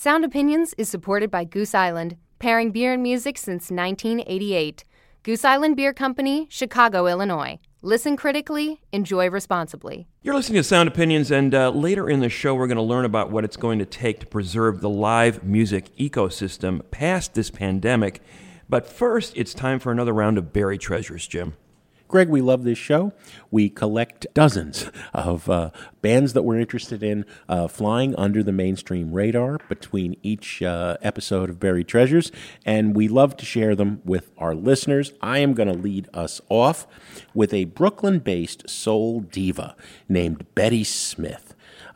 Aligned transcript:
Sound 0.00 0.24
Opinions 0.24 0.76
is 0.78 0.88
supported 0.88 1.28
by 1.28 1.42
Goose 1.42 1.74
Island, 1.74 2.16
pairing 2.38 2.70
beer 2.70 2.92
and 2.92 3.02
music 3.02 3.36
since 3.36 3.68
1988. 3.68 4.84
Goose 5.24 5.44
Island 5.44 5.74
Beer 5.74 5.92
Company, 5.92 6.46
Chicago, 6.48 7.08
Illinois. 7.08 7.58
Listen 7.82 8.16
critically, 8.16 8.80
enjoy 8.92 9.28
responsibly. 9.28 10.06
You're 10.22 10.36
listening 10.36 10.60
to 10.60 10.62
Sound 10.62 10.88
Opinions, 10.88 11.32
and 11.32 11.52
uh, 11.52 11.70
later 11.70 12.08
in 12.08 12.20
the 12.20 12.28
show, 12.28 12.54
we're 12.54 12.68
going 12.68 12.76
to 12.76 12.82
learn 12.82 13.06
about 13.06 13.32
what 13.32 13.42
it's 13.42 13.56
going 13.56 13.80
to 13.80 13.84
take 13.84 14.20
to 14.20 14.26
preserve 14.26 14.82
the 14.82 14.88
live 14.88 15.42
music 15.42 15.86
ecosystem 15.96 16.88
past 16.92 17.34
this 17.34 17.50
pandemic. 17.50 18.22
But 18.68 18.86
first, 18.86 19.32
it's 19.36 19.52
time 19.52 19.80
for 19.80 19.90
another 19.90 20.12
round 20.12 20.38
of 20.38 20.52
buried 20.52 20.80
treasures, 20.80 21.26
Jim. 21.26 21.54
Greg, 22.08 22.30
we 22.30 22.40
love 22.40 22.64
this 22.64 22.78
show. 22.78 23.12
We 23.50 23.68
collect 23.68 24.26
dozens 24.32 24.90
of 25.12 25.50
uh, 25.50 25.70
bands 26.00 26.32
that 26.32 26.42
we're 26.42 26.58
interested 26.58 27.02
in 27.02 27.26
uh, 27.50 27.68
flying 27.68 28.16
under 28.16 28.42
the 28.42 28.50
mainstream 28.50 29.12
radar 29.12 29.58
between 29.68 30.16
each 30.22 30.62
uh, 30.62 30.96
episode 31.02 31.50
of 31.50 31.60
Buried 31.60 31.86
Treasures, 31.86 32.32
and 32.64 32.96
we 32.96 33.08
love 33.08 33.36
to 33.36 33.44
share 33.44 33.76
them 33.76 34.00
with 34.06 34.30
our 34.38 34.54
listeners. 34.54 35.12
I 35.20 35.40
am 35.40 35.52
going 35.52 35.68
to 35.68 35.78
lead 35.78 36.08
us 36.14 36.40
off 36.48 36.86
with 37.34 37.52
a 37.52 37.64
Brooklyn 37.64 38.20
based 38.20 38.70
soul 38.70 39.20
diva 39.20 39.76
named 40.08 40.46
Bette 40.54 40.84
Smith. 40.84 41.47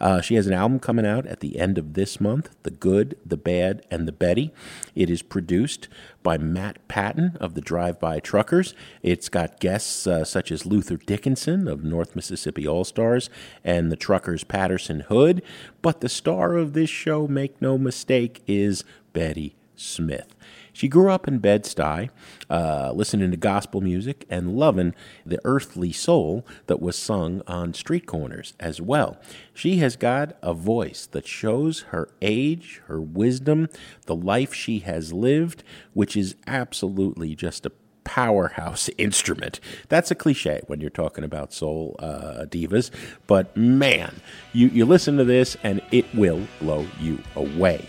Uh, 0.02 0.20
she 0.20 0.34
has 0.34 0.48
an 0.48 0.52
album 0.52 0.80
coming 0.80 1.06
out 1.06 1.24
at 1.26 1.38
the 1.38 1.60
end 1.60 1.78
of 1.78 1.94
this 1.94 2.20
month 2.20 2.50
The 2.64 2.72
Good, 2.72 3.16
the 3.24 3.36
Bad, 3.36 3.86
and 3.88 4.06
the 4.06 4.12
Bette. 4.12 4.52
It 4.96 5.08
is 5.08 5.22
produced 5.22 5.86
by 6.24 6.38
Matt 6.38 6.86
Patton 6.88 7.36
of 7.40 7.54
the 7.54 7.60
Drive 7.60 8.00
By 8.00 8.18
Truckers. 8.18 8.74
It's 9.04 9.28
got 9.28 9.60
guests 9.60 10.04
uh, 10.08 10.24
such 10.24 10.50
as 10.50 10.66
Luther 10.66 10.96
Dickinson 10.96 11.68
of 11.68 11.84
North 11.84 12.16
Mississippi 12.16 12.66
All 12.66 12.84
Stars 12.84 13.30
and 13.64 13.92
the 13.92 13.96
Truckers 13.96 14.42
Patterson 14.42 15.00
Hood. 15.00 15.40
But 15.82 16.00
the 16.00 16.08
star 16.08 16.56
of 16.56 16.72
this 16.72 16.90
show, 16.90 17.28
make 17.28 17.62
no 17.62 17.78
mistake, 17.78 18.42
is 18.48 18.82
Bette 19.12 19.54
Smith. 19.76 20.34
She 20.82 20.88
grew 20.88 21.12
up 21.12 21.28
in 21.28 21.38
Bed-Stuy, 21.38 22.10
uh, 22.50 22.90
listening 22.92 23.30
to 23.30 23.36
gospel 23.36 23.80
music 23.80 24.26
and 24.28 24.56
loving 24.56 24.96
the 25.24 25.38
earthly 25.44 25.92
soul 25.92 26.44
that 26.66 26.82
was 26.82 26.98
sung 26.98 27.40
on 27.46 27.72
street 27.72 28.04
corners 28.04 28.54
as 28.58 28.80
well. 28.80 29.16
She 29.54 29.76
has 29.76 29.94
got 29.94 30.36
a 30.42 30.52
voice 30.52 31.06
that 31.12 31.24
shows 31.24 31.82
her 31.90 32.08
age, 32.20 32.82
her 32.86 33.00
wisdom, 33.00 33.68
the 34.06 34.16
life 34.16 34.52
she 34.52 34.80
has 34.80 35.12
lived, 35.12 35.62
which 35.94 36.16
is 36.16 36.34
absolutely 36.48 37.36
just 37.36 37.64
a 37.64 37.70
powerhouse 38.02 38.90
instrument. 38.98 39.60
That's 39.88 40.10
a 40.10 40.16
cliche 40.16 40.62
when 40.66 40.80
you're 40.80 40.90
talking 40.90 41.22
about 41.22 41.52
soul 41.52 41.94
uh, 42.00 42.46
divas, 42.48 42.90
but 43.28 43.56
man, 43.56 44.16
you, 44.52 44.66
you 44.66 44.84
listen 44.84 45.16
to 45.18 45.24
this 45.24 45.56
and 45.62 45.80
it 45.92 46.12
will 46.12 46.44
blow 46.58 46.88
you 46.98 47.20
away. 47.36 47.86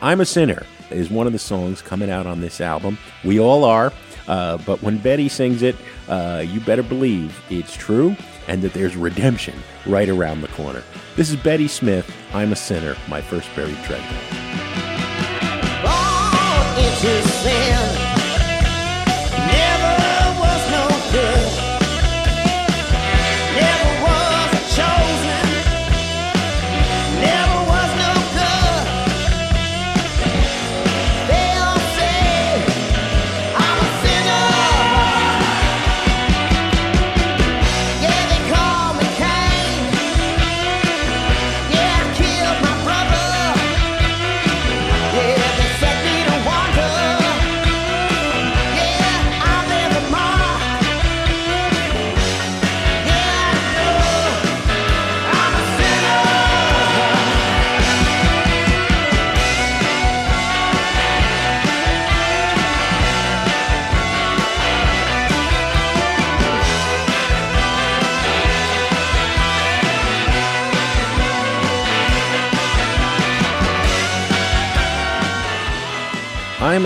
I'm 0.00 0.22
a 0.22 0.24
Sinner 0.24 0.64
is 0.90 1.10
one 1.10 1.26
of 1.26 1.32
the 1.32 1.38
songs 1.38 1.82
coming 1.82 2.10
out 2.10 2.26
on 2.26 2.40
this 2.40 2.60
album. 2.60 2.98
We 3.24 3.40
all 3.40 3.64
are, 3.64 3.92
uh, 4.28 4.58
but 4.58 4.82
when 4.82 4.98
Bette 4.98 5.28
sings 5.28 5.62
it, 5.62 5.76
uh, 6.08 6.44
you 6.46 6.60
better 6.60 6.82
believe 6.82 7.42
it's 7.50 7.76
true 7.76 8.16
and 8.48 8.62
that 8.62 8.72
there's 8.72 8.96
redemption 8.96 9.54
right 9.86 10.08
around 10.08 10.40
the 10.40 10.48
corner. 10.48 10.82
This 11.16 11.30
is 11.30 11.36
Bette 11.36 11.68
Smith. 11.68 12.10
I'm 12.32 12.52
a 12.52 12.56
sinner. 12.56 12.96
My 13.08 13.20
first 13.20 13.48
buried 13.54 13.78
treasure. 13.84 14.06
I'm 17.02 17.99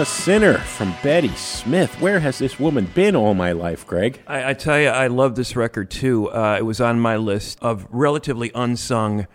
a 0.04 0.06
Sinner 0.06 0.58
from 0.58 0.94
Bette 1.02 1.34
Smith. 1.34 1.98
Where 1.98 2.20
has 2.20 2.38
this 2.38 2.60
woman 2.60 2.84
been 2.94 3.16
all 3.16 3.32
my 3.32 3.52
life, 3.52 3.86
Greg? 3.86 4.20
I, 4.26 4.50
I 4.50 4.52
tell 4.52 4.78
you, 4.78 4.88
I 4.88 5.06
love 5.06 5.34
this 5.34 5.56
record 5.56 5.90
too. 5.90 6.30
Uh, 6.30 6.56
it 6.58 6.62
was 6.62 6.78
on 6.78 7.00
my 7.00 7.16
list 7.16 7.58
of 7.62 7.86
relatively 7.88 8.50
unsung 8.54 9.26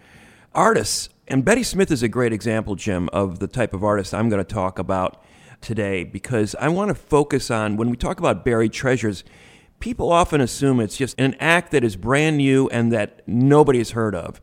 artists. 0.53 1.09
And 1.27 1.43
Bette 1.43 1.63
Smith 1.63 1.89
is 1.89 2.03
a 2.03 2.07
great 2.07 2.33
example, 2.33 2.75
Jim, 2.75 3.09
of 3.11 3.39
the 3.39 3.47
type 3.47 3.73
of 3.73 3.83
artist 3.83 4.13
I'm 4.13 4.29
going 4.29 4.45
to 4.45 4.53
talk 4.53 4.77
about 4.77 5.23
today 5.59 6.03
because 6.03 6.53
I 6.59 6.69
want 6.69 6.89
to 6.89 6.95
focus 6.95 7.49
on 7.49 7.75
when 7.75 7.89
we 7.89 7.97
talk 7.97 8.19
about 8.19 8.45
buried 8.45 8.71
treasures, 8.71 9.23
people 9.79 10.11
often 10.11 10.39
assume 10.39 10.79
it's 10.81 10.97
just 10.97 11.19
an 11.19 11.35
act 11.39 11.71
that 11.71 11.83
is 11.83 11.95
brand 11.95 12.37
new 12.37 12.67
and 12.67 12.91
that 12.91 13.27
nobody 13.27 13.79
has 13.79 13.91
heard 13.91 14.13
of. 14.13 14.39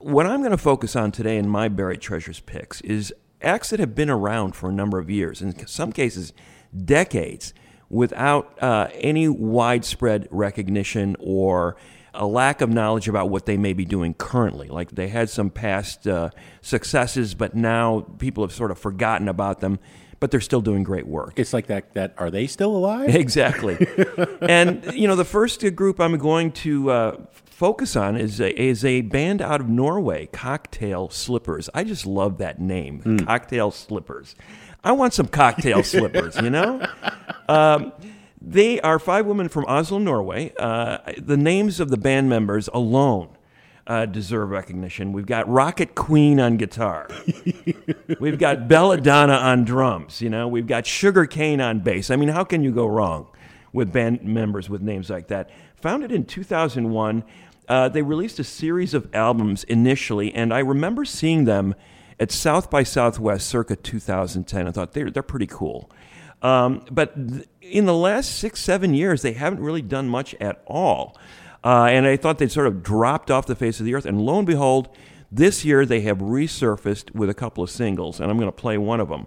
What 0.00 0.26
I'm 0.26 0.40
going 0.40 0.50
to 0.50 0.58
focus 0.58 0.96
on 0.96 1.12
today 1.12 1.38
in 1.38 1.48
my 1.48 1.68
buried 1.68 2.02
treasures 2.02 2.40
picks 2.40 2.82
is 2.82 3.14
acts 3.42 3.70
that 3.70 3.80
have 3.80 3.94
been 3.94 4.10
around 4.10 4.56
for 4.56 4.68
a 4.68 4.72
number 4.72 4.98
of 4.98 5.10
years, 5.10 5.42
in 5.42 5.66
some 5.66 5.92
cases, 5.92 6.32
decades, 6.76 7.52
without 7.88 8.56
uh, 8.62 8.88
any 8.94 9.28
widespread 9.28 10.26
recognition 10.30 11.16
or 11.20 11.76
a 12.14 12.26
lack 12.26 12.60
of 12.60 12.70
knowledge 12.70 13.08
about 13.08 13.30
what 13.30 13.46
they 13.46 13.56
may 13.56 13.72
be 13.72 13.84
doing 13.84 14.14
currently. 14.14 14.68
Like 14.68 14.90
they 14.92 15.08
had 15.08 15.30
some 15.30 15.50
past 15.50 16.06
uh, 16.06 16.30
successes, 16.60 17.34
but 17.34 17.54
now 17.54 18.00
people 18.18 18.44
have 18.44 18.52
sort 18.52 18.70
of 18.70 18.78
forgotten 18.78 19.28
about 19.28 19.60
them. 19.60 19.78
But 20.20 20.30
they're 20.30 20.40
still 20.40 20.60
doing 20.60 20.84
great 20.84 21.08
work. 21.08 21.32
It's 21.36 21.52
like 21.52 21.66
that. 21.66 21.94
That 21.94 22.14
are 22.16 22.30
they 22.30 22.46
still 22.46 22.76
alive? 22.76 23.12
Exactly. 23.12 23.76
and 24.40 24.84
you 24.94 25.08
know, 25.08 25.16
the 25.16 25.24
first 25.24 25.64
group 25.74 25.98
I'm 25.98 26.16
going 26.16 26.52
to 26.52 26.90
uh, 26.90 27.16
focus 27.62 27.94
on 27.94 28.16
is 28.16 28.40
a, 28.40 28.60
is 28.60 28.84
a 28.84 29.02
band 29.02 29.40
out 29.40 29.60
of 29.60 29.68
Norway, 29.68 30.26
Cocktail 30.32 31.08
Slippers. 31.10 31.70
I 31.72 31.84
just 31.84 32.04
love 32.04 32.38
that 32.38 32.60
name, 32.60 33.00
mm. 33.04 33.24
Cocktail 33.24 33.70
Slippers. 33.70 34.34
I 34.82 34.90
want 34.90 35.14
some 35.14 35.28
cocktail 35.28 35.82
slippers, 35.84 36.34
you 36.38 36.50
know? 36.50 36.84
Um, 37.48 37.92
they 38.40 38.80
are 38.80 38.98
five 38.98 39.26
women 39.26 39.48
from 39.48 39.64
Oslo, 39.66 39.98
Norway. 39.98 40.52
Uh, 40.58 40.98
the 41.16 41.36
names 41.36 41.78
of 41.78 41.90
the 41.90 41.96
band 41.96 42.28
members 42.28 42.68
alone 42.74 43.28
uh, 43.86 44.06
deserve 44.06 44.50
recognition. 44.50 45.12
We've 45.12 45.24
got 45.24 45.48
Rocket 45.48 45.94
Queen 45.94 46.40
on 46.40 46.56
guitar. 46.56 47.08
We've 48.18 48.40
got 48.40 48.66
Belladonna 48.66 49.34
on 49.34 49.64
drums. 49.64 50.20
You 50.20 50.30
know, 50.30 50.48
we've 50.48 50.66
got 50.66 50.84
Sugar 50.84 51.26
Cane 51.26 51.60
on 51.60 51.78
bass. 51.78 52.10
I 52.10 52.16
mean, 52.16 52.30
how 52.30 52.42
can 52.42 52.64
you 52.64 52.72
go 52.72 52.88
wrong 52.88 53.28
with 53.72 53.92
band 53.92 54.24
members 54.24 54.68
with 54.68 54.82
names 54.82 55.08
like 55.10 55.28
that? 55.28 55.50
Founded 55.76 56.10
in 56.10 56.24
2001, 56.24 57.24
uh, 57.68 57.88
they 57.88 58.02
released 58.02 58.38
a 58.38 58.44
series 58.44 58.94
of 58.94 59.08
albums 59.14 59.64
initially, 59.64 60.34
and 60.34 60.52
I 60.52 60.58
remember 60.60 61.04
seeing 61.04 61.44
them 61.44 61.74
at 62.18 62.30
South 62.30 62.70
by 62.70 62.82
Southwest 62.82 63.46
circa 63.46 63.76
2010. 63.76 64.68
I 64.68 64.70
thought 64.70 64.92
they're, 64.92 65.10
they're 65.10 65.22
pretty 65.22 65.46
cool. 65.46 65.90
Um, 66.42 66.84
but 66.90 67.14
th- 67.14 67.48
in 67.60 67.86
the 67.86 67.94
last 67.94 68.36
six, 68.36 68.60
seven 68.60 68.94
years, 68.94 69.22
they 69.22 69.32
haven't 69.32 69.60
really 69.60 69.82
done 69.82 70.08
much 70.08 70.34
at 70.40 70.62
all. 70.66 71.16
Uh, 71.64 71.86
and 71.90 72.06
I 72.06 72.16
thought 72.16 72.38
they'd 72.38 72.50
sort 72.50 72.66
of 72.66 72.82
dropped 72.82 73.30
off 73.30 73.46
the 73.46 73.54
face 73.54 73.78
of 73.78 73.86
the 73.86 73.94
earth. 73.94 74.04
And 74.04 74.20
lo 74.20 74.38
and 74.38 74.46
behold, 74.46 74.88
this 75.30 75.64
year 75.64 75.86
they 75.86 76.00
have 76.02 76.18
resurfaced 76.18 77.14
with 77.14 77.30
a 77.30 77.34
couple 77.34 77.64
of 77.64 77.70
singles, 77.70 78.20
and 78.20 78.30
I'm 78.30 78.36
going 78.36 78.48
to 78.48 78.52
play 78.52 78.76
one 78.76 79.00
of 79.00 79.08
them. 79.08 79.26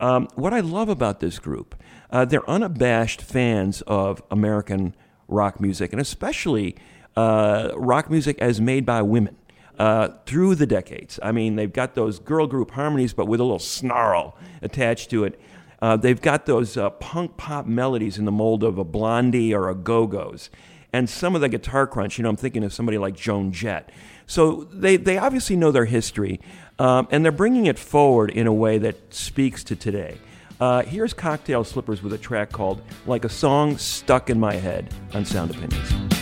Um, 0.00 0.28
what 0.34 0.52
I 0.52 0.60
love 0.60 0.88
about 0.88 1.20
this 1.20 1.38
group, 1.38 1.74
uh, 2.10 2.24
they're 2.24 2.48
unabashed 2.48 3.22
fans 3.22 3.82
of 3.82 4.22
American 4.30 4.96
rock 5.28 5.60
music, 5.60 5.92
and 5.92 6.00
especially 6.00 6.76
uh, 7.16 7.70
rock 7.76 8.10
music 8.10 8.38
as 8.40 8.60
made 8.60 8.84
by 8.86 9.02
women. 9.02 9.36
Uh, 9.76 10.10
through 10.24 10.54
the 10.54 10.66
decades. 10.66 11.18
I 11.20 11.32
mean, 11.32 11.56
they've 11.56 11.72
got 11.72 11.96
those 11.96 12.20
girl 12.20 12.46
group 12.46 12.70
harmonies, 12.70 13.12
but 13.12 13.26
with 13.26 13.40
a 13.40 13.42
little 13.42 13.58
snarl 13.58 14.36
attached 14.62 15.10
to 15.10 15.24
it. 15.24 15.36
Uh, 15.82 15.96
they've 15.96 16.22
got 16.22 16.46
those 16.46 16.76
uh, 16.76 16.90
punk 16.90 17.36
pop 17.36 17.66
melodies 17.66 18.16
in 18.16 18.24
the 18.24 18.30
mold 18.30 18.62
of 18.62 18.78
a 18.78 18.84
Blondie 18.84 19.52
or 19.52 19.68
a 19.68 19.74
Go 19.74 20.06
Go's. 20.06 20.48
and 20.94 21.10
some 21.10 21.34
of 21.34 21.40
the 21.40 21.48
guitar 21.48 21.88
crunch. 21.88 22.18
You 22.18 22.22
know, 22.22 22.28
I'm 22.28 22.36
thinking 22.36 22.62
of 22.62 22.72
somebody 22.72 22.98
like 22.98 23.16
Joan 23.16 23.50
Jett. 23.50 23.90
So 24.28 24.68
they, 24.72 24.96
they 24.96 25.18
obviously 25.18 25.56
know 25.56 25.72
their 25.72 25.86
history, 25.86 26.40
um, 26.78 27.08
and 27.10 27.24
they're 27.24 27.32
bringing 27.32 27.66
it 27.66 27.80
forward 27.80 28.30
in 28.30 28.46
a 28.46 28.52
way 28.52 28.78
that 28.78 29.12
speaks 29.12 29.64
to 29.64 29.74
today. 29.76 30.18
Uh, 30.60 30.82
here's 30.82 31.12
Cocktail 31.12 31.64
Slippers 31.64 32.00
with 32.00 32.12
a 32.12 32.18
track 32.18 32.52
called 32.52 32.80
Like 33.06 33.24
a 33.24 33.28
Song 33.28 33.76
Stuck 33.76 34.30
in 34.30 34.38
My 34.38 34.54
Head 34.54 34.94
on 35.12 35.24
Sound 35.24 35.50
Opinions. 35.50 36.13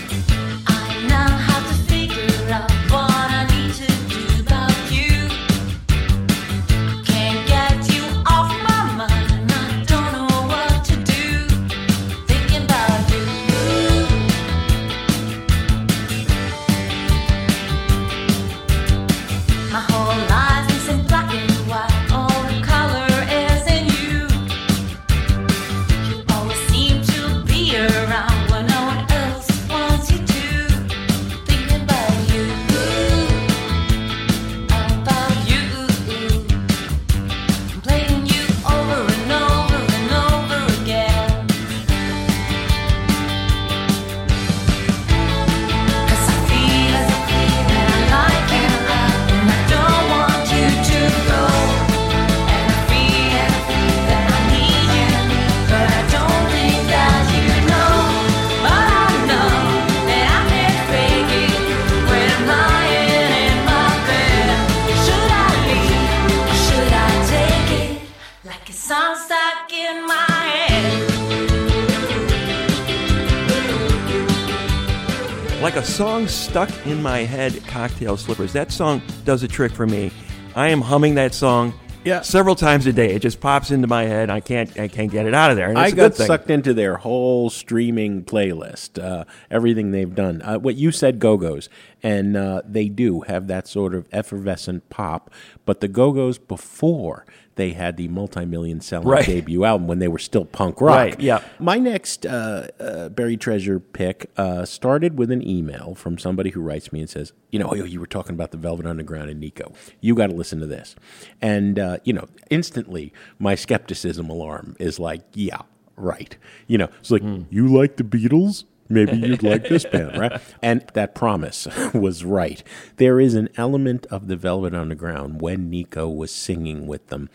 Stuck 76.53 76.87
in 76.87 77.03
my 77.03 77.21
head, 77.21 77.59
Cocktail 77.67 78.15
Slippers. 78.19 78.53
That 78.53 78.71
song 78.71 79.01
does 79.25 79.43
a 79.43 79.49
trick 79.49 79.73
for 79.73 79.87
me. 79.87 80.11
I 80.55 80.69
am 80.69 80.83
humming 80.83 81.15
that 81.15 81.33
song 81.33 81.73
Yeah. 82.05 82.21
several 82.21 82.55
times 82.55 82.87
a 82.87 82.93
day. 82.93 83.15
It 83.15 83.21
just 83.21 83.41
pops 83.41 83.71
into 83.71 83.87
my 83.87 84.03
head. 84.05 84.29
I 84.29 84.41
can't 84.41 84.79
I 84.79 84.87
can't 84.89 85.11
get 85.11 85.25
it 85.25 85.33
out 85.33 85.51
of 85.51 85.57
there. 85.57 85.71
And 85.71 85.79
it's 85.79 85.95
got 85.95 86.15
sucked 86.15 86.51
into 86.51 86.75
their 86.75 86.97
whole 86.99 87.49
streaming 87.49 88.23
playlist, 88.25 89.03
uh, 89.03 89.25
everything 89.51 89.93
they've 89.93 90.15
done. 90.15 90.43
Uh, 90.43 90.59
what 90.59 90.75
you 90.75 90.91
said, 90.93 91.21
Go 91.21 91.39
Go's, 91.39 91.71
and 92.03 92.37
uh, 92.37 92.61
they 92.67 92.91
do 92.91 93.23
have 93.23 93.47
that 93.47 93.67
sort 93.67 93.95
of 93.95 94.07
effervescent 94.13 94.91
pop. 94.91 95.31
But 95.65 95.81
the 95.81 95.89
Go 95.89 96.13
Go's 96.13 96.37
before 96.37 97.25
they 97.57 97.71
had 97.73 97.97
the 97.97 98.09
multi-million 98.09 98.81
selling 98.81 99.07
Right. 99.09 99.27
debut 99.27 99.65
album 99.65 99.87
when 99.87 99.99
they 99.99 100.09
were 100.09 100.19
still 100.19 100.45
punk 100.45 100.81
rock. 100.81 100.97
Right, 100.97 101.21
yeah. 101.21 101.43
My 101.59 101.79
next 101.79 102.25
uh, 102.25 102.69
uh, 102.81 103.09
buried 103.11 103.41
treasure 103.41 103.79
pick 103.79 104.31
uh, 104.37 104.65
started 104.65 105.19
with 105.19 105.31
an 105.31 105.47
email 105.47 105.95
from 105.95 106.17
somebody 106.19 106.51
who 106.51 106.61
writes 106.63 106.93
me 106.93 107.01
and 107.01 107.11
says, 107.11 107.33
"You 107.51 107.59
know, 107.59 107.75
you 107.75 108.01
were 108.01 108.07
talking 108.07 108.35
about 108.35 108.51
the 108.53 108.57
Velvet 108.57 108.87
Underground 108.87 109.29
and 109.31 109.39
Nico. 109.41 109.73
You 110.01 110.15
got 110.15 110.29
to 110.29 110.35
listen 110.35 110.61
to 110.61 110.67
this." 110.67 110.95
And 111.41 111.79
uh, 111.79 111.99
you 112.05 112.13
know, 112.13 112.27
instantly 112.51 113.13
my 113.39 113.55
skepticism 113.55 114.31
alarm 114.31 114.77
is 114.79 114.99
like, 114.99 115.23
"Yeah, 115.35 115.63
right." 115.97 116.37
You 116.67 116.79
know, 116.79 116.89
it's 117.01 117.11
like 117.11 117.23
you 117.51 117.69
like 117.69 117.97
the 117.97 118.05
Beatles. 118.05 118.65
Maybe 118.93 119.17
you'd 119.17 119.43
like 119.43 119.69
this 119.69 119.87
band, 119.87 120.19
right? 120.19 120.41
And 120.63 120.85
that 120.93 121.15
promise 121.15 121.67
was 121.95 122.25
right. 122.25 122.63
There 122.97 123.19
is 123.19 123.35
an 123.35 123.49
element 123.57 124.07
of 124.07 124.29
the 124.29 124.37
Velvet 124.37 124.75
Underground 124.75 125.41
when 125.41 125.71
Nico 125.71 126.09
was 126.09 126.31
singing 126.31 126.87
with 126.87 127.09
them, 127.09 127.31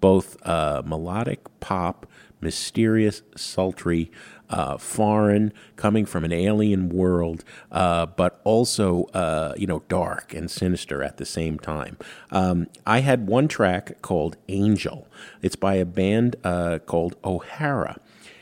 both 0.00 0.36
uh, 0.46 0.82
melodic 0.84 1.40
pop, 1.60 2.06
mysterious, 2.40 3.22
sultry, 3.36 4.10
uh, 4.48 4.78
foreign, 4.78 5.52
coming 5.76 6.06
from 6.06 6.24
an 6.24 6.32
alien 6.32 6.88
world, 6.88 7.44
uh, 7.70 8.06
but 8.06 8.40
also 8.44 9.04
uh, 9.14 9.52
you 9.56 9.66
know 9.66 9.82
dark 9.88 10.32
and 10.32 10.50
sinister 10.50 11.02
at 11.02 11.18
the 11.18 11.26
same 11.26 11.58
time. 11.58 11.98
Um, 12.30 12.68
I 12.86 13.00
had 13.00 13.26
one 13.26 13.48
track 13.48 14.00
called 14.00 14.36
Angel. 14.48 15.06
It's 15.42 15.56
by 15.56 15.74
a 15.74 15.84
band 15.84 16.36
uh, 16.44 16.78
called 16.86 17.16
O'Hara. 17.24 17.98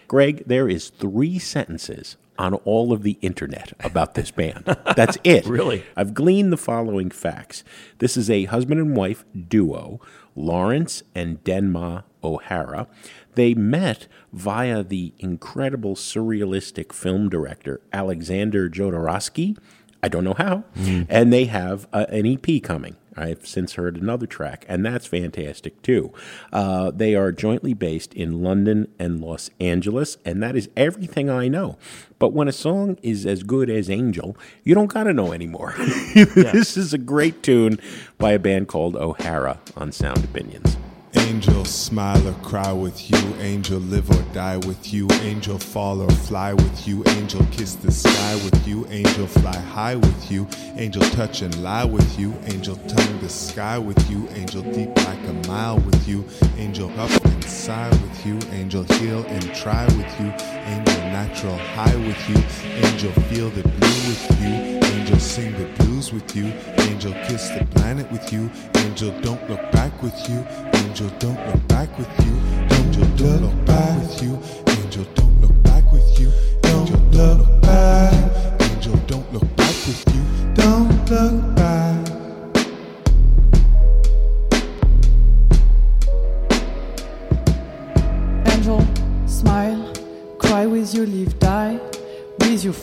Greg, 0.06 0.42
there 0.46 0.68
is 0.68 0.90
three 0.90 1.38
sentences 1.38 2.16
on 2.42 2.54
all 2.64 2.92
of 2.92 3.04
the 3.04 3.16
internet 3.22 3.72
about 3.84 4.14
this 4.14 4.32
band. 4.32 4.64
That's 4.96 5.16
it. 5.24 5.46
Really? 5.46 5.84
I've 5.96 6.12
gleaned 6.12 6.52
the 6.52 6.56
following 6.56 7.08
facts. 7.08 7.62
This 7.98 8.16
is 8.16 8.28
a 8.28 8.44
husband 8.46 8.80
and 8.80 8.96
wife 8.96 9.24
duo, 9.48 10.00
Lawrence 10.34 11.04
and 11.14 11.42
Denma 11.44 12.02
O'Hara. 12.24 12.88
They 13.36 13.54
met 13.54 14.08
via 14.32 14.82
the 14.82 15.12
incredible 15.20 15.94
surrealistic 15.94 16.92
film 16.92 17.28
director 17.28 17.80
Alexander 17.92 18.68
Jodorowsky. 18.68 19.56
I 20.02 20.08
don't 20.08 20.24
know 20.24 20.34
how. 20.34 20.64
And 21.08 21.32
they 21.32 21.44
have 21.44 21.86
uh, 21.92 22.06
an 22.08 22.26
EP 22.26 22.60
coming. 22.60 22.96
I've 23.16 23.46
since 23.46 23.74
heard 23.74 23.96
another 23.96 24.26
track, 24.26 24.64
and 24.68 24.84
that's 24.84 25.06
fantastic 25.06 25.80
too. 25.82 26.12
Uh, 26.52 26.90
they 26.90 27.14
are 27.14 27.32
jointly 27.32 27.74
based 27.74 28.14
in 28.14 28.42
London 28.42 28.88
and 28.98 29.20
Los 29.20 29.50
Angeles, 29.60 30.16
and 30.24 30.42
that 30.42 30.56
is 30.56 30.68
everything 30.76 31.28
I 31.28 31.48
know. 31.48 31.78
But 32.18 32.32
when 32.32 32.48
a 32.48 32.52
song 32.52 32.98
is 33.02 33.26
as 33.26 33.42
good 33.42 33.68
as 33.68 33.90
Angel, 33.90 34.36
you 34.64 34.74
don't 34.74 34.92
got 34.92 35.04
to 35.04 35.12
know 35.12 35.32
anymore. 35.32 35.74
this 36.14 36.76
is 36.76 36.94
a 36.94 36.98
great 36.98 37.42
tune 37.42 37.78
by 38.18 38.32
a 38.32 38.38
band 38.38 38.68
called 38.68 38.96
O'Hara 38.96 39.60
on 39.76 39.92
Sound 39.92 40.24
Opinions. 40.24 40.76
Angel, 41.14 41.64
smile 41.66 42.26
or 42.26 42.32
cry 42.42 42.72
with 42.72 43.10
you. 43.10 43.18
Angel, 43.38 43.78
live 43.78 44.10
or 44.10 44.22
die 44.32 44.56
with 44.56 44.94
you. 44.94 45.06
Angel, 45.22 45.58
fall 45.58 46.00
or 46.00 46.10
fly 46.10 46.54
with 46.54 46.88
you. 46.88 47.04
Angel, 47.08 47.44
kiss 47.50 47.74
the 47.74 47.90
sky 47.90 48.34
with 48.36 48.66
you. 48.66 48.86
Angel, 48.88 49.26
fly 49.26 49.56
high 49.56 49.96
with 49.96 50.30
you. 50.30 50.46
Angel, 50.76 51.02
touch 51.10 51.42
and 51.42 51.62
lie 51.62 51.84
with 51.84 52.18
you. 52.18 52.34
Angel, 52.44 52.76
tongue 52.76 53.20
the 53.20 53.28
sky 53.28 53.78
with 53.78 54.10
you. 54.10 54.26
Angel, 54.30 54.62
deep 54.62 54.96
like 55.04 55.22
a 55.28 55.48
mile 55.48 55.78
with 55.80 56.08
you. 56.08 56.24
Angel, 56.56 56.88
up 56.98 57.24
and 57.26 57.44
sigh 57.44 57.90
with 57.90 58.26
you. 58.26 58.38
Angel, 58.50 58.84
heal 58.84 59.22
and 59.26 59.54
try 59.54 59.84
with 59.84 60.20
you. 60.20 60.32
Angel, 60.64 61.01
natural 61.12 61.56
high 61.76 61.94
with 61.96 62.28
you. 62.28 62.36
Angel, 62.88 63.12
feel 63.28 63.50
the 63.50 63.62
blue 63.62 64.00
with 64.08 64.40
you. 64.40 64.80
Angel, 64.96 65.18
sing 65.18 65.52
the 65.52 65.66
blues 65.76 66.10
with 66.10 66.34
you. 66.34 66.46
Angel, 66.88 67.12
kiss 67.26 67.50
the 67.50 67.66
planet 67.74 68.10
with 68.10 68.32
you. 68.32 68.50
Angel, 68.76 69.10
don't 69.20 69.48
look 69.48 69.60
back 69.72 70.02
with 70.02 70.16
you. 70.30 70.44
Angel, 70.72 71.10
don't 71.18 71.38
look 71.46 71.68
back 71.68 71.90
with 71.98 72.08
you. 72.24 72.34
Angel, 72.78 73.06
don't 73.16 73.42
look 73.42 73.66
back 73.66 73.98
with 74.00 74.22
you. 74.22 74.38
Angel, 74.68 75.04
don't 75.14 75.40
look 75.42 75.62
back 75.62 75.92
with 75.92 76.18
you. 76.18 76.32
Angel, 76.64 76.96
don't 77.10 77.38
look 77.38 77.51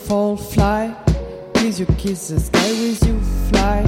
fall, 0.00 0.36
fly. 0.36 0.96
With 1.54 1.78
you, 1.78 1.86
kiss 1.98 2.28
the 2.28 2.40
sky. 2.40 2.70
With 2.82 3.06
you, 3.06 3.20
fly. 3.50 3.84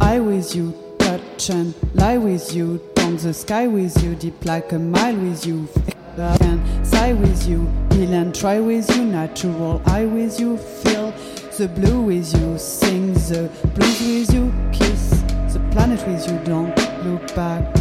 I 0.00 0.18
with 0.20 0.54
you, 0.54 0.74
touch 0.98 1.50
and 1.50 1.74
lie 1.94 2.18
with 2.18 2.54
you. 2.54 2.80
Down 2.94 3.16
the 3.16 3.34
sky 3.34 3.66
with 3.66 4.02
you, 4.02 4.14
deep 4.14 4.44
like 4.44 4.72
a 4.72 4.78
mile 4.78 5.16
with 5.16 5.46
you. 5.46 5.68
And 6.16 6.86
sigh 6.86 7.12
with 7.12 7.48
you, 7.48 7.66
heal 7.92 8.12
and 8.12 8.34
try 8.34 8.60
with 8.60 8.88
you. 8.96 9.04
Natural 9.04 9.82
eye 9.86 10.06
with 10.06 10.38
you, 10.40 10.56
feel 10.56 11.12
the 11.58 11.68
blue 11.68 12.02
with 12.02 12.32
you. 12.38 12.58
Sing 12.58 13.12
the 13.14 13.50
blues 13.74 14.00
with 14.00 14.34
you, 14.34 14.52
kiss 14.72 15.10
the 15.52 15.60
planet 15.72 16.06
with 16.06 16.26
you. 16.28 16.38
Don't 16.44 16.76
look 17.04 17.34
back. 17.34 17.74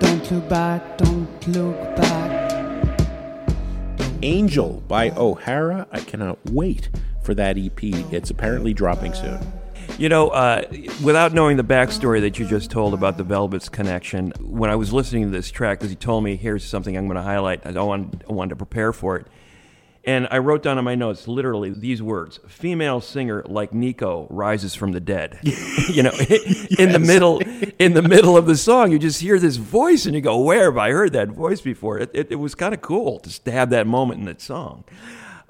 Don't 0.00 0.30
look 0.30 0.48
back, 0.48 0.98
don't 0.98 1.48
look 1.48 1.96
back. 1.96 2.29
Angel 4.22 4.82
by 4.88 5.10
O'Hara. 5.10 5.86
I 5.90 6.00
cannot 6.00 6.38
wait 6.50 6.88
for 7.22 7.34
that 7.34 7.58
EP. 7.58 7.82
It's 7.82 8.30
apparently 8.30 8.74
dropping 8.74 9.14
soon. 9.14 9.38
You 9.98 10.08
know, 10.08 10.28
uh, 10.28 10.62
without 11.02 11.34
knowing 11.34 11.56
the 11.56 11.64
backstory 11.64 12.20
that 12.22 12.38
you 12.38 12.46
just 12.46 12.70
told 12.70 12.94
about 12.94 13.18
the 13.18 13.24
Velvet's 13.24 13.68
connection, 13.68 14.32
when 14.40 14.70
I 14.70 14.76
was 14.76 14.92
listening 14.92 15.24
to 15.24 15.30
this 15.30 15.50
track, 15.50 15.78
because 15.78 15.90
he 15.90 15.96
told 15.96 16.24
me, 16.24 16.36
here's 16.36 16.64
something 16.64 16.96
I'm 16.96 17.06
going 17.06 17.16
to 17.16 17.22
highlight, 17.22 17.66
I, 17.66 17.82
want, 17.82 18.22
I 18.28 18.32
wanted 18.32 18.50
to 18.50 18.56
prepare 18.56 18.92
for 18.92 19.16
it. 19.16 19.26
And 20.04 20.28
I 20.30 20.38
wrote 20.38 20.62
down 20.62 20.78
on 20.78 20.84
my 20.84 20.94
notes 20.94 21.28
literally 21.28 21.70
these 21.70 22.02
words: 22.02 22.40
"Female 22.48 23.02
singer 23.02 23.44
like 23.46 23.74
Nico 23.74 24.26
rises 24.30 24.74
from 24.74 24.92
the 24.92 25.00
dead." 25.00 25.38
you 25.90 26.02
know, 26.02 26.12
in 26.78 26.92
the 26.92 26.98
middle, 26.98 27.42
in 27.78 27.94
the 27.94 28.02
middle 28.02 28.36
of 28.36 28.46
the 28.46 28.56
song, 28.56 28.92
you 28.92 28.98
just 28.98 29.20
hear 29.20 29.38
this 29.38 29.56
voice, 29.56 30.06
and 30.06 30.14
you 30.14 30.20
go, 30.20 30.38
"Where 30.40 30.64
have 30.64 30.76
I 30.78 30.90
heard 30.90 31.12
that 31.12 31.28
voice 31.28 31.60
before?" 31.60 31.98
It, 31.98 32.10
it, 32.14 32.26
it 32.32 32.36
was 32.36 32.54
kind 32.54 32.74
of 32.74 32.80
cool 32.80 33.20
just 33.20 33.44
to 33.44 33.50
have 33.52 33.70
that 33.70 33.86
moment 33.86 34.20
in 34.20 34.26
that 34.26 34.40
song. 34.40 34.84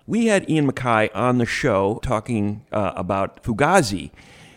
We 0.07 0.27
had 0.27 0.49
Ian 0.51 0.71
MacKaye 0.71 1.11
on 1.15 1.39
the 1.39 1.47
show 1.47 2.01
talking 2.03 2.65
uh, 2.73 2.93
about 2.97 3.43
Fugazi, 3.45 4.11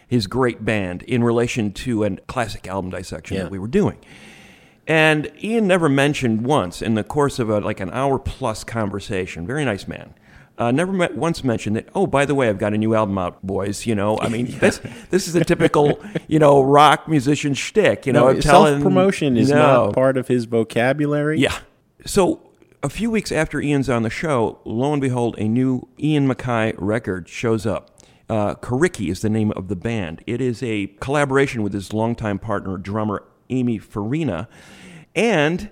his 0.08 0.26
great 0.28 0.66
band, 0.66 1.04
in 1.04 1.24
relation 1.24 1.72
to 1.74 2.04
a 2.06 2.18
classic 2.22 2.68
album 2.68 2.92
dissection 2.92 3.38
Yeah. 3.38 3.44
that 3.44 3.52
we 3.52 3.60
were 3.60 3.68
doing. 3.68 3.98
And 4.88 5.32
Ian 5.42 5.68
never 5.68 5.88
mentioned 5.90 6.46
once 6.46 6.82
in 6.82 6.96
the 6.96 7.04
course 7.04 7.40
of 7.40 7.50
a, 7.50 7.60
like 7.60 7.80
an 7.80 7.90
hour 7.92 8.20
plus 8.20 8.64
conversation, 8.64 9.46
very 9.48 9.64
nice 9.64 9.88
man, 9.88 10.14
uh, 10.58 10.72
never 10.72 10.92
met, 10.94 11.16
once 11.16 11.44
mentioned 11.44 11.76
that, 11.76 11.88
oh, 11.96 12.06
by 12.08 12.26
the 12.26 12.36
way, 12.36 12.48
I've 12.50 12.60
got 12.60 12.74
a 12.74 12.78
new 12.78 12.94
album 12.96 13.18
out, 13.18 13.42
boys. 13.46 13.86
You 13.86 13.96
know, 13.96 14.20
I 14.20 14.30
mean, 14.30 14.46
this, 14.60 14.80
this 15.10 15.28
is 15.28 15.36
a 15.36 15.44
typical, 15.44 16.00
you 16.28 16.40
know, 16.40 16.62
rock 16.62 17.08
musician 17.08 17.54
shtick, 17.54 18.06
you 18.06 18.14
know, 18.14 18.34
telling- 18.40 18.74
self 18.76 18.84
promotion 18.84 19.36
is 19.38 19.50
No. 19.50 19.86
not 19.86 19.94
part 19.94 20.18
of 20.18 20.28
his 20.28 20.46
vocabulary. 20.46 21.40
Yeah. 21.40 21.58
So 22.06 22.42
a 22.84 22.90
few 22.90 23.10
weeks 23.10 23.32
after 23.32 23.62
Ian's 23.62 23.90
on 23.90 24.04
the 24.04 24.10
show, 24.10 24.60
lo 24.66 24.92
and 24.94 25.02
behold, 25.02 25.36
a 25.38 25.48
new 25.48 25.88
Ian 26.00 26.28
MacKaye 26.28 26.76
record 26.78 27.30
shows 27.30 27.66
up. 27.66 27.90
Uh, 28.30 28.56
Coriky 28.56 29.10
is 29.10 29.22
the 29.22 29.30
name 29.30 29.52
of 29.56 29.68
the 29.68 29.76
band. 29.76 30.24
It 30.28 30.42
is 30.42 30.64
a 30.64 30.88
collaboration 31.00 31.62
with 31.64 31.74
his 31.74 31.94
longtime 31.94 32.40
partner, 32.40 32.78
drummer 32.78 33.24
Amy 33.50 33.78
Farina, 33.78 34.48
and 35.16 35.70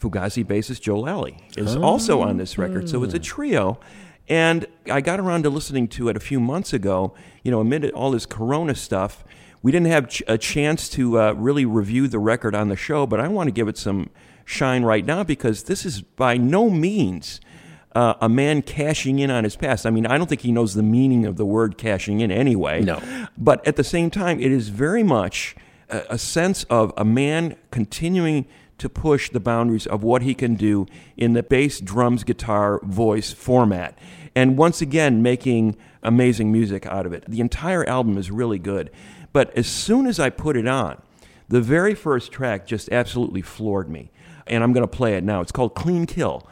Fugazi 0.00 0.44
bassist 0.44 0.80
Joe 0.80 1.00
Lally 1.00 1.38
is 1.56 1.74
also 1.76 2.20
on 2.20 2.36
this 2.36 2.56
record. 2.58 2.88
So 2.88 3.02
it's 3.02 3.14
a 3.14 3.18
trio. 3.18 3.80
And 4.28 4.66
I 4.90 5.00
got 5.00 5.20
around 5.20 5.44
to 5.44 5.50
listening 5.50 5.88
to 5.88 6.08
it 6.08 6.16
a 6.16 6.20
few 6.20 6.38
months 6.38 6.72
ago. 6.72 7.14
You 7.42 7.50
know, 7.50 7.60
amid 7.60 7.90
all 7.92 8.10
this 8.10 8.26
Corona 8.26 8.74
stuff, 8.74 9.24
we 9.62 9.72
didn't 9.72 9.86
have 9.86 10.08
ch- 10.08 10.22
a 10.28 10.36
chance 10.36 10.88
to 10.90 11.18
uh, 11.18 11.32
really 11.32 11.64
review 11.64 12.08
the 12.08 12.18
record 12.18 12.54
on 12.54 12.68
the 12.68 12.76
show, 12.76 13.06
but 13.06 13.20
I 13.20 13.28
want 13.28 13.48
to 13.48 13.52
give 13.52 13.68
it 13.68 13.78
some 13.78 14.10
shine 14.44 14.82
right 14.82 15.04
now 15.04 15.24
because 15.24 15.64
this 15.64 15.84
is 15.84 16.02
by 16.02 16.36
no 16.36 16.70
means 16.70 17.40
uh, 17.94 18.14
a 18.20 18.28
man 18.28 18.62
cashing 18.62 19.18
in 19.18 19.30
on 19.30 19.44
his 19.44 19.56
past. 19.56 19.86
I 19.86 19.90
mean, 19.90 20.06
I 20.06 20.18
don't 20.18 20.28
think 20.28 20.42
he 20.42 20.52
knows 20.52 20.74
the 20.74 20.82
meaning 20.82 21.26
of 21.26 21.36
the 21.36 21.46
word 21.46 21.78
cashing 21.78 22.20
in 22.20 22.30
anyway. 22.30 22.82
No. 22.82 23.02
But 23.36 23.66
at 23.66 23.76
the 23.76 23.84
same 23.84 24.10
time, 24.10 24.40
it 24.40 24.52
is 24.52 24.68
very 24.68 25.02
much 25.02 25.56
a, 25.88 26.02
a 26.10 26.18
sense 26.18 26.64
of 26.64 26.92
a 26.96 27.04
man 27.04 27.56
continuing 27.70 28.46
to 28.78 28.88
push 28.88 29.30
the 29.30 29.40
boundaries 29.40 29.86
of 29.86 30.02
what 30.02 30.22
he 30.22 30.34
can 30.34 30.54
do 30.54 30.86
in 31.16 31.32
the 31.32 31.42
bass, 31.42 31.80
drums, 31.80 32.24
guitar, 32.24 32.80
voice 32.84 33.32
format. 33.32 33.98
And 34.34 34.56
once 34.56 34.80
again, 34.80 35.22
making 35.22 35.76
amazing 36.02 36.52
music 36.52 36.86
out 36.86 37.06
of 37.06 37.12
it. 37.12 37.24
The 37.28 37.40
entire 37.40 37.84
album 37.88 38.16
is 38.16 38.30
really 38.30 38.58
good. 38.58 38.90
But 39.32 39.56
as 39.56 39.66
soon 39.66 40.06
as 40.06 40.20
I 40.20 40.30
put 40.30 40.56
it 40.56 40.66
on, 40.66 41.02
the 41.48 41.60
very 41.60 41.94
first 41.94 42.30
track 42.30 42.66
just 42.66 42.90
absolutely 42.92 43.42
floored 43.42 43.88
me. 43.88 44.10
And 44.46 44.62
I'm 44.62 44.72
going 44.72 44.86
to 44.86 44.96
play 44.96 45.14
it 45.14 45.24
now. 45.24 45.40
It's 45.40 45.52
called 45.52 45.74
Clean 45.74 46.06
Kill. 46.06 46.48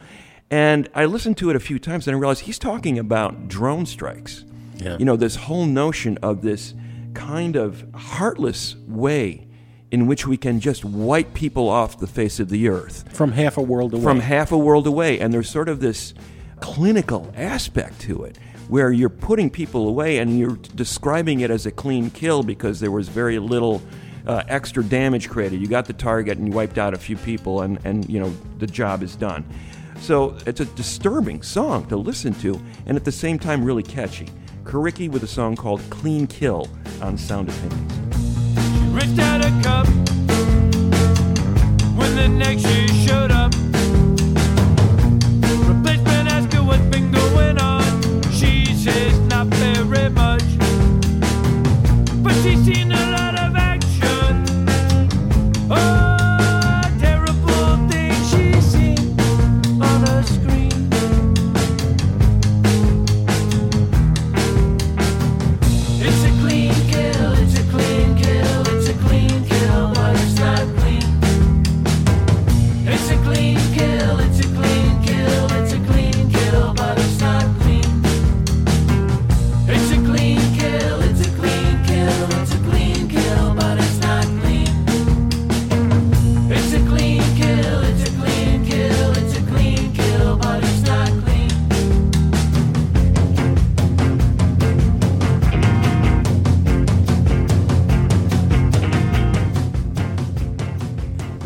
And 0.49 0.89
I 0.93 1.05
listened 1.05 1.37
to 1.37 1.49
it 1.49 1.55
a 1.55 1.59
few 1.59 1.79
times 1.79 2.07
and 2.07 2.15
I 2.15 2.19
realized 2.19 2.41
he's 2.41 2.59
talking 2.59 2.97
about 2.99 3.47
drone 3.47 3.85
strikes. 3.85 4.45
Yeah. 4.75 4.97
You 4.97 5.05
know, 5.05 5.15
this 5.15 5.35
whole 5.35 5.65
notion 5.65 6.17
of 6.21 6.41
this 6.41 6.73
kind 7.13 7.55
of 7.55 7.85
heartless 7.93 8.75
way 8.87 9.46
in 9.91 10.05
which 10.07 10.27
we 10.27 10.37
can 10.37 10.59
just 10.59 10.83
wipe 10.83 11.33
people 11.33 11.69
off 11.69 11.99
the 11.99 12.07
face 12.07 12.39
of 12.39 12.49
the 12.49 12.67
earth 12.67 13.05
From 13.15 13.31
half 13.31 13.57
a 13.57 13.61
world 13.61 13.93
away. 13.93 14.03
from 14.03 14.19
half 14.19 14.51
a 14.51 14.57
world 14.57 14.85
away. 14.87 15.19
And 15.19 15.33
there's 15.33 15.49
sort 15.49 15.69
of 15.69 15.79
this 15.79 16.13
clinical 16.59 17.31
aspect 17.35 17.99
to 18.01 18.23
it 18.23 18.37
where 18.67 18.91
you're 18.91 19.09
putting 19.09 19.49
people 19.49 19.87
away 19.87 20.17
and 20.17 20.37
you're 20.37 20.57
describing 20.75 21.39
it 21.39 21.49
as 21.49 21.65
a 21.65 21.71
clean 21.71 22.09
kill 22.09 22.43
because 22.43 22.79
there 22.81 22.91
was 22.91 23.07
very 23.07 23.39
little 23.39 23.81
uh, 24.25 24.43
extra 24.49 24.83
damage 24.83 25.29
created. 25.29 25.61
You 25.61 25.67
got 25.67 25.85
the 25.85 25.93
target 25.93 26.37
and 26.37 26.47
you 26.49 26.53
wiped 26.53 26.77
out 26.77 26.93
a 26.93 26.97
few 26.97 27.15
people, 27.15 27.61
and, 27.61 27.79
and 27.85 28.09
you 28.09 28.19
know 28.19 28.33
the 28.57 28.67
job 28.67 29.01
is 29.03 29.15
done. 29.15 29.45
So 30.01 30.35
it's 30.45 30.59
a 30.59 30.65
disturbing 30.65 31.41
song 31.43 31.85
to 31.87 31.95
listen 31.95 32.33
to, 32.41 32.59
and 32.87 32.97
at 32.97 33.05
the 33.05 33.11
same 33.11 33.39
time 33.39 33.63
really 33.63 33.83
catchy. 33.83 34.27
Coriky 34.65 35.09
with 35.09 35.23
a 35.23 35.27
song 35.27 35.55
called 35.55 35.81
"Clean 35.89 36.27
Kill" 36.27 36.67
on 37.01 37.17
Sound 37.17 37.47
Opinions. 37.47 38.06
Ripped 38.97 39.19
out 39.19 39.41
a 39.45 39.51
cup 39.61 39.85
when 41.95 42.15
the 42.15 42.27
next 42.27 42.65
year 42.65 42.87
showed 43.05 43.31
up. 43.31 43.53
Replacement 45.67 46.27
asked 46.31 46.51
her 46.53 46.63
what's 46.63 46.83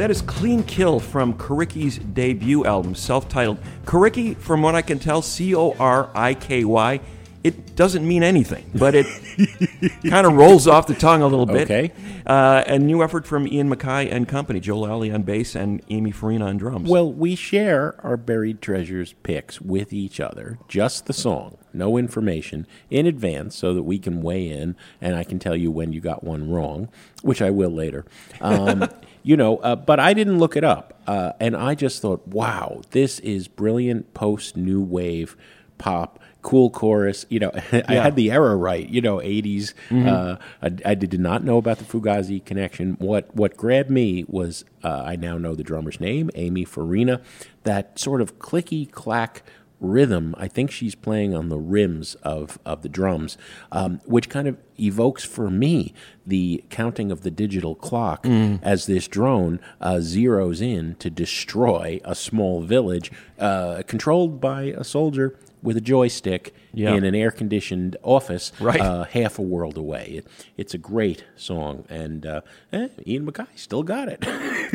That 0.01 0.09
is 0.09 0.23
Clean 0.23 0.63
Kill 0.63 0.99
from 0.99 1.35
Coriky's 1.35 1.99
debut 1.99 2.65
album, 2.65 2.95
self 2.95 3.29
titled. 3.29 3.59
Coriky, 3.85 4.35
from 4.35 4.63
what 4.63 4.73
I 4.73 4.81
can 4.81 4.97
tell, 4.97 5.21
C 5.21 5.53
O 5.53 5.75
R 5.77 6.09
I 6.15 6.33
K 6.33 6.65
Y, 6.65 6.99
it 7.43 7.75
doesn't 7.75 8.07
mean 8.07 8.23
anything, 8.23 8.65
but 8.73 8.95
it 8.95 9.05
kind 10.09 10.25
of 10.25 10.33
rolls 10.33 10.67
off 10.67 10.87
the 10.87 10.95
tongue 10.95 11.21
a 11.21 11.27
little 11.27 11.45
bit. 11.45 11.69
Okay. 11.69 11.91
Uh, 12.25 12.63
a 12.65 12.79
new 12.79 13.03
effort 13.03 13.27
from 13.27 13.47
Ian 13.47 13.69
MacKaye 13.69 14.11
and 14.11 14.27
company, 14.27 14.59
Joe 14.59 14.79
Lally 14.79 15.11
on 15.11 15.21
bass 15.21 15.55
and 15.55 15.83
Amy 15.89 16.09
Farina 16.09 16.47
on 16.47 16.57
drums. 16.57 16.89
Well, 16.89 17.13
we 17.13 17.35
share 17.35 17.93
our 18.03 18.17
buried 18.17 18.59
treasures 18.59 19.13
picks 19.21 19.61
with 19.61 19.93
each 19.93 20.19
other, 20.19 20.57
just 20.67 21.05
the 21.05 21.13
song, 21.13 21.59
no 21.73 21.97
information, 21.97 22.65
in 22.89 23.05
advance 23.05 23.55
so 23.55 23.75
that 23.75 23.83
we 23.83 23.99
can 23.99 24.23
weigh 24.23 24.49
in 24.49 24.75
and 24.99 25.15
I 25.15 25.23
can 25.23 25.37
tell 25.37 25.55
you 25.55 25.69
when 25.69 25.93
you 25.93 26.01
got 26.01 26.23
one 26.23 26.49
wrong, 26.49 26.89
which 27.21 27.39
I 27.39 27.51
will 27.51 27.69
later. 27.69 28.03
Um, 28.39 28.89
you 29.23 29.37
know, 29.37 29.57
uh, 29.57 29.75
but 29.75 29.99
I 29.99 30.13
didn't 30.13 30.39
look 30.39 30.55
it 30.55 30.63
up. 30.63 31.01
Uh, 31.07 31.33
and 31.39 31.55
I 31.55 31.75
just 31.75 32.01
thought, 32.01 32.27
wow, 32.27 32.81
this 32.91 33.19
is 33.19 33.47
brilliant 33.47 34.13
post 34.13 34.55
new 34.55 34.81
wave 34.81 35.35
pop. 35.77 36.19
Cool 36.41 36.71
chorus, 36.71 37.25
you 37.29 37.39
know. 37.39 37.51
I 37.71 37.93
had 37.95 38.15
the 38.15 38.31
era 38.31 38.55
right, 38.55 38.87
you 38.89 38.99
know. 38.99 39.17
80s. 39.17 39.73
Uh, 39.91 40.37
I, 40.63 40.71
I 40.85 40.95
did 40.95 41.19
not 41.19 41.43
know 41.43 41.57
about 41.57 41.77
the 41.77 41.83
Fugazi 41.83 42.43
connection. 42.43 42.95
What 42.99 43.35
what 43.35 43.55
grabbed 43.55 43.91
me 43.91 44.25
was 44.27 44.65
uh, 44.83 45.03
I 45.05 45.15
now 45.17 45.37
know 45.37 45.53
the 45.53 45.63
drummer's 45.63 45.99
name, 45.99 46.31
Amy 46.33 46.65
Farina. 46.65 47.21
That 47.63 47.99
sort 47.99 48.21
of 48.21 48.39
clicky 48.39 48.91
clack 48.91 49.43
rhythm. 49.81 50.33
I 50.37 50.47
think 50.47 50.71
she's 50.71 50.95
playing 50.95 51.35
on 51.35 51.49
the 51.49 51.57
rims 51.57 52.15
of, 52.23 52.59
of 52.65 52.83
the 52.83 52.89
drums, 52.89 53.37
um, 53.71 53.99
which 54.05 54.29
kind 54.29 54.47
of 54.47 54.57
evokes 54.79 55.25
for 55.25 55.49
me 55.49 55.93
the 56.25 56.63
counting 56.69 57.11
of 57.11 57.21
the 57.21 57.31
digital 57.31 57.75
clock 57.75 58.25
as 58.61 58.85
this 58.85 59.07
drone 59.07 59.59
uh, 59.81 59.95
zeroes 59.95 60.61
in 60.61 60.95
to 60.95 61.09
destroy 61.09 61.99
a 62.05 62.15
small 62.15 62.61
village 62.61 63.11
uh, 63.39 63.81
controlled 63.87 64.39
by 64.39 64.63
a 64.63 64.83
soldier 64.83 65.37
with 65.61 65.75
a 65.75 65.81
joystick 65.81 66.53
Yeah. 66.73 66.93
in 66.95 67.03
an 67.03 67.15
air 67.15 67.31
conditioned 67.31 67.97
office 68.03 68.51
Right. 68.59 68.79
uh, 68.79 69.03
half 69.03 69.37
a 69.39 69.41
world 69.41 69.77
away. 69.77 70.05
It, 70.17 70.27
it's 70.57 70.73
a 70.73 70.77
great 70.77 71.25
song, 71.35 71.85
and 71.89 72.25
uh, 72.25 72.41
eh, 72.71 72.87
Ian 73.05 73.25
MacKaye 73.25 73.47
still 73.55 73.83
got 73.83 74.07
it. 74.09 74.23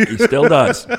he 0.09 0.17
still 0.19 0.49
does. 0.49 0.87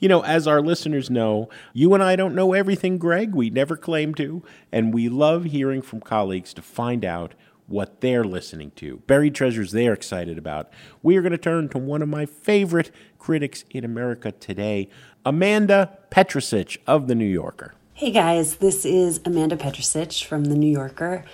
You 0.00 0.08
know, 0.08 0.22
as 0.22 0.46
our 0.46 0.60
listeners 0.60 1.08
know, 1.08 1.48
you 1.72 1.94
and 1.94 2.02
I 2.02 2.14
don't 2.14 2.34
know 2.34 2.52
everything, 2.52 2.98
Greg. 2.98 3.34
We 3.34 3.48
never 3.48 3.74
claim 3.74 4.14
to. 4.16 4.42
And 4.70 4.92
we 4.92 5.08
love 5.08 5.44
hearing 5.44 5.80
from 5.80 6.00
colleagues 6.00 6.52
to 6.54 6.62
find 6.62 7.06
out 7.06 7.32
what 7.68 8.02
they're 8.02 8.24
listening 8.24 8.72
to, 8.76 8.98
buried 9.06 9.34
treasures 9.34 9.72
they're 9.72 9.94
excited 9.94 10.36
about. 10.36 10.70
We 11.02 11.16
are 11.16 11.22
going 11.22 11.32
to 11.32 11.38
turn 11.38 11.70
to 11.70 11.78
one 11.78 12.02
of 12.02 12.08
my 12.10 12.26
favorite 12.26 12.90
critics 13.18 13.64
in 13.70 13.82
America 13.82 14.32
today, 14.32 14.90
Amanda 15.24 15.96
Petrusich 16.10 16.76
of 16.86 17.06
The 17.06 17.14
New 17.14 17.24
Yorker. 17.24 17.72
Hey 17.96 18.10
guys, 18.10 18.56
this 18.56 18.84
is 18.84 19.20
Amanda 19.24 19.56
Petrusich 19.56 20.24
from 20.24 20.46
The 20.46 20.56
New 20.56 20.66
Yorker. 20.66 21.24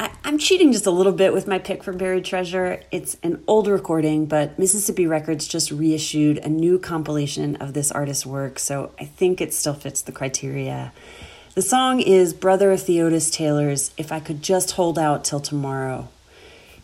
I, 0.00 0.10
I'm 0.24 0.36
cheating 0.36 0.72
just 0.72 0.84
a 0.84 0.90
little 0.90 1.12
bit 1.12 1.32
with 1.32 1.46
my 1.46 1.60
pick 1.60 1.84
for 1.84 1.92
Buried 1.92 2.24
Treasure. 2.24 2.82
It's 2.90 3.16
an 3.22 3.40
old 3.46 3.68
recording, 3.68 4.26
but 4.26 4.58
Mississippi 4.58 5.06
Records 5.06 5.46
just 5.46 5.70
reissued 5.70 6.38
a 6.38 6.48
new 6.48 6.80
compilation 6.80 7.54
of 7.54 7.72
this 7.72 7.92
artist's 7.92 8.26
work, 8.26 8.58
so 8.58 8.90
I 8.98 9.04
think 9.04 9.40
it 9.40 9.54
still 9.54 9.74
fits 9.74 10.02
the 10.02 10.10
criteria. 10.10 10.92
The 11.54 11.62
song 11.62 12.00
is 12.00 12.34
Brother 12.34 12.72
of 12.72 12.80
Theotis 12.80 13.32
Taylor's 13.32 13.92
If 13.96 14.10
I 14.10 14.18
Could 14.18 14.42
Just 14.42 14.72
Hold 14.72 14.98
Out 14.98 15.22
Till 15.22 15.38
Tomorrow. 15.38 16.08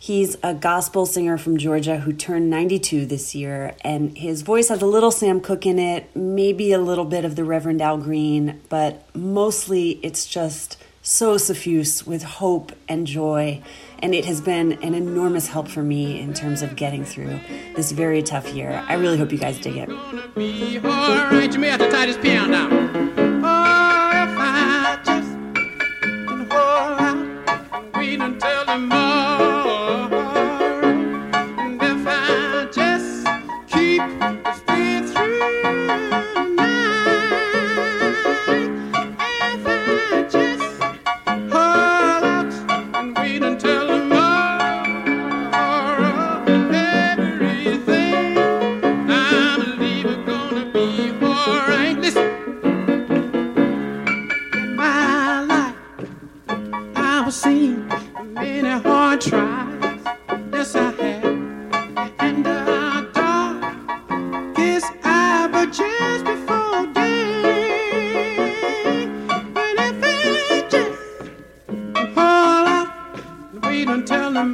He's 0.01 0.37
a 0.41 0.53
gospel 0.53 1.05
singer 1.05 1.37
from 1.37 1.57
Georgia 1.57 1.97
who 1.97 2.13
turned 2.13 2.49
92 2.49 3.05
this 3.05 3.35
year, 3.35 3.75
and 3.81 4.17
his 4.17 4.43
voice 4.43 4.69
has 4.69 4.81
a 4.81 4.85
little 4.85 5.11
Sam 5.11 5.41
Cooke 5.41 5.65
in 5.65 5.77
it, 5.77 6.09
maybe 6.15 6.71
a 6.71 6.79
little 6.79 7.03
bit 7.03 7.25
of 7.25 7.35
the 7.35 7.43
Reverend 7.43 7.81
Al 7.81 7.97
Green, 7.97 8.61
but 8.69 9.03
mostly 9.13 9.99
it's 10.01 10.25
just 10.25 10.81
so 11.01 11.37
suffused 11.37 12.07
with 12.07 12.23
hope 12.23 12.71
and 12.87 13.05
joy. 13.07 13.61
And 14.01 14.15
it 14.15 14.23
has 14.23 14.39
been 14.39 14.81
an 14.81 14.93
enormous 14.93 15.47
help 15.47 15.67
for 15.67 15.83
me 15.83 16.21
in 16.21 16.33
terms 16.33 16.61
of 16.61 16.77
getting 16.77 17.03
through 17.03 17.37
this 17.75 17.91
very 17.91 18.23
tough 18.23 18.53
year. 18.53 18.81
I 18.87 18.93
really 18.93 19.17
hope 19.17 19.33
you 19.33 19.37
guys 19.37 19.59
dig 19.59 19.75
it. 19.75 19.89
Gonna 74.05 74.45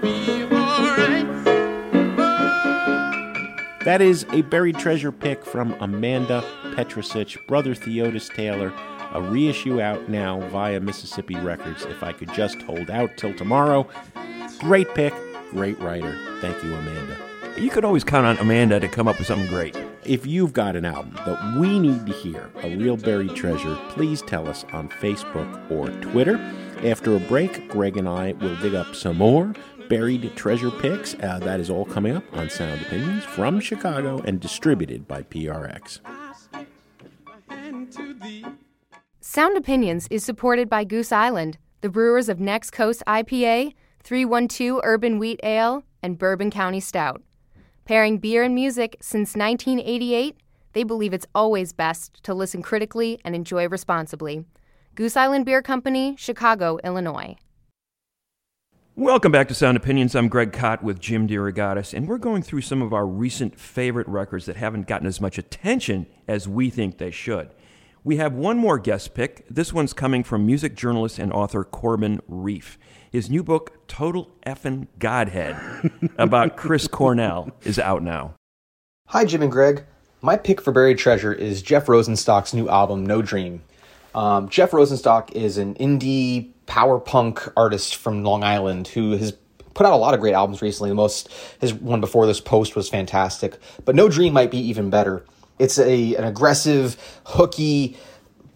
be 0.00 0.42
alright. 0.44 1.44
That 3.84 4.00
is 4.00 4.26
a 4.32 4.42
buried 4.42 4.78
treasure 4.78 5.12
pick 5.12 5.44
from 5.44 5.74
Amanda 5.80 6.44
Petrusich, 6.74 7.46
Brother 7.46 7.74
Theotis 7.74 8.32
Taylor, 8.34 8.72
a 9.12 9.20
reissue 9.20 9.80
out 9.80 10.08
now 10.08 10.40
via 10.48 10.80
Mississippi 10.80 11.36
Records. 11.36 11.84
If 11.84 12.02
I 12.02 12.12
could 12.12 12.32
just 12.32 12.62
hold 12.62 12.90
out 12.90 13.10
till 13.16 13.34
tomorrow. 13.34 13.86
Great 14.58 14.92
pick, 14.94 15.14
great 15.50 15.78
writer. 15.80 16.18
Thank 16.40 16.62
you, 16.64 16.74
Amanda. 16.74 17.16
You 17.58 17.70
can 17.70 17.84
always 17.84 18.04
count 18.04 18.26
on 18.26 18.38
Amanda 18.38 18.80
to 18.80 18.88
come 18.88 19.06
up 19.08 19.18
with 19.18 19.26
something 19.26 19.48
great. 19.48 19.76
If 20.04 20.26
you've 20.26 20.52
got 20.52 20.74
an 20.74 20.84
album 20.84 21.14
that 21.24 21.56
we 21.58 21.78
need 21.78 22.06
to 22.06 22.12
hear, 22.12 22.50
a 22.62 22.74
real 22.76 22.96
buried 22.96 23.36
treasure, 23.36 23.78
please 23.90 24.20
tell 24.22 24.48
us 24.48 24.64
on 24.72 24.88
Facebook 24.88 25.70
or 25.70 25.88
Twitter. 26.00 26.38
After 26.82 27.14
a 27.14 27.20
break, 27.20 27.68
Greg 27.68 27.96
and 27.96 28.08
I 28.08 28.32
will 28.32 28.56
dig 28.56 28.74
up 28.74 28.96
some 28.96 29.18
more 29.18 29.54
buried 29.88 30.34
treasure 30.34 30.72
picks. 30.72 31.14
Uh, 31.14 31.38
that 31.42 31.60
is 31.60 31.70
all 31.70 31.84
coming 31.84 32.16
up 32.16 32.24
on 32.32 32.50
Sound 32.50 32.80
Opinions 32.82 33.22
from 33.24 33.60
Chicago 33.60 34.20
and 34.24 34.40
distributed 34.40 35.06
by 35.06 35.22
PRX. 35.22 36.00
Sound 39.20 39.56
Opinions 39.56 40.08
is 40.10 40.24
supported 40.24 40.68
by 40.68 40.82
Goose 40.82 41.12
Island, 41.12 41.58
the 41.80 41.88
brewers 41.88 42.28
of 42.28 42.40
Next 42.40 42.70
Coast 42.70 43.04
IPA, 43.06 43.74
312 44.02 44.80
Urban 44.82 45.20
Wheat 45.20 45.38
Ale, 45.44 45.84
and 46.02 46.18
Bourbon 46.18 46.50
County 46.50 46.80
Stout. 46.80 47.22
Pairing 47.84 48.18
beer 48.18 48.44
and 48.44 48.54
music 48.54 48.96
since 49.00 49.34
1988, 49.34 50.36
they 50.72 50.84
believe 50.84 51.12
it's 51.12 51.26
always 51.34 51.72
best 51.72 52.22
to 52.22 52.32
listen 52.32 52.62
critically 52.62 53.20
and 53.24 53.34
enjoy 53.34 53.66
responsibly. 53.66 54.44
Goose 54.94 55.16
Island 55.16 55.46
Beer 55.46 55.62
Company, 55.62 56.14
Chicago, 56.16 56.78
Illinois. 56.84 57.34
Welcome 58.94 59.32
back 59.32 59.48
to 59.48 59.54
Sound 59.54 59.76
Opinions. 59.76 60.14
I'm 60.14 60.28
Greg 60.28 60.52
Kot 60.52 60.84
with 60.84 61.00
Jim 61.00 61.26
DeRogatis, 61.26 61.92
and 61.92 62.06
we're 62.06 62.18
going 62.18 62.42
through 62.42 62.60
some 62.60 62.82
of 62.82 62.92
our 62.92 63.04
recent 63.06 63.58
favorite 63.58 64.06
records 64.06 64.46
that 64.46 64.54
haven't 64.54 64.86
gotten 64.86 65.08
as 65.08 65.20
much 65.20 65.36
attention 65.36 66.06
as 66.28 66.46
we 66.46 66.70
think 66.70 66.98
they 66.98 67.10
should. 67.10 67.50
We 68.04 68.18
have 68.18 68.32
one 68.32 68.58
more 68.58 68.78
guest 68.78 69.12
pick. 69.12 69.44
This 69.48 69.72
one's 69.72 69.92
coming 69.92 70.22
from 70.22 70.46
music 70.46 70.76
journalist 70.76 71.18
and 71.18 71.32
author 71.32 71.64
Corbin 71.64 72.20
Reiff. 72.30 72.76
His 73.12 73.28
new 73.28 73.42
book, 73.42 73.86
Total 73.88 74.30
Effin' 74.46 74.86
Godhead, 74.98 75.54
about 76.16 76.56
Chris 76.56 76.88
Cornell, 76.88 77.50
is 77.62 77.78
out 77.78 78.02
now. 78.02 78.36
Hi, 79.08 79.26
Jim 79.26 79.42
and 79.42 79.52
Greg. 79.52 79.84
My 80.22 80.38
pick 80.38 80.62
for 80.62 80.72
Buried 80.72 80.96
Treasure 80.96 81.30
is 81.30 81.60
Jeff 81.60 81.84
Rosenstock's 81.84 82.54
new 82.54 82.70
album, 82.70 83.04
No 83.04 83.20
Dream. 83.20 83.60
Um, 84.14 84.48
Jeff 84.48 84.70
Rosenstock 84.70 85.30
is 85.32 85.58
an 85.58 85.74
indie 85.74 86.52
power 86.64 86.98
punk 86.98 87.46
artist 87.54 87.96
from 87.96 88.24
Long 88.24 88.42
Island 88.42 88.88
who 88.88 89.10
has 89.10 89.32
put 89.74 89.84
out 89.84 89.92
a 89.92 89.96
lot 89.96 90.14
of 90.14 90.20
great 90.20 90.32
albums 90.32 90.62
recently. 90.62 90.88
The 90.88 90.94
most 90.94 91.28
his 91.60 91.74
one 91.74 92.00
before 92.00 92.26
this 92.26 92.40
post 92.40 92.76
was 92.76 92.88
fantastic, 92.88 93.58
but 93.84 93.94
No 93.94 94.08
Dream 94.08 94.32
might 94.32 94.50
be 94.50 94.58
even 94.58 94.88
better. 94.88 95.22
It's 95.58 95.78
a 95.78 96.14
an 96.14 96.24
aggressive, 96.24 96.96
hooky, 97.26 97.98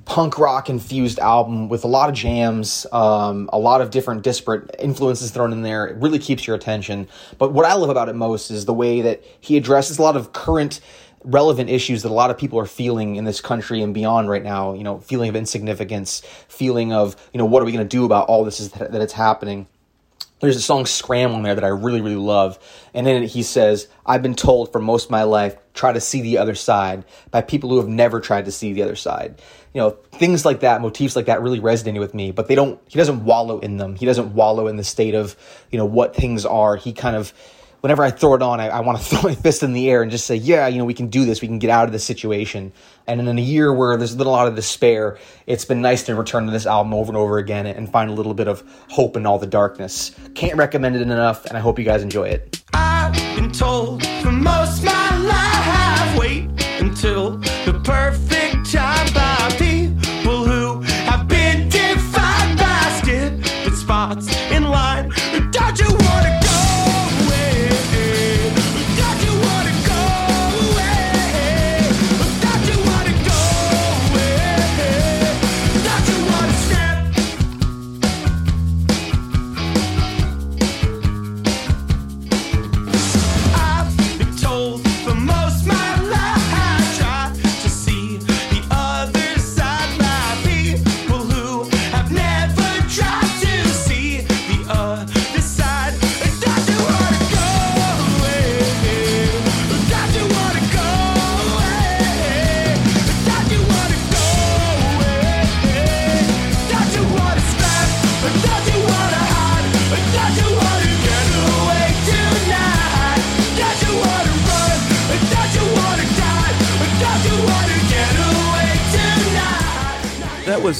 punk 0.06 0.38
rock 0.38 0.70
infused 0.70 1.18
album 1.18 1.68
with 1.68 1.84
a 1.84 1.88
lot 1.88 2.08
of 2.08 2.14
jams, 2.14 2.86
um, 2.92 3.50
a 3.52 3.58
lot 3.58 3.80
of 3.80 3.90
different 3.90 4.22
disparate 4.22 4.74
influences 4.78 5.32
thrown 5.32 5.52
in 5.52 5.62
there. 5.62 5.86
It 5.86 5.96
really 5.96 6.20
keeps 6.20 6.46
your 6.46 6.56
attention. 6.56 7.08
But 7.38 7.52
what 7.52 7.66
I 7.66 7.74
love 7.74 7.90
about 7.90 8.08
it 8.08 8.14
most 8.14 8.50
is 8.50 8.64
the 8.64 8.72
way 8.72 9.02
that 9.02 9.22
he 9.40 9.56
addresses 9.56 9.98
a 9.98 10.02
lot 10.02 10.16
of 10.16 10.32
current 10.32 10.80
relevant 11.24 11.68
issues 11.68 12.02
that 12.02 12.08
a 12.08 12.14
lot 12.14 12.30
of 12.30 12.38
people 12.38 12.58
are 12.58 12.66
feeling 12.66 13.16
in 13.16 13.24
this 13.24 13.40
country 13.40 13.82
and 13.82 13.92
beyond 13.92 14.30
right 14.30 14.44
now 14.44 14.74
you 14.74 14.84
know 14.84 14.98
feeling 15.00 15.28
of 15.28 15.34
insignificance 15.34 16.20
feeling 16.46 16.92
of 16.92 17.16
you 17.32 17.38
know 17.38 17.44
what 17.44 17.60
are 17.60 17.64
we 17.64 17.72
going 17.72 17.84
to 17.84 17.96
do 17.96 18.04
about 18.04 18.28
all 18.28 18.44
this 18.44 18.60
is 18.60 18.70
that, 18.72 18.92
that 18.92 19.02
it's 19.02 19.14
happening 19.14 19.66
there's 20.40 20.56
a 20.56 20.60
song 20.60 20.84
Scram 20.84 21.34
on 21.34 21.42
there 21.42 21.54
that 21.54 21.64
I 21.64 21.68
really, 21.68 22.02
really 22.02 22.16
love. 22.16 22.58
And 22.92 23.08
in 23.08 23.22
it, 23.22 23.28
he 23.28 23.42
says, 23.42 23.88
I've 24.04 24.22
been 24.22 24.34
told 24.34 24.70
for 24.70 24.80
most 24.80 25.06
of 25.06 25.10
my 25.10 25.22
life, 25.22 25.56
try 25.72 25.92
to 25.92 26.00
see 26.00 26.20
the 26.20 26.38
other 26.38 26.54
side 26.54 27.04
by 27.30 27.40
people 27.40 27.70
who 27.70 27.78
have 27.78 27.88
never 27.88 28.20
tried 28.20 28.44
to 28.44 28.52
see 28.52 28.72
the 28.72 28.82
other 28.82 28.96
side. 28.96 29.40
You 29.76 29.82
know, 29.82 29.90
things 30.12 30.46
like 30.46 30.60
that, 30.60 30.80
motifs 30.80 31.16
like 31.16 31.26
that 31.26 31.42
really 31.42 31.60
resonated 31.60 32.00
with 32.00 32.14
me, 32.14 32.30
but 32.30 32.48
they 32.48 32.54
don't, 32.54 32.80
he 32.88 32.96
doesn't 32.96 33.26
wallow 33.26 33.58
in 33.58 33.76
them. 33.76 33.94
He 33.94 34.06
doesn't 34.06 34.32
wallow 34.32 34.68
in 34.68 34.76
the 34.76 34.84
state 34.84 35.14
of, 35.14 35.36
you 35.70 35.76
know, 35.76 35.84
what 35.84 36.16
things 36.16 36.46
are. 36.46 36.76
He 36.76 36.94
kind 36.94 37.14
of, 37.14 37.34
whenever 37.82 38.02
I 38.02 38.10
throw 38.10 38.32
it 38.32 38.40
on, 38.40 38.58
I, 38.58 38.68
I 38.68 38.80
want 38.80 38.96
to 38.96 39.04
throw 39.16 39.20
my 39.20 39.34
fist 39.34 39.62
in 39.62 39.74
the 39.74 39.90
air 39.90 40.00
and 40.00 40.10
just 40.10 40.24
say, 40.24 40.34
yeah, 40.34 40.66
you 40.66 40.78
know, 40.78 40.86
we 40.86 40.94
can 40.94 41.08
do 41.08 41.26
this. 41.26 41.42
We 41.42 41.48
can 41.48 41.58
get 41.58 41.68
out 41.68 41.84
of 41.84 41.92
this 41.92 42.04
situation. 42.04 42.72
And 43.06 43.20
in 43.20 43.38
a 43.38 43.42
year 43.42 43.70
where 43.70 43.98
there's 43.98 44.14
a 44.14 44.16
little 44.16 44.32
lot 44.32 44.48
of 44.48 44.54
despair, 44.54 45.18
it's 45.46 45.66
been 45.66 45.82
nice 45.82 46.04
to 46.04 46.14
return 46.14 46.46
to 46.46 46.52
this 46.52 46.64
album 46.64 46.94
over 46.94 47.10
and 47.10 47.18
over 47.18 47.36
again 47.36 47.66
and 47.66 47.86
find 47.92 48.08
a 48.08 48.14
little 48.14 48.32
bit 48.32 48.48
of 48.48 48.64
hope 48.88 49.14
in 49.14 49.26
all 49.26 49.38
the 49.38 49.46
darkness. 49.46 50.16
Can't 50.34 50.56
recommend 50.56 50.96
it 50.96 51.02
enough, 51.02 51.44
and 51.44 51.54
I 51.54 51.60
hope 51.60 51.78
you 51.78 51.84
guys 51.84 52.02
enjoy 52.02 52.28
it. 52.28 52.62
I've 52.72 53.12
been 53.36 53.52
told 53.52 54.06
for 54.22 54.32
most 54.32 54.82
my 54.82 55.18
life, 55.18 56.18
wait 56.18 56.48
until 56.80 57.36
the 57.66 57.78
perfect 57.84 58.25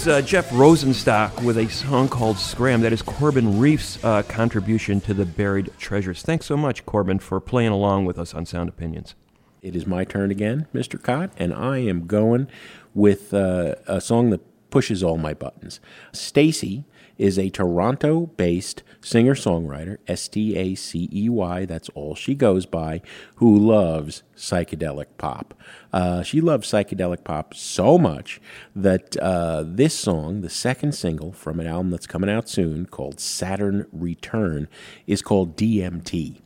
uh, 0.09 0.23
Jeff 0.23 0.51
Rosenstock 0.51 1.43
with 1.43 1.59
a 1.59 1.69
song 1.69 2.09
called 2.09 2.39
Scram. 2.39 2.81
That 2.81 2.93
is 2.93 3.03
Corbin 3.03 3.59
Reiff's 3.59 4.03
uh, 4.05 4.23
contribution 4.23 5.01
to 5.03 5.15
the 5.15 5.25
Buried 5.25 5.71
Treasures. 5.79 6.23
Thanks 6.23 6.47
so 6.47 6.57
much, 6.57 6.85
Corbin, 6.87 7.19
for 7.19 7.41
playing 7.41 7.73
along 7.73 8.05
with 8.05 8.19
us 8.19 8.35
on 8.35 8.47
Sound 8.47 8.69
Opinions. 8.69 9.15
It 9.63 9.75
is 9.75 9.87
my 9.87 10.05
turn 10.05 10.31
again, 10.31 10.67
Mr. 10.75 11.03
Kot, 11.03 11.31
and 11.37 11.53
I 11.53 11.79
am 11.79 12.07
going 12.07 12.49
with 12.95 13.35
uh, 13.35 13.75
a 13.87 14.01
song 14.01 14.31
that 14.31 14.41
pushes 14.71 15.03
all 15.03 15.17
my 15.17 15.35
buttons. 15.35 15.81
Stacey 16.13 16.85
is 17.19 17.39
a 17.39 17.51
Toronto 17.51 18.27
based 18.37 18.83
singer 19.01 19.35
songwriter, 19.35 19.99
S 20.07 20.29
T 20.29 20.57
A 20.57 20.75
C 20.75 21.09
E 21.13 21.29
Y, 21.29 21.65
that's 21.65 21.89
all 21.91 22.15
she 22.15 22.35
goes 22.35 22.67
by, 22.67 23.01
who 23.37 23.57
loves 23.59 24.23
psychedelic 24.37 25.07
pop. 25.19 25.55
Uh, 25.93 26.23
she 26.23 26.41
loves 26.41 26.71
psychedelic 26.71 27.25
pop 27.25 27.55
so 27.55 27.99
much 27.99 28.41
that 28.75 29.17
uh, 29.19 29.65
this 29.67 29.95
song, 29.95 30.41
the 30.41 30.51
second 30.51 30.93
single 30.93 31.33
from 31.33 31.61
an 31.61 31.67
album 31.67 31.91
that's 31.91 32.07
coming 32.07 32.31
out 32.31 32.49
soon 32.49 32.87
called 32.87 33.21
Saturn 33.21 33.87
Return, 33.93 34.69
is 35.07 35.23
called 35.23 35.57
DMT. 35.57 36.41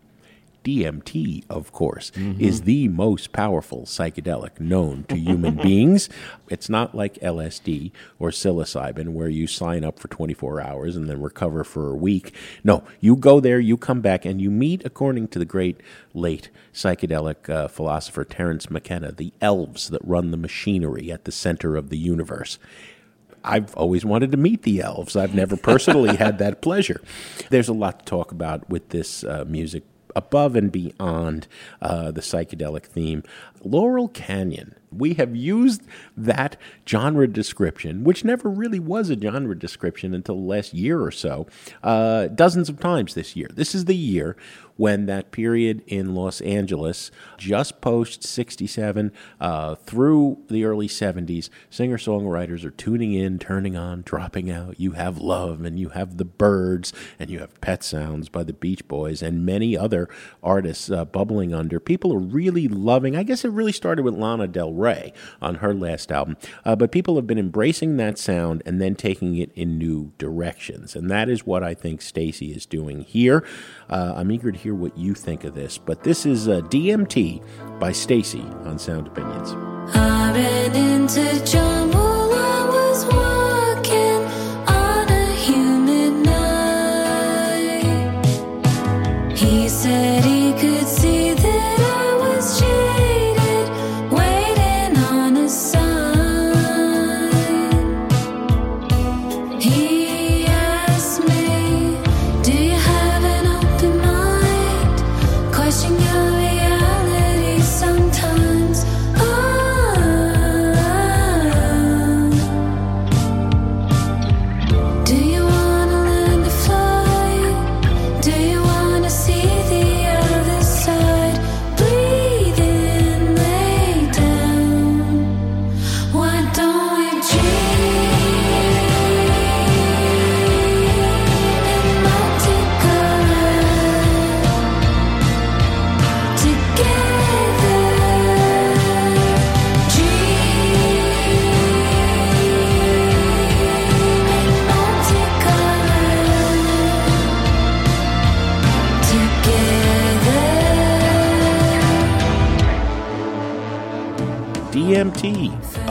DMT, 0.70 1.44
of 1.50 1.72
course, 1.72 2.12
is 2.38 2.62
the 2.62 2.86
most 2.88 3.32
powerful 3.32 3.82
psychedelic 3.82 4.60
known 4.60 5.04
to 5.08 5.16
human 5.16 5.56
beings. 5.62 6.08
It's 6.48 6.68
not 6.68 6.94
like 6.94 7.14
LSD 7.14 7.90
or 8.20 8.30
psilocybin, 8.30 9.08
where 9.08 9.28
you 9.28 9.48
sign 9.48 9.82
up 9.82 9.98
for 9.98 10.06
24 10.06 10.60
hours 10.60 10.94
and 10.94 11.08
then 11.10 11.20
recover 11.20 11.64
for 11.64 11.90
a 11.90 11.96
week. 11.96 12.34
No, 12.62 12.84
you 13.00 13.16
go 13.16 13.40
there, 13.40 13.58
you 13.58 13.76
come 13.76 14.00
back, 14.00 14.24
and 14.24 14.40
you 14.40 14.50
meet, 14.50 14.82
according 14.84 15.28
to 15.28 15.40
the 15.40 15.44
great 15.44 15.80
late 16.14 16.50
psychedelic 16.72 17.50
uh, 17.50 17.66
philosopher 17.66 18.24
Terence 18.24 18.70
McKenna, 18.70 19.10
the 19.10 19.32
elves 19.40 19.88
that 19.88 20.02
run 20.04 20.30
the 20.30 20.36
machinery 20.36 21.10
at 21.10 21.24
the 21.24 21.32
center 21.32 21.76
of 21.76 21.90
the 21.90 21.98
universe. 21.98 22.58
I've 23.42 23.74
always 23.74 24.04
wanted 24.04 24.30
to 24.32 24.36
meet 24.36 24.62
the 24.62 24.80
elves. 24.82 25.16
I've 25.16 25.34
never 25.34 25.56
personally 25.56 26.16
had 26.24 26.38
that 26.38 26.62
pleasure. 26.62 27.00
There's 27.48 27.68
a 27.68 27.72
lot 27.72 28.00
to 28.00 28.04
talk 28.04 28.32
about 28.32 28.68
with 28.68 28.90
this 28.90 29.24
uh, 29.24 29.44
music 29.46 29.84
above 30.16 30.56
and 30.56 30.70
beyond 30.70 31.46
uh, 31.82 32.10
the 32.10 32.20
psychedelic 32.20 32.84
theme. 32.84 33.22
Laurel 33.62 34.08
Canyon. 34.08 34.74
We 34.92 35.14
have 35.14 35.36
used 35.36 35.82
that 36.16 36.56
genre 36.88 37.28
description, 37.28 38.02
which 38.02 38.24
never 38.24 38.48
really 38.48 38.80
was 38.80 39.08
a 39.08 39.18
genre 39.18 39.56
description 39.56 40.14
until 40.14 40.34
the 40.34 40.46
last 40.46 40.74
year 40.74 41.00
or 41.00 41.12
so, 41.12 41.46
uh, 41.82 42.26
dozens 42.28 42.68
of 42.68 42.80
times 42.80 43.14
this 43.14 43.36
year. 43.36 43.48
This 43.54 43.74
is 43.74 43.84
the 43.84 43.94
year 43.94 44.36
when 44.80 45.04
that 45.04 45.30
period 45.30 45.82
in 45.86 46.14
Los 46.14 46.40
Angeles, 46.40 47.10
just 47.36 47.82
post 47.82 48.24
67 48.24 49.12
uh, 49.38 49.74
through 49.74 50.38
the 50.48 50.64
early 50.64 50.88
70s, 50.88 51.50
singer 51.68 51.98
songwriters 51.98 52.64
are 52.64 52.70
tuning 52.70 53.12
in, 53.12 53.38
turning 53.38 53.76
on, 53.76 54.00
dropping 54.00 54.50
out. 54.50 54.80
You 54.80 54.92
have 54.92 55.18
Love, 55.18 55.66
and 55.66 55.78
you 55.78 55.90
have 55.90 56.16
The 56.16 56.24
Byrds, 56.24 56.94
and 57.18 57.28
you 57.28 57.40
have 57.40 57.60
Pet 57.60 57.84
Sounds 57.84 58.30
by 58.30 58.42
the 58.42 58.54
Beach 58.54 58.88
Boys, 58.88 59.20
and 59.20 59.44
many 59.44 59.76
other 59.76 60.08
artists 60.42 60.90
uh, 60.90 61.04
bubbling 61.04 61.52
under. 61.52 61.78
People 61.78 62.14
are 62.14 62.18
really 62.18 62.66
loving, 62.66 63.14
I 63.14 63.22
guess 63.22 63.44
it 63.44 63.50
really 63.50 63.72
started 63.72 64.02
with 64.02 64.14
Lana 64.14 64.48
Del 64.48 64.72
Rey 64.72 65.12
on 65.42 65.56
her 65.56 65.74
last 65.74 66.10
album, 66.10 66.38
uh, 66.64 66.74
but 66.74 66.90
people 66.90 67.16
have 67.16 67.26
been 67.26 67.38
embracing 67.38 67.98
that 67.98 68.16
sound 68.16 68.62
and 68.64 68.80
then 68.80 68.94
taking 68.94 69.36
it 69.36 69.52
in 69.52 69.76
new 69.76 70.12
directions. 70.16 70.96
And 70.96 71.10
that 71.10 71.28
is 71.28 71.44
what 71.44 71.62
I 71.62 71.74
think 71.74 72.00
Stacey 72.00 72.52
is 72.52 72.64
doing 72.64 73.02
here. 73.02 73.46
Uh, 73.90 74.14
I'm 74.16 74.32
eager 74.32 74.50
to 74.50 74.58
hear 74.58 74.69
what 74.74 74.96
you 74.96 75.14
think 75.14 75.44
of 75.44 75.54
this, 75.54 75.78
but 75.78 76.02
this 76.02 76.26
is 76.26 76.48
uh, 76.48 76.60
DMT 76.62 77.42
by 77.78 77.92
Stacey 77.92 78.44
on 78.64 78.78
Sound 78.78 79.06
Opinions. 79.06 79.52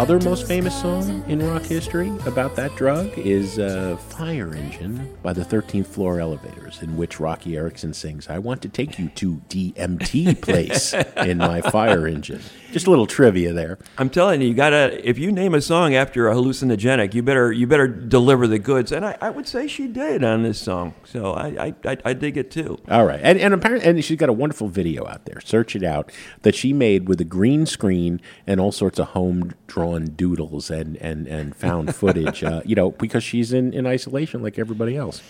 Other 0.10 0.28
most 0.28 0.48
famous 0.48 0.74
song 0.82 1.24
in 1.28 1.48
rock 1.48 1.62
history 1.62 2.12
about 2.26 2.56
that 2.56 2.76
drug 2.76 3.15
is 3.15 3.60
uh, 3.60 3.95
Fire 3.95 4.56
Engine 4.56 5.15
by 5.22 5.34
the 5.34 5.43
13th 5.43 5.86
Floor 5.86 6.19
Elevators, 6.19 6.82
in 6.82 6.98
which 6.98 7.19
Roky 7.19 7.56
Erickson 7.56 7.93
sings, 7.93 8.28
I 8.28 8.39
want 8.39 8.63
to 8.63 8.69
take 8.69 8.98
you 8.98 9.10
to 9.10 9.36
DMT 9.50 10.41
place 10.41 10.93
in 11.17 11.38
my 11.38 11.62
fire 11.62 12.08
engine. 12.08 12.41
Just 12.72 12.88
a 12.88 12.89
little 12.89 13.06
trivia 13.06 13.54
there. 13.54 13.78
I'm 14.00 14.10
telling 14.10 14.41
you, 14.41 14.48
you 14.48 14.56
gotta. 14.56 15.08
If 15.08 15.19
you 15.19 15.32
name 15.32 15.54
a 15.54 15.62
song 15.62 15.93
after 15.93 16.28
a 16.28 16.34
hallucinogenic, 16.34 17.13
you 17.13 17.22
better 17.22 17.52
you 17.52 17.67
better 17.67 17.88
deliver 17.88 18.48
the 18.48 18.60
goods. 18.60 18.91
And 18.91 19.06
I, 19.06 19.15
I 19.22 19.30
would 19.30 19.48
say 19.48 19.67
she 19.67 19.88
did 19.88 20.24
on 20.24 20.43
this 20.43 20.60
song, 20.60 20.93
so 21.04 21.34
I 21.34 21.48
I, 21.48 21.76
I, 21.86 21.98
I 22.06 22.13
dig 22.13 22.38
it 22.38 22.50
too. 22.52 22.80
All 22.88 23.06
right, 23.06 23.19
and 23.24 23.39
and 23.39 23.56
apparently, 23.56 23.89
and 23.89 24.04
she's 24.04 24.17
got 24.17 24.30
a 24.30 24.34
wonderful 24.34 24.67
video 24.67 25.08
out 25.08 25.26
there. 25.26 25.41
Search 25.41 25.76
it 25.76 25.84
out 25.84 26.12
that 26.43 26.54
she 26.54 26.74
made 26.74 27.08
with 27.08 27.19
a 27.22 27.26
green 27.26 27.65
screen 27.65 28.22
and 28.45 28.60
all 28.60 28.72
sorts 28.72 29.00
of 29.00 29.10
home 29.10 29.54
drawn 29.65 29.99
doodles 30.08 30.70
and 30.70 30.98
and 30.98 31.28
and 31.28 31.56
found 31.56 31.96
footage. 32.02 32.44
uh, 32.44 32.62
you 32.66 32.76
know, 32.76 32.92
because 32.92 33.24
she's 33.24 33.54
in 33.54 33.74
in 33.74 33.86
isolation 33.86 34.42
like 34.42 34.58
everybody 34.60 34.96
else. 34.96 35.22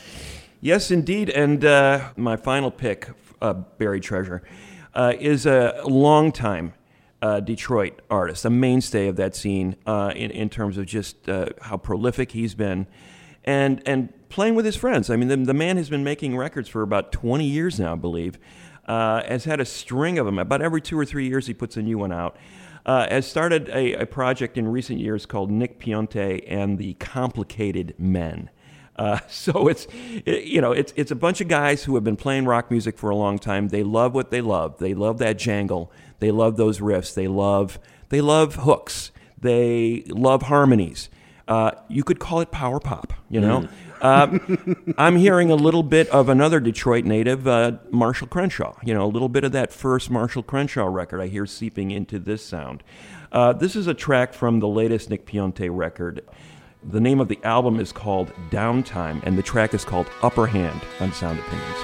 Yes, 0.61 0.91
indeed. 0.91 1.29
And 1.29 1.63
uh, 1.63 2.09
my 2.17 2.35
final 2.35 2.69
pick, 2.69 3.09
uh, 3.41 3.53
Buried 3.53 4.03
Treasure, 4.03 4.43
uh, 4.93 5.13
is 5.17 5.45
a 5.45 5.81
longtime 5.85 6.73
uh, 7.21 7.39
Detroit 7.39 8.01
artist, 8.09 8.45
a 8.45 8.49
mainstay 8.49 9.07
of 9.07 9.15
that 9.17 9.35
scene 9.35 9.75
uh, 9.85 10.11
in, 10.15 10.31
in 10.31 10.49
terms 10.49 10.77
of 10.77 10.85
just 10.85 11.27
uh, 11.29 11.47
how 11.61 11.77
prolific 11.77 12.31
he's 12.31 12.55
been 12.55 12.87
and, 13.45 13.81
and 13.85 14.13
playing 14.29 14.55
with 14.55 14.65
his 14.65 14.75
friends. 14.75 15.09
I 15.09 15.15
mean, 15.15 15.27
the, 15.27 15.37
the 15.37 15.53
man 15.53 15.77
has 15.77 15.89
been 15.89 16.03
making 16.03 16.37
records 16.37 16.69
for 16.69 16.81
about 16.81 17.11
20 17.11 17.45
years 17.45 17.79
now, 17.79 17.93
I 17.93 17.95
believe. 17.95 18.37
Uh, 18.85 19.23
has 19.27 19.45
had 19.45 19.59
a 19.59 19.65
string 19.65 20.17
of 20.17 20.25
them. 20.25 20.39
About 20.39 20.61
every 20.61 20.81
two 20.81 20.97
or 20.97 21.05
three 21.05 21.27
years, 21.27 21.45
he 21.45 21.53
puts 21.53 21.77
a 21.77 21.81
new 21.81 21.97
one 21.99 22.11
out. 22.11 22.37
Uh, 22.89 23.07
has 23.07 23.27
started 23.27 23.69
a, 23.69 23.93
a 23.93 24.05
project 24.07 24.57
in 24.57 24.67
recent 24.67 24.99
years 24.99 25.27
called 25.27 25.51
Nick 25.51 25.79
Piunti 25.79 26.43
and 26.47 26.79
the 26.79 26.95
Complicated 26.95 27.93
Men. 27.99 28.49
Uh, 28.95 29.19
so 29.29 29.67
it's 29.67 29.85
it, 30.25 30.45
you 30.45 30.59
know 30.59 30.71
it's 30.71 30.91
it's 30.95 31.11
a 31.11 31.15
bunch 31.15 31.39
of 31.39 31.47
guys 31.47 31.83
who 31.83 31.93
have 31.93 32.03
been 32.03 32.15
playing 32.15 32.45
rock 32.45 32.71
music 32.71 32.97
for 32.97 33.11
a 33.11 33.15
long 33.15 33.37
time. 33.37 33.67
They 33.67 33.83
love 33.83 34.15
what 34.15 34.31
they 34.31 34.41
love. 34.41 34.79
They 34.79 34.95
love 34.95 35.19
that 35.19 35.37
jangle. 35.37 35.91
They 36.17 36.31
love 36.31 36.57
those 36.57 36.79
riffs. 36.79 37.13
They 37.13 37.27
love 37.27 37.77
they 38.09 38.21
love 38.21 38.55
hooks. 38.55 39.11
They 39.39 40.03
love 40.07 40.41
harmonies. 40.41 41.09
Uh, 41.47 41.73
you 41.89 42.03
could 42.03 42.17
call 42.17 42.41
it 42.41 42.49
power 42.49 42.79
pop. 42.79 43.13
You 43.29 43.39
know. 43.39 43.67
Uh, 44.01 44.39
I'm 44.97 45.15
hearing 45.15 45.51
a 45.51 45.55
little 45.55 45.83
bit 45.83 46.07
of 46.09 46.29
another 46.29 46.59
Detroit 46.59 47.05
native, 47.05 47.47
uh, 47.47 47.73
Marshall 47.91 48.27
Crenshaw. 48.27 48.75
You 48.83 48.93
know, 48.93 49.05
a 49.05 49.07
little 49.07 49.29
bit 49.29 49.43
of 49.43 49.51
that 49.51 49.73
first 49.73 50.09
Marshall 50.09 50.43
Crenshaw 50.43 50.85
record 50.85 51.21
I 51.21 51.27
hear 51.27 51.45
seeping 51.45 51.91
into 51.91 52.19
this 52.19 52.45
sound. 52.45 52.83
Uh, 53.31 53.53
this 53.53 53.75
is 53.75 53.87
a 53.87 53.93
track 53.93 54.33
from 54.33 54.59
the 54.59 54.67
latest 54.67 55.09
Nick 55.09 55.25
Piunti 55.25 55.69
record. 55.71 56.25
The 56.83 57.01
name 57.01 57.19
of 57.19 57.27
the 57.27 57.39
album 57.43 57.79
is 57.79 57.91
called 57.91 58.31
Downtime, 58.49 59.21
and 59.23 59.37
the 59.37 59.43
track 59.43 59.73
is 59.73 59.83
called 59.83 60.07
Upper 60.21 60.47
Hand 60.47 60.81
on 60.99 61.11
Sound 61.11 61.39
Opinions. 61.39 61.77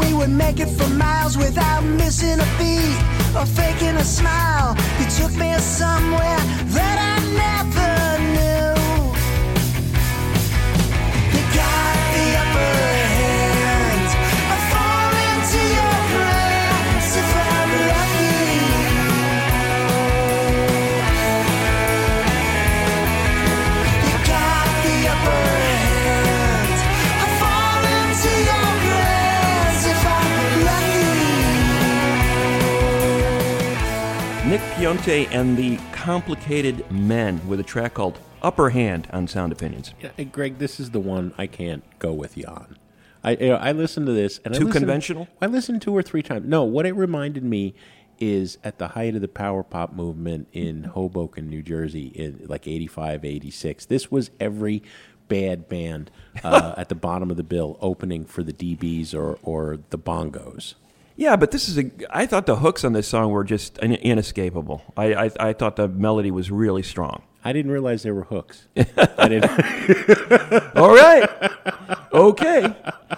We 0.00 0.14
would 0.14 0.30
make 0.30 0.58
it 0.58 0.68
for 0.68 0.88
miles 0.88 1.36
without 1.36 1.82
missing 1.82 2.40
a 2.40 2.48
beat 2.58 2.96
or 3.36 3.44
faking 3.44 3.96
a 3.96 4.04
smile. 4.04 4.74
You 4.98 5.06
took 5.18 5.36
me 5.36 5.52
somewhere 5.60 6.40
that 6.76 6.96
I 6.98 7.16
never 7.36 7.99
if 34.82 34.88
I'm 34.88 34.96
lucky. 34.96 35.10
Nick 35.10 35.28
Piunti 35.30 35.34
and 35.34 35.56
the 35.56 35.76
Complicated 35.92 36.90
Men 36.90 37.46
with 37.48 37.60
a 37.60 37.64
track 37.64 37.94
called 37.94 38.18
Upper 38.42 38.70
Hand 38.70 39.08
on 39.12 39.28
Sound 39.28 39.52
Opinions. 39.52 39.92
Yeah, 40.00 40.10
hey, 40.16 40.24
Greg, 40.24 40.58
this 40.58 40.80
is 40.80 40.90
the 40.90 41.00
one 41.00 41.34
I 41.38 41.46
can't 41.46 41.82
go 41.98 42.12
with 42.12 42.36
you 42.36 42.46
on. 42.46 42.76
I 43.22 43.32
you 43.32 43.48
know, 43.48 43.56
I 43.56 43.72
listened 43.72 44.06
to 44.06 44.12
this 44.12 44.40
and 44.44 44.54
I 44.54 44.58
Too 44.58 44.64
listened- 44.66 44.80
conventional? 44.82 45.28
I 45.40 45.46
listened 45.46 45.82
two 45.82 45.94
or 45.94 46.02
three 46.02 46.22
times. 46.22 46.48
No, 46.48 46.64
what 46.64 46.86
it 46.86 46.92
reminded 46.92 47.44
me 47.44 47.74
is 48.18 48.58
at 48.64 48.78
the 48.78 48.88
height 48.88 49.14
of 49.14 49.20
the 49.22 49.28
power 49.28 49.62
pop 49.62 49.92
movement 49.92 50.48
in 50.52 50.84
Hoboken, 50.84 51.48
New 51.48 51.62
Jersey, 51.62 52.08
in 52.08 52.46
like 52.48 52.66
85, 52.66 53.24
86. 53.24 53.86
This 53.86 54.10
was 54.10 54.30
every 54.40 54.82
bad 55.28 55.68
band 55.68 56.10
uh, 56.44 56.74
at 56.78 56.88
the 56.88 56.94
bottom 56.94 57.30
of 57.30 57.36
the 57.36 57.42
bill 57.42 57.78
opening 57.80 58.24
for 58.26 58.42
the 58.42 58.52
dB's 58.52 59.14
or, 59.14 59.38
or 59.42 59.78
the 59.90 59.98
Bongos. 59.98 60.74
Yeah, 61.20 61.36
but 61.36 61.50
this 61.50 61.68
is 61.68 61.76
a. 61.78 61.90
I 62.08 62.24
thought 62.24 62.46
the 62.46 62.56
hooks 62.56 62.82
on 62.82 62.94
this 62.94 63.06
song 63.06 63.30
were 63.30 63.44
just 63.44 63.76
in- 63.78 63.92
inescapable. 63.92 64.82
I, 64.96 65.14
I, 65.26 65.30
I 65.38 65.52
thought 65.52 65.76
the 65.76 65.86
melody 65.86 66.30
was 66.30 66.50
really 66.50 66.82
strong. 66.82 67.22
I 67.44 67.52
didn't 67.52 67.70
realize 67.72 68.02
there 68.02 68.14
were 68.14 68.24
hooks. 68.24 68.66
I 68.76 69.28
didn't. 69.28 69.50
All 70.76 70.94
right. 70.94 71.28
Okay. 72.14 72.64
Uh, 72.64 73.16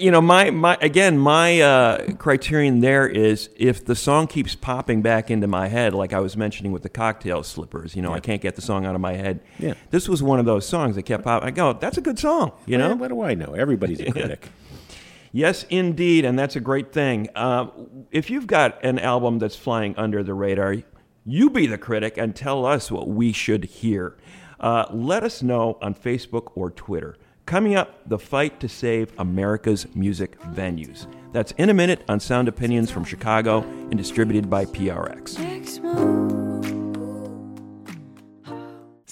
You 0.00 0.10
know, 0.10 0.20
my, 0.22 0.50
my 0.50 0.78
again, 0.80 1.18
my 1.18 1.60
uh, 1.60 2.12
criterion 2.14 2.80
there 2.80 3.06
is 3.06 3.50
if 3.56 3.84
the 3.84 3.94
song 3.94 4.26
keeps 4.26 4.54
popping 4.54 5.02
back 5.02 5.30
into 5.30 5.46
my 5.46 5.68
head, 5.68 5.92
like 5.94 6.12
I 6.14 6.20
was 6.20 6.36
mentioning 6.38 6.72
with 6.72 6.82
the 6.82 6.88
cocktail 6.88 7.42
slippers. 7.42 7.94
You 7.94 8.00
know, 8.02 8.12
I 8.14 8.20
can't 8.20 8.40
get 8.40 8.56
the 8.56 8.62
song 8.62 8.86
out 8.86 8.94
of 8.94 9.00
my 9.02 9.12
head. 9.12 9.40
Yeah. 9.58 9.74
This 9.90 10.08
was 10.08 10.22
one 10.22 10.40
of 10.40 10.46
those 10.46 10.66
songs 10.66 10.96
that 10.96 11.02
kept 11.04 11.22
popping. 11.24 11.46
I 11.48 11.50
go, 11.50 11.74
that's 11.74 11.98
a 11.98 12.00
good 12.00 12.18
song. 12.18 12.52
You 12.66 12.78
know. 12.78 12.94
What 12.96 13.08
do 13.08 13.20
I 13.22 13.34
know? 13.34 13.52
Everybody's 13.52 14.00
a 14.00 14.10
critic. 14.16 14.48
Yes, 15.36 15.66
indeed, 15.68 16.24
and 16.24 16.38
that's 16.38 16.56
a 16.56 16.60
great 16.60 16.94
thing. 16.94 17.28
Uh, 17.34 17.66
if 18.10 18.30
you've 18.30 18.46
got 18.46 18.82
an 18.82 18.98
album 18.98 19.38
that's 19.38 19.54
flying 19.54 19.94
under 19.98 20.22
the 20.22 20.32
radar, 20.32 20.76
you 21.26 21.50
be 21.50 21.66
the 21.66 21.76
critic 21.76 22.16
and 22.16 22.34
tell 22.34 22.64
us 22.64 22.90
what 22.90 23.06
we 23.06 23.32
should 23.32 23.64
hear. 23.64 24.16
Uh, 24.58 24.86
let 24.90 25.24
us 25.24 25.42
know 25.42 25.76
on 25.82 25.94
Facebook 25.94 26.52
or 26.54 26.70
Twitter. 26.70 27.18
Coming 27.44 27.74
up, 27.74 28.08
the 28.08 28.18
fight 28.18 28.60
to 28.60 28.68
save 28.70 29.12
America's 29.18 29.86
music 29.94 30.40
venues. 30.40 31.06
That's 31.34 31.52
in 31.58 31.68
a 31.68 31.74
minute 31.74 32.02
on 32.08 32.18
Sound 32.18 32.48
Opinions 32.48 32.90
from 32.90 33.04
Chicago 33.04 33.58
and 33.58 33.98
distributed 33.98 34.48
by 34.48 34.64
PRX. 34.64 36.45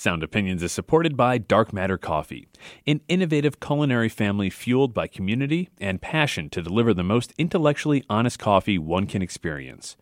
Sound 0.05 0.23
Opinions 0.23 0.63
is 0.63 0.71
supported 0.71 1.17
by 1.17 1.39
Dark 1.39 1.73
Matter 1.73 1.97
Coffee, 1.97 2.47
an 2.87 3.01
innovative 3.09 3.59
culinary 3.59 4.11
family 4.11 4.51
fueled 4.51 4.93
by 4.93 5.07
community 5.07 5.71
and 5.81 5.99
passion 5.99 6.51
to 6.51 6.61
deliver 6.61 6.93
the 6.93 7.03
most 7.03 7.33
intellectually 7.39 8.05
honest 8.11 8.39
coffee 8.39 8.77
one 8.77 9.07
can 9.07 9.23
experience. 9.23 9.97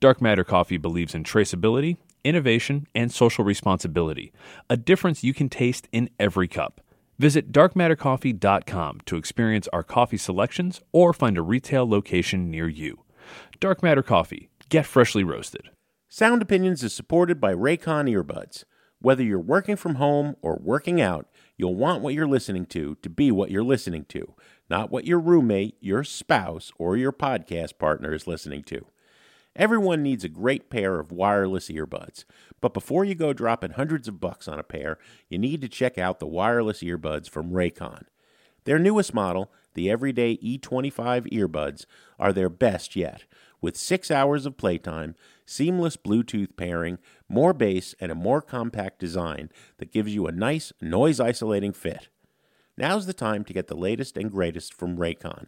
Dark 0.00 0.20
Matter 0.20 0.42
Coffee 0.42 0.76
believes 0.76 1.14
in 1.14 1.22
traceability, 1.22 1.98
innovation, 2.24 2.88
and 2.96 3.12
social 3.12 3.44
responsibility, 3.44 4.32
a 4.68 4.76
difference 4.76 5.22
you 5.22 5.32
can 5.32 5.48
taste 5.48 5.86
in 5.92 6.10
every 6.18 6.48
cup. 6.48 6.80
Visit 7.20 7.52
darkmattercoffee.com 7.52 9.02
to 9.06 9.16
experience 9.16 9.68
our 9.68 9.84
coffee 9.84 10.16
selections 10.16 10.80
or 10.90 11.12
find 11.12 11.38
a 11.38 11.42
retail 11.42 11.88
location 11.88 12.50
near 12.50 12.66
you. 12.66 13.04
Dark 13.60 13.84
Matter 13.84 14.02
Coffee, 14.02 14.48
get 14.68 14.84
freshly 14.84 15.22
roasted. 15.22 15.70
Sound 16.08 16.42
Opinions 16.42 16.82
is 16.82 16.92
supported 16.92 17.40
by 17.40 17.54
Raycon 17.54 18.10
earbuds. 18.10 18.64
Whether 19.04 19.22
you're 19.22 19.38
working 19.38 19.76
from 19.76 19.96
home 19.96 20.34
or 20.40 20.58
working 20.62 20.98
out, 20.98 21.28
you'll 21.58 21.74
want 21.74 22.00
what 22.00 22.14
you're 22.14 22.26
listening 22.26 22.64
to 22.64 22.94
to 23.02 23.10
be 23.10 23.30
what 23.30 23.50
you're 23.50 23.62
listening 23.62 24.06
to, 24.06 24.32
not 24.70 24.90
what 24.90 25.06
your 25.06 25.20
roommate, 25.20 25.76
your 25.78 26.04
spouse, 26.04 26.72
or 26.78 26.96
your 26.96 27.12
podcast 27.12 27.76
partner 27.76 28.14
is 28.14 28.26
listening 28.26 28.62
to. 28.62 28.86
Everyone 29.54 30.02
needs 30.02 30.24
a 30.24 30.30
great 30.30 30.70
pair 30.70 30.98
of 30.98 31.12
wireless 31.12 31.68
earbuds, 31.68 32.24
but 32.62 32.72
before 32.72 33.04
you 33.04 33.14
go 33.14 33.34
dropping 33.34 33.72
hundreds 33.72 34.08
of 34.08 34.20
bucks 34.20 34.48
on 34.48 34.58
a 34.58 34.62
pair, 34.62 34.96
you 35.28 35.36
need 35.36 35.60
to 35.60 35.68
check 35.68 35.98
out 35.98 36.18
the 36.18 36.26
wireless 36.26 36.80
earbuds 36.82 37.28
from 37.28 37.52
Raycon. 37.52 38.04
Their 38.64 38.78
newest 38.78 39.12
model, 39.12 39.52
the 39.74 39.90
Everyday 39.90 40.38
E25 40.38 41.30
earbuds, 41.30 41.84
are 42.18 42.32
their 42.32 42.48
best 42.48 42.96
yet, 42.96 43.24
with 43.60 43.76
six 43.76 44.10
hours 44.10 44.46
of 44.46 44.56
playtime, 44.56 45.14
seamless 45.46 45.96
Bluetooth 45.96 46.56
pairing, 46.56 46.98
more 47.28 47.52
bass, 47.52 47.94
and 48.00 48.10
a 48.10 48.14
more 48.14 48.42
compact 48.42 48.98
design 48.98 49.50
that 49.78 49.92
gives 49.92 50.14
you 50.14 50.26
a 50.26 50.32
nice, 50.32 50.72
noise 50.80 51.20
isolating 51.20 51.72
fit. 51.72 52.08
Now's 52.76 53.06
the 53.06 53.14
time 53.14 53.44
to 53.44 53.52
get 53.52 53.68
the 53.68 53.76
latest 53.76 54.16
and 54.16 54.30
greatest 54.30 54.74
from 54.74 54.96
Raycon. 54.96 55.46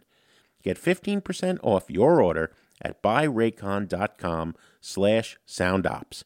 Get 0.63 0.81
15% 0.81 1.59
off 1.61 1.89
your 1.89 2.21
order 2.21 2.51
at 2.81 3.01
buyraycon.com 3.03 4.55
slash 4.81 5.37
soundops. 5.47 6.23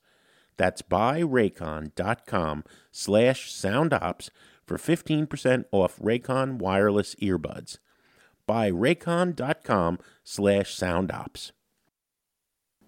That's 0.57 0.81
buyraycon.com 0.81 2.63
slash 2.91 3.51
soundops 3.51 4.29
for 4.65 4.77
15% 4.77 5.65
off 5.71 5.97
Raycon 5.97 6.59
wireless 6.59 7.15
earbuds. 7.15 7.77
Buyraycon.com 8.47 9.99
slash 10.23 10.75
soundops. 10.75 11.51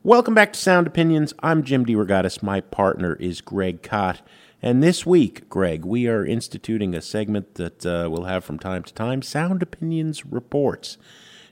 Welcome 0.05 0.33
back 0.33 0.51
to 0.51 0.59
Sound 0.59 0.85
Opinions. 0.85 1.33
I'm 1.39 1.63
Jim 1.63 1.85
DeRogatis. 1.85 2.43
My 2.43 2.59
partner 2.59 3.15
is 3.21 3.39
Greg 3.39 3.81
Kot. 3.81 4.21
And 4.61 4.83
this 4.83 5.05
week, 5.05 5.47
Greg, 5.47 5.85
we 5.85 6.09
are 6.09 6.25
instituting 6.25 6.93
a 6.93 7.01
segment 7.01 7.55
that 7.55 7.85
uh, 7.85 8.09
we'll 8.11 8.25
have 8.25 8.43
from 8.43 8.59
time 8.59 8.83
to 8.83 8.93
time 8.93 9.21
Sound 9.21 9.63
Opinions 9.63 10.25
Reports. 10.25 10.97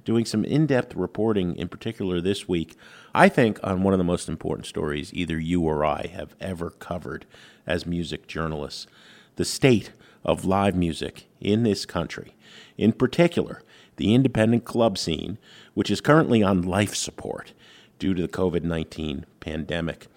Doing 0.04 0.26
some 0.26 0.44
in 0.44 0.66
depth 0.66 0.98
reporting, 0.98 1.56
in 1.56 1.70
particular 1.70 2.20
this 2.20 2.50
week, 2.50 2.76
I 3.16 3.30
think, 3.30 3.58
on 3.64 3.84
one 3.84 3.94
of 3.94 4.00
the 4.00 4.04
most 4.04 4.28
important 4.28 4.66
stories 4.66 5.14
either 5.14 5.40
you 5.40 5.62
or 5.62 5.86
I 5.86 6.08
have 6.08 6.36
ever 6.42 6.72
covered 6.72 7.26
as 7.66 7.86
music 7.86 8.28
journalists 8.28 8.86
the 9.38 9.46
state 9.46 9.94
of 10.26 10.44
live 10.44 10.76
music 10.76 11.30
in 11.40 11.64
this 11.64 11.86
country. 11.86 12.36
In 12.78 12.92
particular, 12.92 13.64
the 13.96 14.14
independent 14.14 14.66
club 14.66 14.98
scene, 14.98 15.38
which 15.74 15.90
is 15.90 16.02
currently 16.02 16.44
on 16.44 16.62
life 16.62 16.96
support 16.96 17.54
due 18.02 18.16
to 18.16 18.22
the 18.24 18.28
COVID 18.28 18.64
19 18.64 19.28
pandemic. 19.40 20.08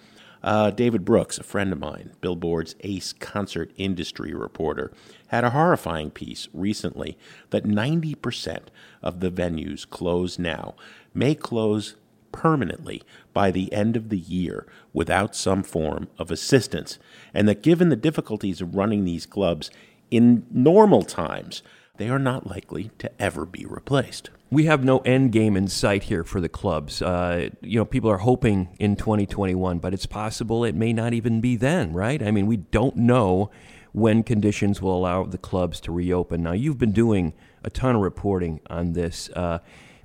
Uh, 0.43 0.71
David 0.71 1.05
Brooks, 1.05 1.37
a 1.37 1.43
friend 1.43 1.71
of 1.71 1.79
mine, 1.79 2.13
Billboard's 2.23 2.75
ace 2.81 3.13
concert 3.13 3.73
industry 3.77 4.33
reporter, 4.33 4.91
had 5.29 5.45
a 5.45 5.51
horrifying 5.51 6.11
piece 6.11 6.49
recently 6.55 7.19
that 7.51 7.65
90% 7.65 8.61
of 9.03 9.21
the 9.21 9.31
venues 9.31 9.89
closed 9.89 10.39
now 10.39 10.75
may 11.13 11.35
close 11.35 11.97
permanently 12.33 13.03
by 13.35 13.51
the 13.51 13.71
end 13.71 13.97
of 13.97 14.09
the 14.09 14.19
year 14.19 14.67
without 14.95 15.37
some 15.37 15.63
form 15.63 16.09
of 16.19 16.31
assistance, 16.31 16.99
and 17.35 17.47
that 17.47 17.63
given 17.63 17.91
the 17.91 17.97
difficulties 17.97 18.63
of 18.63 18.75
running 18.75 19.05
these 19.05 19.27
clubs 19.27 19.71
in 20.11 20.47
normal 20.51 21.03
times, 21.03 21.63
they 21.97 22.09
are 22.09 22.19
not 22.19 22.47
likely 22.47 22.91
to 22.99 23.11
ever 23.23 23.47
be 23.47 23.65
replaced. 23.65 24.31
We 24.51 24.65
have 24.65 24.85
no 24.85 24.99
end 24.99 25.33
game 25.33 25.57
in 25.57 25.69
sight 25.69 26.05
here 26.05 26.25
for 26.25 26.41
the 26.41 26.49
clubs. 26.49 27.03
Uh, 27.03 27.51
you 27.61 27.79
know, 27.79 27.85
people 27.85 28.11
are 28.11 28.19
hoping 28.19 28.77
in 28.79 28.97
2021, 28.97 29.79
but 29.79 29.95
it's 29.95 30.07
possible 30.07 30.65
it 30.65 30.75
may 30.75 30.93
not 30.93 31.13
even 31.13 31.41
be 31.41 31.57
then, 31.57 31.93
right? 31.93 32.23
I 32.23 32.31
mean, 32.31 32.47
we 32.47 32.59
don't 32.59 32.97
know 32.97 33.51
when 33.93 34.23
conditions 34.23 34.83
will 34.83 34.97
allow 34.97 35.25
the 35.25 35.39
clubs 35.39 35.81
to 35.81 35.93
reopen. 35.93 36.43
Now, 36.43 36.53
you've 36.53 36.79
been 36.79 36.93
doing 36.93 37.33
a 37.63 37.71
ton 37.71 37.95
of 37.95 38.03
reporting 38.03 38.61
on 38.69 38.93
this, 38.93 39.31
uh, 39.31 39.61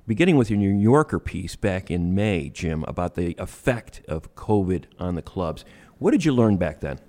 beginning 0.06 0.36
with 0.36 0.48
your 0.48 0.58
New 0.58 0.72
Yorker 0.72 1.18
piece 1.18 1.56
back 1.56 1.90
in 1.90 2.14
May, 2.14 2.48
Jim, 2.48 2.84
about 2.86 3.16
the 3.16 3.34
effect 3.38 4.02
of 4.06 4.34
COVID 4.36 4.84
on 4.98 5.16
the 5.16 5.22
clubs. 5.22 5.64
What 5.98 6.12
did 6.12 6.24
you 6.24 6.32
learn 6.32 6.56
back 6.56 6.80
then? 6.80 7.00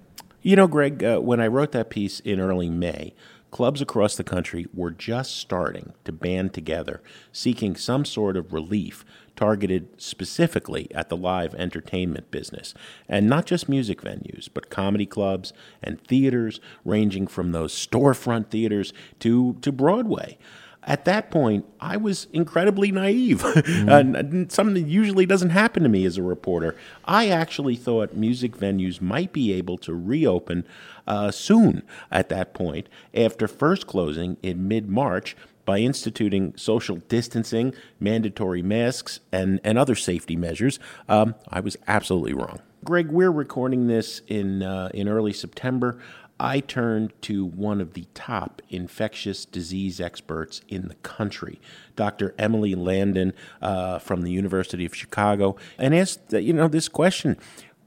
You 0.41 0.55
know, 0.55 0.67
Greg, 0.67 1.03
uh, 1.03 1.19
when 1.19 1.39
I 1.39 1.47
wrote 1.47 1.71
that 1.73 1.91
piece 1.91 2.19
in 2.19 2.39
early 2.39 2.69
May, 2.69 3.13
clubs 3.51 3.81
across 3.81 4.15
the 4.15 4.23
country 4.23 4.65
were 4.73 4.91
just 4.91 5.35
starting 5.35 5.93
to 6.05 6.11
band 6.11 6.53
together, 6.53 7.01
seeking 7.31 7.75
some 7.75 8.05
sort 8.05 8.37
of 8.37 8.53
relief 8.53 9.05
targeted 9.35 9.89
specifically 10.01 10.87
at 10.93 11.09
the 11.09 11.17
live 11.17 11.53
entertainment 11.55 12.31
business. 12.31 12.73
And 13.07 13.27
not 13.27 13.45
just 13.45 13.69
music 13.69 14.01
venues, 14.01 14.49
but 14.53 14.69
comedy 14.69 15.05
clubs 15.05 15.53
and 15.81 16.01
theaters, 16.01 16.59
ranging 16.85 17.27
from 17.27 17.51
those 17.51 17.73
storefront 17.73 18.49
theaters 18.49 18.93
to, 19.19 19.57
to 19.61 19.71
Broadway. 19.71 20.37
At 20.83 21.05
that 21.05 21.29
point, 21.29 21.65
I 21.79 21.97
was 21.97 22.27
incredibly 22.33 22.91
naive. 22.91 23.43
Uh, 23.81 24.03
something 24.49 24.75
that 24.75 24.87
usually 24.87 25.25
doesn't 25.25 25.49
happen 25.49 25.83
to 25.83 25.89
me 25.89 26.05
as 26.05 26.17
a 26.17 26.21
reporter. 26.21 26.75
I 27.05 27.29
actually 27.29 27.75
thought 27.75 28.15
music 28.15 28.55
venues 28.55 29.01
might 29.01 29.33
be 29.33 29.53
able 29.53 29.77
to 29.79 29.93
reopen 29.93 30.65
uh, 31.07 31.31
soon 31.31 31.83
at 32.11 32.29
that 32.29 32.53
point, 32.53 32.87
after 33.13 33.47
first 33.47 33.87
closing 33.87 34.37
in 34.41 34.67
mid 34.67 34.89
March 34.89 35.35
by 35.65 35.79
instituting 35.79 36.55
social 36.55 36.97
distancing, 36.97 37.73
mandatory 37.99 38.61
masks, 38.61 39.19
and, 39.31 39.59
and 39.63 39.77
other 39.77 39.95
safety 39.95 40.35
measures. 40.35 40.79
Um, 41.07 41.35
I 41.49 41.59
was 41.59 41.77
absolutely 41.87 42.33
wrong. 42.33 42.59
Greg, 42.83 43.09
we're 43.09 43.31
recording 43.31 43.87
this 43.87 44.21
in, 44.27 44.63
uh, 44.63 44.89
in 44.93 45.07
early 45.07 45.33
September. 45.33 45.99
I 46.41 46.59
turned 46.59 47.13
to 47.21 47.45
one 47.45 47.79
of 47.79 47.93
the 47.93 48.07
top 48.15 48.63
infectious 48.67 49.45
disease 49.45 50.01
experts 50.01 50.61
in 50.67 50.87
the 50.87 50.95
country, 50.95 51.61
Dr. 51.95 52.33
Emily 52.39 52.73
Landon 52.73 53.33
uh, 53.61 53.99
from 53.99 54.23
the 54.23 54.31
University 54.31 54.83
of 54.83 54.95
Chicago, 54.95 55.55
and 55.77 55.93
asked, 55.93 56.33
uh, 56.33 56.39
you 56.39 56.51
know, 56.51 56.67
this 56.67 56.89
question. 56.89 57.37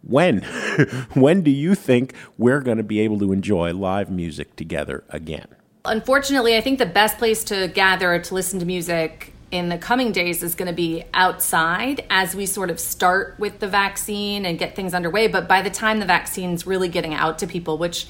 When? 0.02 0.42
when 1.14 1.42
do 1.42 1.50
you 1.50 1.74
think 1.74 2.14
we're 2.38 2.60
going 2.60 2.76
to 2.76 2.84
be 2.84 3.00
able 3.00 3.18
to 3.18 3.32
enjoy 3.32 3.74
live 3.74 4.08
music 4.08 4.54
together 4.54 5.02
again? 5.08 5.48
Unfortunately, 5.84 6.56
I 6.56 6.60
think 6.60 6.78
the 6.78 6.86
best 6.86 7.18
place 7.18 7.42
to 7.44 7.66
gather 7.66 8.16
to 8.20 8.34
listen 8.34 8.60
to 8.60 8.66
music 8.66 9.32
in 9.50 9.68
the 9.68 9.78
coming 9.78 10.12
days 10.12 10.44
is 10.44 10.54
going 10.54 10.68
to 10.68 10.74
be 10.74 11.02
outside 11.12 12.04
as 12.08 12.36
we 12.36 12.46
sort 12.46 12.70
of 12.70 12.78
start 12.78 13.34
with 13.40 13.58
the 13.58 13.68
vaccine 13.68 14.46
and 14.46 14.60
get 14.60 14.76
things 14.76 14.94
underway. 14.94 15.26
But 15.26 15.48
by 15.48 15.60
the 15.60 15.70
time 15.70 15.98
the 15.98 16.06
vaccine's 16.06 16.68
really 16.68 16.88
getting 16.88 17.14
out 17.14 17.40
to 17.40 17.48
people, 17.48 17.78
which 17.78 18.06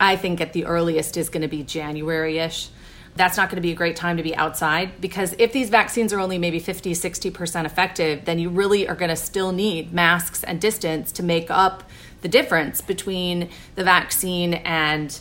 I 0.00 0.16
think 0.16 0.40
at 0.40 0.52
the 0.52 0.66
earliest 0.66 1.16
is 1.16 1.28
going 1.28 1.42
to 1.42 1.48
be 1.48 1.62
January 1.62 2.38
ish, 2.38 2.68
that's 3.16 3.36
not 3.36 3.48
going 3.48 3.56
to 3.56 3.62
be 3.62 3.70
a 3.70 3.76
great 3.76 3.94
time 3.94 4.16
to 4.16 4.22
be 4.22 4.34
outside 4.34 5.00
because 5.00 5.36
if 5.38 5.52
these 5.52 5.70
vaccines 5.70 6.12
are 6.12 6.18
only 6.18 6.36
maybe 6.36 6.58
50, 6.58 6.92
60% 6.92 7.64
effective, 7.64 8.24
then 8.24 8.38
you 8.38 8.50
really 8.50 8.88
are 8.88 8.96
going 8.96 9.08
to 9.08 9.16
still 9.16 9.52
need 9.52 9.92
masks 9.92 10.42
and 10.42 10.60
distance 10.60 11.12
to 11.12 11.22
make 11.22 11.48
up 11.48 11.84
the 12.22 12.28
difference 12.28 12.80
between 12.80 13.50
the 13.76 13.84
vaccine 13.84 14.54
and 14.54 15.20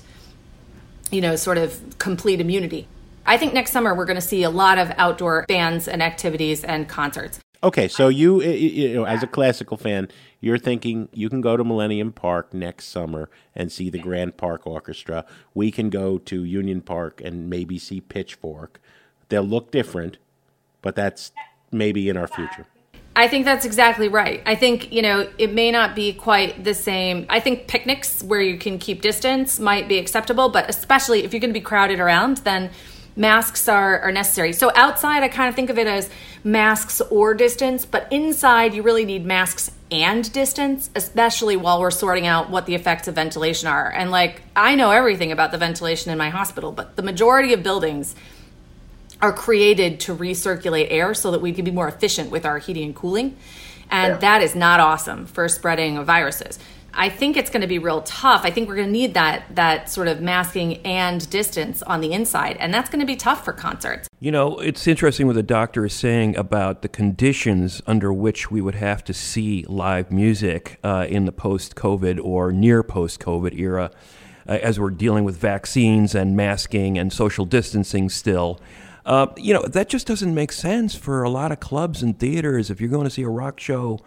you 1.11 1.21
know, 1.21 1.35
sort 1.35 1.59
of 1.59 1.97
complete 1.99 2.41
immunity. 2.41 2.87
I 3.25 3.37
think 3.37 3.53
next 3.53 3.71
summer 3.71 3.93
we're 3.93 4.05
going 4.05 4.15
to 4.15 4.21
see 4.21 4.41
a 4.43 4.49
lot 4.49 4.79
of 4.79 4.91
outdoor 4.97 5.45
bands 5.47 5.87
and 5.87 6.01
activities 6.01 6.63
and 6.63 6.89
concerts. 6.89 7.42
Okay, 7.63 7.87
so 7.87 8.09
you, 8.09 8.41
you 8.41 8.93
know, 8.93 9.05
as 9.05 9.23
a 9.23 9.27
classical 9.27 9.77
fan, 9.77 10.09
you're 10.41 10.57
thinking 10.57 11.07
you 11.13 11.29
can 11.29 11.39
go 11.39 11.55
to 11.55 11.63
Millennium 11.63 12.11
Park 12.11 12.53
next 12.53 12.87
summer 12.87 13.29
and 13.55 13.71
see 13.71 13.89
the 13.89 13.99
Grant 13.99 14.35
Park 14.35 14.67
Orchestra. 14.67 15.25
We 15.53 15.71
can 15.71 15.89
go 15.89 16.17
to 16.17 16.43
Union 16.43 16.81
Park 16.81 17.21
and 17.23 17.49
maybe 17.49 17.79
see 17.79 18.01
Pitchfork. 18.01 18.81
They'll 19.29 19.43
look 19.43 19.71
different, 19.71 20.17
but 20.81 20.95
that's 20.97 21.31
maybe 21.71 22.09
in 22.09 22.17
our 22.17 22.27
future. 22.27 22.67
I 23.15 23.29
think 23.29 23.45
that's 23.45 23.63
exactly 23.63 24.09
right. 24.09 24.41
I 24.45 24.55
think, 24.55 24.91
you 24.91 25.01
know, 25.01 25.29
it 25.37 25.53
may 25.53 25.71
not 25.71 25.95
be 25.95 26.11
quite 26.13 26.65
the 26.65 26.73
same. 26.73 27.27
I 27.29 27.39
think 27.39 27.67
picnics 27.67 28.23
where 28.23 28.41
you 28.41 28.57
can 28.57 28.77
keep 28.77 29.01
distance 29.01 29.59
might 29.59 29.87
be 29.87 29.99
acceptable, 29.99 30.49
but 30.49 30.69
especially 30.69 31.23
if 31.23 31.31
you're 31.31 31.39
going 31.39 31.53
to 31.53 31.59
be 31.59 31.63
crowded 31.63 32.01
around, 32.01 32.37
then 32.37 32.71
masks 33.15 33.67
are, 33.67 33.99
are 33.99 34.11
necessary. 34.11 34.53
So 34.53 34.71
outside, 34.75 35.23
I 35.23 35.27
kind 35.27 35.49
of 35.49 35.55
think 35.55 35.69
of 35.69 35.77
it 35.77 35.87
as 35.87 36.09
masks 36.43 37.01
or 37.01 37.33
distance, 37.33 37.85
but 37.85 38.07
inside, 38.11 38.73
you 38.73 38.81
really 38.81 39.05
need 39.05 39.25
masks 39.25 39.71
and 39.91 40.31
distance, 40.33 40.89
especially 40.95 41.55
while 41.55 41.79
we're 41.79 41.91
sorting 41.91 42.25
out 42.25 42.49
what 42.49 42.65
the 42.65 42.73
effects 42.75 43.07
of 43.07 43.15
ventilation 43.15 43.67
are. 43.67 43.91
And 43.91 44.09
like, 44.09 44.41
I 44.55 44.75
know 44.75 44.91
everything 44.91 45.31
about 45.31 45.51
the 45.51 45.57
ventilation 45.57 46.11
in 46.11 46.17
my 46.17 46.29
hospital, 46.29 46.71
but 46.71 46.95
the 46.95 47.03
majority 47.03 47.53
of 47.53 47.61
buildings 47.61 48.15
are 49.21 49.31
created 49.31 49.99
to 50.01 50.15
recirculate 50.15 50.87
air 50.89 51.13
so 51.13 51.31
that 51.31 51.41
we 51.41 51.53
can 51.53 51.63
be 51.63 51.71
more 51.71 51.87
efficient 51.87 52.31
with 52.31 52.45
our 52.45 52.57
heating 52.57 52.83
and 52.83 52.95
cooling. 52.95 53.37
And 53.89 54.19
that 54.21 54.41
is 54.41 54.55
not 54.55 54.79
awesome 54.79 55.27
for 55.27 55.47
spreading 55.47 56.03
viruses. 56.03 56.57
I 56.95 57.09
think 57.09 57.37
it's 57.37 57.49
going 57.49 57.61
to 57.61 57.67
be 57.67 57.79
real 57.79 58.01
tough. 58.03 58.41
I 58.43 58.51
think 58.51 58.67
we're 58.67 58.75
going 58.75 58.87
to 58.87 58.91
need 58.91 59.13
that 59.15 59.55
that 59.55 59.89
sort 59.89 60.07
of 60.07 60.21
masking 60.21 60.77
and 60.85 61.27
distance 61.29 61.81
on 61.83 62.01
the 62.01 62.13
inside, 62.13 62.57
and 62.57 62.73
that's 62.73 62.89
going 62.89 62.99
to 62.99 63.05
be 63.05 63.15
tough 63.15 63.43
for 63.43 63.53
concerts. 63.53 64.07
You 64.19 64.31
know, 64.31 64.59
it's 64.59 64.87
interesting 64.87 65.27
what 65.27 65.35
the 65.35 65.43
doctor 65.43 65.85
is 65.85 65.93
saying 65.93 66.37
about 66.37 66.81
the 66.81 66.89
conditions 66.89 67.81
under 67.87 68.13
which 68.13 68.51
we 68.51 68.61
would 68.61 68.75
have 68.75 69.03
to 69.05 69.13
see 69.13 69.65
live 69.67 70.11
music 70.11 70.79
uh, 70.83 71.07
in 71.09 71.25
the 71.25 71.31
post 71.31 71.75
COVID 71.75 72.23
or 72.23 72.51
near 72.51 72.83
post 72.83 73.19
COVID 73.19 73.57
era, 73.57 73.91
uh, 74.47 74.51
as 74.61 74.79
we're 74.79 74.91
dealing 74.91 75.23
with 75.23 75.35
vaccines 75.35 76.13
and 76.13 76.35
masking 76.37 76.97
and 76.97 77.11
social 77.11 77.45
distancing 77.45 78.09
still. 78.09 78.59
Uh, 79.05 79.27
you 79.35 79.53
know, 79.53 79.63
that 79.63 79.89
just 79.89 80.07
doesn't 80.07 80.33
make 80.33 80.51
sense 80.51 80.95
for 80.95 81.23
a 81.23 81.29
lot 81.29 81.51
of 81.51 81.59
clubs 81.59 82.01
and 82.01 82.17
theaters. 82.17 82.69
If 82.69 82.79
you're 82.79 82.89
going 82.89 83.03
to 83.03 83.09
see 83.09 83.23
a 83.23 83.29
rock 83.29 83.59
show, 83.59 83.99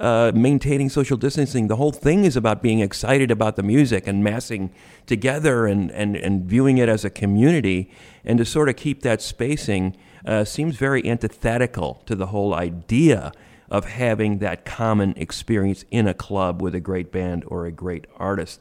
uh, 0.00 0.32
maintaining 0.34 0.88
social 0.88 1.16
distancing, 1.16 1.68
the 1.68 1.76
whole 1.76 1.92
thing 1.92 2.24
is 2.24 2.36
about 2.36 2.62
being 2.62 2.80
excited 2.80 3.30
about 3.30 3.56
the 3.56 3.62
music 3.62 4.06
and 4.06 4.24
massing 4.24 4.72
together 5.06 5.66
and, 5.66 5.90
and, 5.92 6.16
and 6.16 6.44
viewing 6.44 6.78
it 6.78 6.88
as 6.88 7.04
a 7.04 7.10
community. 7.10 7.90
And 8.24 8.38
to 8.38 8.44
sort 8.44 8.68
of 8.68 8.76
keep 8.76 9.02
that 9.02 9.22
spacing 9.22 9.96
uh, 10.24 10.44
seems 10.44 10.76
very 10.76 11.08
antithetical 11.08 12.02
to 12.06 12.14
the 12.14 12.26
whole 12.26 12.54
idea 12.54 13.32
of 13.70 13.84
having 13.86 14.38
that 14.38 14.64
common 14.64 15.14
experience 15.16 15.84
in 15.90 16.06
a 16.06 16.14
club 16.14 16.60
with 16.60 16.74
a 16.74 16.80
great 16.80 17.10
band 17.10 17.44
or 17.46 17.66
a 17.66 17.72
great 17.72 18.06
artist. 18.16 18.60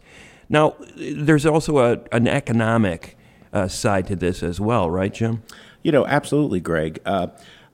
Now, 0.49 0.75
there's 0.95 1.45
also 1.45 1.79
a, 1.79 1.99
an 2.11 2.27
economic 2.27 3.17
uh, 3.51 3.67
side 3.67 4.07
to 4.07 4.15
this 4.15 4.43
as 4.43 4.59
well, 4.59 4.89
right, 4.89 5.13
Jim? 5.13 5.43
You 5.83 5.91
know, 5.91 6.05
absolutely, 6.05 6.59
Greg. 6.59 6.99
Uh, 7.05 7.27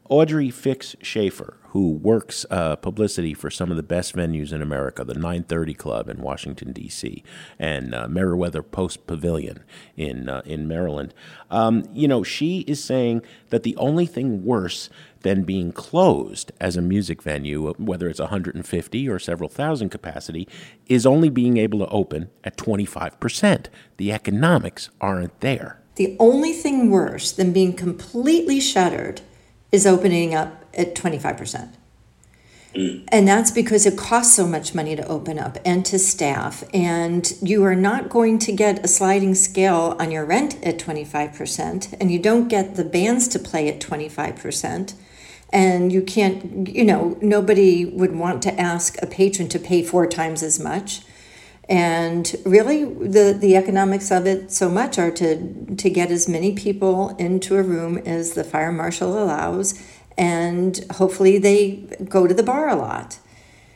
Audrey 0.09 0.49
Fix 0.49 0.95
Schaefer, 1.03 1.57
who 1.67 1.91
works 1.91 2.43
uh, 2.49 2.75
publicity 2.77 3.35
for 3.35 3.51
some 3.51 3.69
of 3.69 3.77
the 3.77 3.83
best 3.83 4.15
venues 4.15 4.51
in 4.51 4.59
America, 4.59 5.03
the 5.03 5.13
930 5.13 5.75
Club 5.75 6.09
in 6.09 6.19
Washington, 6.19 6.73
D.C., 6.73 7.23
and 7.59 7.93
uh, 7.93 8.07
Merriweather 8.07 8.63
Post 8.63 9.05
Pavilion 9.05 9.63
in, 9.95 10.27
uh, 10.27 10.41
in 10.45 10.67
Maryland, 10.67 11.13
um, 11.51 11.87
you 11.93 12.07
know, 12.07 12.23
she 12.23 12.61
is 12.61 12.83
saying 12.83 13.21
that 13.49 13.61
the 13.61 13.75
only 13.77 14.07
thing 14.07 14.43
worse 14.43 14.89
than 15.21 15.43
being 15.43 15.71
closed 15.71 16.51
as 16.59 16.75
a 16.75 16.81
music 16.81 17.21
venue, 17.21 17.71
whether 17.73 18.09
it's 18.09 18.19
150 18.19 19.07
or 19.07 19.19
several 19.19 19.47
thousand 19.47 19.89
capacity, 19.89 20.47
is 20.87 21.05
only 21.05 21.29
being 21.29 21.57
able 21.57 21.77
to 21.77 21.87
open 21.89 22.31
at 22.43 22.57
25%. 22.57 23.67
The 23.97 24.11
economics 24.11 24.89
aren't 24.99 25.39
there. 25.41 25.81
The 25.95 26.15
only 26.19 26.53
thing 26.53 26.89
worse 26.89 27.31
than 27.31 27.53
being 27.53 27.73
completely 27.73 28.59
shuttered 28.59 29.21
is 29.71 29.85
opening 29.85 30.33
up 30.33 30.65
at 30.73 30.95
25%. 30.95 31.69
Mm. 32.75 33.03
And 33.07 33.27
that's 33.27 33.51
because 33.51 33.85
it 33.85 33.97
costs 33.97 34.35
so 34.35 34.45
much 34.45 34.75
money 34.75 34.95
to 34.95 35.07
open 35.07 35.39
up 35.39 35.57
and 35.65 35.85
to 35.87 35.97
staff. 35.97 36.63
And 36.73 37.31
you 37.41 37.63
are 37.63 37.75
not 37.75 38.09
going 38.09 38.39
to 38.39 38.51
get 38.51 38.83
a 38.83 38.87
sliding 38.87 39.35
scale 39.35 39.95
on 39.99 40.11
your 40.11 40.25
rent 40.25 40.63
at 40.63 40.77
25%. 40.77 41.95
And 41.99 42.11
you 42.11 42.19
don't 42.19 42.47
get 42.47 42.75
the 42.75 42.83
bands 42.83 43.27
to 43.29 43.39
play 43.39 43.67
at 43.67 43.79
25%. 43.79 44.93
And 45.51 45.91
you 45.91 46.03
can't, 46.03 46.67
you 46.67 46.83
know, 46.83 47.17
nobody 47.21 47.85
would 47.85 48.15
want 48.15 48.43
to 48.43 48.59
ask 48.59 49.01
a 49.01 49.07
patron 49.07 49.49
to 49.49 49.59
pay 49.59 49.81
four 49.81 50.05
times 50.05 50.43
as 50.43 50.59
much. 50.59 51.01
And 51.69 52.35
really, 52.45 52.83
the, 52.83 53.37
the 53.39 53.55
economics 53.55 54.09
of 54.09 54.25
it 54.25 54.51
so 54.51 54.69
much 54.69 54.97
are 54.97 55.11
to, 55.11 55.75
to 55.75 55.89
get 55.89 56.09
as 56.09 56.27
many 56.27 56.55
people 56.55 57.15
into 57.17 57.55
a 57.57 57.61
room 57.61 57.99
as 57.99 58.33
the 58.33 58.43
fire 58.43 58.71
marshal 58.71 59.21
allows, 59.23 59.79
and 60.17 60.83
hopefully 60.93 61.37
they 61.37 61.87
go 62.09 62.25
to 62.25 62.33
the 62.33 62.41
bar 62.41 62.69
a 62.69 62.75
lot. 62.75 63.19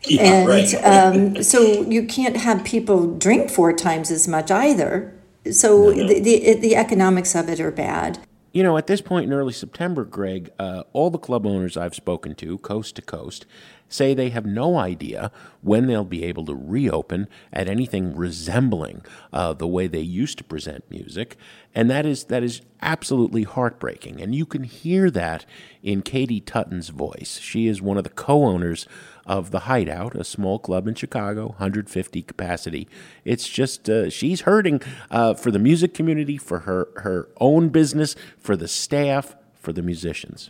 Yeah, 0.05 0.23
and 0.23 0.49
right. 0.49 0.73
um, 0.83 1.43
so 1.43 1.83
you 1.83 2.05
can't 2.05 2.35
have 2.37 2.65
people 2.65 3.15
drink 3.15 3.51
four 3.51 3.73
times 3.73 4.09
as 4.09 4.27
much 4.27 4.49
either. 4.49 5.13
So 5.51 5.91
the, 5.93 6.19
the, 6.19 6.55
the 6.55 6.75
economics 6.75 7.35
of 7.35 7.47
it 7.47 7.59
are 7.59 7.71
bad. 7.71 8.17
You 8.53 8.61
know, 8.61 8.77
at 8.77 8.85
this 8.85 9.01
point 9.01 9.25
in 9.25 9.33
early 9.33 9.51
September, 9.51 10.05
Greg, 10.05 10.51
uh, 10.59 10.83
all 10.93 11.09
the 11.09 11.17
club 11.17 11.47
owners 11.47 11.75
I've 11.75 11.95
spoken 11.95 12.35
to, 12.35 12.59
coast 12.59 12.95
to 12.97 13.01
coast, 13.01 13.47
say 13.89 14.13
they 14.13 14.29
have 14.29 14.45
no 14.45 14.77
idea 14.77 15.31
when 15.61 15.87
they'll 15.87 16.03
be 16.03 16.23
able 16.23 16.45
to 16.45 16.55
reopen 16.55 17.27
at 17.51 17.67
anything 17.67 18.15
resembling 18.15 19.03
uh, 19.31 19.53
the 19.53 19.67
way 19.67 19.87
they 19.87 20.01
used 20.01 20.37
to 20.37 20.43
present 20.43 20.83
music. 20.91 21.35
And 21.73 21.89
that 21.89 22.05
is 22.05 22.25
that 22.25 22.43
is 22.43 22.61
absolutely 22.79 23.41
heartbreaking. 23.41 24.21
And 24.21 24.35
you 24.35 24.45
can 24.45 24.63
hear 24.63 25.09
that 25.09 25.47
in 25.81 26.03
Katie 26.03 26.41
Tuten's 26.41 26.89
voice. 26.89 27.39
She 27.39 27.67
is 27.67 27.81
one 27.81 27.97
of 27.97 28.03
the 28.03 28.09
co-owners 28.11 28.87
of 29.25 29.51
the 29.51 29.59
Hideout, 29.59 30.15
a 30.15 30.23
small 30.23 30.59
club 30.59 30.87
in 30.87 30.95
Chicago, 30.95 31.47
150 31.47 32.21
capacity. 32.23 32.87
It's 33.23 33.47
just 33.47 33.89
uh, 33.89 34.09
she's 34.09 34.41
hurting 34.41 34.81
uh, 35.09 35.33
for 35.33 35.51
the 35.51 35.59
music 35.59 35.93
community, 35.93 36.37
for 36.37 36.59
her 36.59 36.89
her 36.97 37.29
own 37.39 37.69
business, 37.69 38.15
for 38.37 38.55
the 38.55 38.67
staff, 38.67 39.35
for 39.53 39.73
the 39.73 39.81
musicians. 39.81 40.49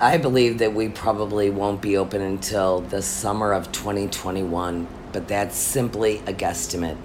I 0.00 0.18
believe 0.18 0.58
that 0.58 0.74
we 0.74 0.88
probably 0.88 1.50
won't 1.50 1.80
be 1.80 1.96
open 1.96 2.20
until 2.20 2.80
the 2.80 3.00
summer 3.00 3.52
of 3.52 3.70
2021, 3.70 4.88
but 5.12 5.28
that's 5.28 5.56
simply 5.56 6.18
a 6.26 6.32
guesstimate. 6.32 6.96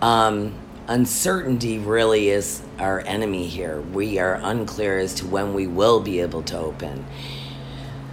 Um, 0.00 0.54
uncertainty 0.86 1.78
really 1.78 2.28
is 2.28 2.62
our 2.78 3.00
enemy 3.00 3.46
here. 3.46 3.80
We 3.80 4.18
are 4.18 4.34
unclear 4.34 4.98
as 4.98 5.14
to 5.14 5.26
when 5.26 5.54
we 5.54 5.66
will 5.66 6.00
be 6.00 6.20
able 6.20 6.42
to 6.44 6.58
open. 6.58 7.04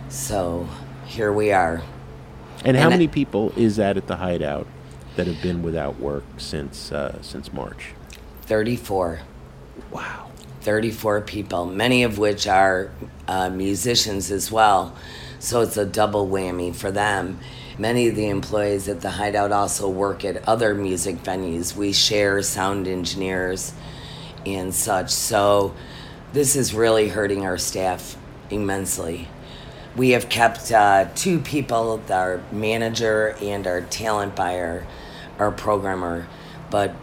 So 0.10 0.68
here 1.06 1.32
we 1.32 1.52
are. 1.52 1.84
And 2.66 2.76
how 2.76 2.86
And 2.86 2.94
I- 2.94 2.98
many 2.98 3.08
people 3.08 3.54
is 3.56 3.76
that 3.78 3.96
at 3.98 4.08
the 4.08 4.18
Hideout 4.18 4.68
that 5.16 5.28
have 5.28 5.42
been 5.42 5.62
without 5.64 6.00
work 6.00 6.24
since 6.38 6.92
uh, 6.92 7.22
since 7.22 7.54
March? 7.54 7.94
34. 8.44 9.22
Wow. 9.92 10.28
34 10.62 11.22
people, 11.22 11.66
many 11.68 12.02
of 12.04 12.18
which 12.18 12.48
are 12.48 12.90
uh, 13.28 13.50
musicians 13.50 14.32
as 14.32 14.52
well. 14.52 14.96
So 15.38 15.62
it's 15.62 15.78
a 15.78 15.86
double 15.86 16.28
whammy 16.28 16.76
for 16.76 16.90
them. 16.92 17.40
Many 17.78 18.08
of 18.08 18.16
the 18.16 18.30
employees 18.30 18.88
at 18.90 19.02
the 19.02 19.12
Hideout 19.12 19.52
also 19.52 19.88
work 19.88 20.26
at 20.26 20.48
other 20.48 20.74
music 20.74 21.22
venues. 21.22 21.76
We 21.76 21.94
share 21.94 22.42
sound 22.42 22.88
engineers 22.88 23.74
and 24.46 24.74
such. 24.74 25.12
So 25.12 25.76
this 26.34 26.56
is 26.56 26.74
really 26.74 27.10
hurting 27.10 27.46
our 27.46 27.58
staff 27.60 28.18
immensely. 28.50 29.28
We 29.96 30.10
have 30.10 30.28
kept 30.28 30.72
uh, 30.72 31.08
two 31.16 31.40
people, 31.40 32.02
our 32.10 32.44
manager 32.52 33.36
and 33.42 33.66
our 33.66 33.82
talent 33.82 34.36
buyer, 34.36 34.86
our 35.40 35.52
programmer, 35.52 36.28
but 36.70 36.94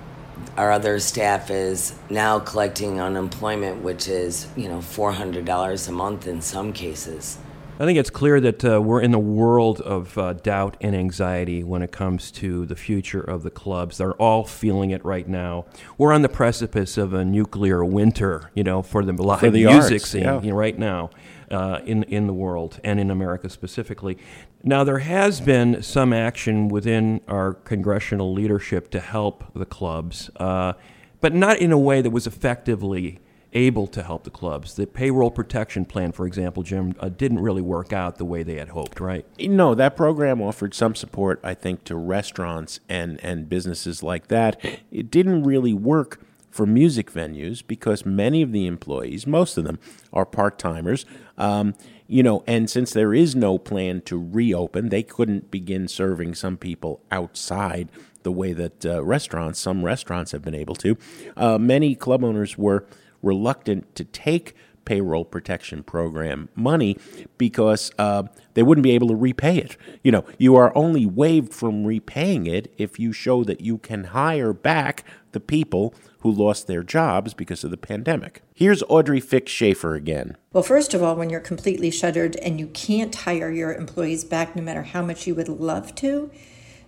our 0.59 0.70
other 0.70 0.99
staff 0.99 1.51
is 1.51 1.95
now 2.11 2.38
collecting 2.38 3.01
unemployment, 3.01 3.82
which 3.82 4.09
is, 4.09 4.47
you 4.57 4.68
know, 4.68 4.78
$400 4.78 5.88
a 5.88 5.93
month 5.93 6.26
in 6.26 6.43
some 6.43 6.72
cases. 6.74 7.38
I 7.83 7.85
think 7.85 7.99
it's 7.99 8.11
clear 8.11 8.41
that 8.41 8.64
uh, 8.64 8.80
we're 8.80 9.01
in 9.01 9.11
the 9.11 9.18
world 9.18 9.80
of 9.80 10.16
uh, 10.16 10.35
doubt 10.35 10.76
and 10.80 10.95
anxiety 10.95 11.64
when 11.64 11.83
it 11.83 11.91
comes 11.91 12.30
to 12.30 12.64
the 12.64 12.76
future 12.76 13.20
of 13.20 13.43
the 13.43 13.51
clubs. 13.51 13.99
They're 13.99 14.12
all 14.12 14.45
feeling 14.45 14.93
it 14.93 15.05
right 15.05 15.26
now. 15.26 15.64
We're 15.99 16.12
on 16.12 16.22
the 16.22 16.28
precipice 16.28 16.97
of 16.97 17.12
a 17.12 17.24
nuclear 17.24 17.85
winter, 17.85 18.53
you 18.55 18.62
know, 18.62 18.83
for 18.83 19.05
the 19.05 19.12
live 19.20 19.41
For 19.41 19.51
the 19.51 19.64
music 19.64 19.95
arts, 19.95 20.11
scene 20.11 20.22
yeah. 20.22 20.41
you 20.41 20.51
know, 20.53 20.57
right 20.57 20.78
now 20.78 21.11
uh, 21.51 21.80
in 21.85 22.05
in 22.05 22.28
the 22.28 22.33
world 22.33 22.78
and 22.85 23.01
in 23.01 23.11
America 23.11 23.49
specifically. 23.49 24.16
Now 24.62 24.85
there 24.85 25.01
has 25.01 25.41
been 25.41 25.83
some 25.83 26.12
action 26.12 26.68
within 26.68 27.20
our 27.26 27.55
congressional 27.55 28.33
leadership 28.33 28.93
to 28.93 29.01
help 29.01 29.43
the 29.55 29.66
clubs, 29.66 30.30
uh, 30.37 30.74
but 31.20 31.35
not 31.35 31.59
in 31.59 31.72
a 31.72 31.78
way 31.78 32.01
that 32.01 32.11
was 32.11 32.28
effectively 32.28 33.18
able 33.53 33.86
to 33.88 34.03
help 34.03 34.24
the 34.24 34.30
clubs. 34.30 34.74
The 34.74 34.86
payroll 34.86 35.30
protection 35.30 35.84
plan, 35.84 36.12
for 36.12 36.26
example, 36.26 36.62
Jim, 36.62 36.94
uh, 37.00 37.09
didn't 37.09 37.40
really 37.40 37.62
work 37.62 37.92
out 37.92 38.16
the 38.16 38.24
way 38.24 38.42
they 38.42 38.57
had 38.57 38.70
hoped, 38.70 39.00
right? 39.00 39.26
No, 39.38 39.74
that 39.74 39.96
program 39.96 40.40
offered 40.40 40.74
some 40.74 40.94
support, 40.94 41.40
I 41.42 41.55
think, 41.55 41.84
to 41.84 41.96
restaurants 41.96 42.80
and, 42.88 43.22
and 43.22 43.48
businesses 43.48 44.03
like 44.03 44.28
that. 44.28 44.61
It 44.90 45.11
didn't 45.11 45.44
really 45.44 45.74
work 45.74 46.20
for 46.50 46.66
music 46.66 47.11
venues 47.11 47.62
because 47.66 48.05
many 48.05 48.42
of 48.42 48.53
the 48.53 48.66
employees, 48.66 49.26
most 49.26 49.57
of 49.57 49.64
them, 49.64 49.78
are 50.12 50.26
part 50.26 50.59
timers. 50.59 51.07
Um, 51.38 51.74
you 52.07 52.22
know, 52.22 52.44
and 52.46 52.68
since 52.68 52.92
there 52.92 53.14
is 53.14 53.34
no 53.34 53.57
plan 53.57 54.03
to 54.03 54.22
reopen, 54.22 54.90
they 54.90 55.03
couldn't 55.03 55.50
begin 55.50 55.88
serving 55.88 56.34
some 56.34 56.59
people 56.59 57.00
outside 57.11 57.88
the 58.22 58.32
way 58.32 58.53
that 58.53 58.84
uh, 58.84 59.03
restaurants, 59.03 59.59
some 59.59 59.84
restaurants 59.84 60.32
have 60.32 60.42
been 60.42 60.55
able 60.55 60.74
to. 60.76 60.96
Uh, 61.36 61.59
many 61.59 61.94
club 61.94 62.22
owners 62.22 62.59
were 62.59 62.86
reluctant 63.22 63.94
to 63.94 64.04
take 64.04 64.54
payroll 64.84 65.24
protection 65.24 65.82
program 65.82 66.48
money 66.54 66.96
because 67.38 67.92
uh, 67.98 68.24
they 68.54 68.62
wouldn't 68.62 68.82
be 68.82 68.92
able 68.92 69.08
to 69.08 69.16
repay 69.16 69.58
it. 69.58 69.76
You 70.02 70.12
know, 70.12 70.24
you 70.38 70.56
are 70.56 70.76
only 70.76 71.06
waived 71.06 71.52
from 71.52 71.84
repaying 71.84 72.46
it 72.46 72.72
if 72.78 72.98
you 72.98 73.12
show 73.12 73.44
that 73.44 73.60
you 73.60 73.78
can 73.78 74.04
hire 74.04 74.52
back 74.52 75.04
the 75.32 75.40
people 75.40 75.94
who 76.20 76.30
lost 76.30 76.66
their 76.66 76.82
jobs 76.82 77.34
because 77.34 77.64
of 77.64 77.70
the 77.70 77.76
pandemic. 77.76 78.42
Here's 78.54 78.82
Audrey 78.88 79.20
Fix 79.20 79.50
Schaefer 79.50 79.94
again. 79.94 80.36
Well, 80.52 80.62
first 80.62 80.94
of 80.94 81.02
all, 81.02 81.16
when 81.16 81.30
you're 81.30 81.40
completely 81.40 81.90
shuttered 81.90 82.36
and 82.36 82.60
you 82.60 82.68
can't 82.68 83.14
hire 83.14 83.50
your 83.50 83.74
employees 83.74 84.24
back 84.24 84.54
no 84.54 84.62
matter 84.62 84.82
how 84.82 85.02
much 85.02 85.26
you 85.26 85.34
would 85.34 85.48
love 85.48 85.94
to, 85.96 86.30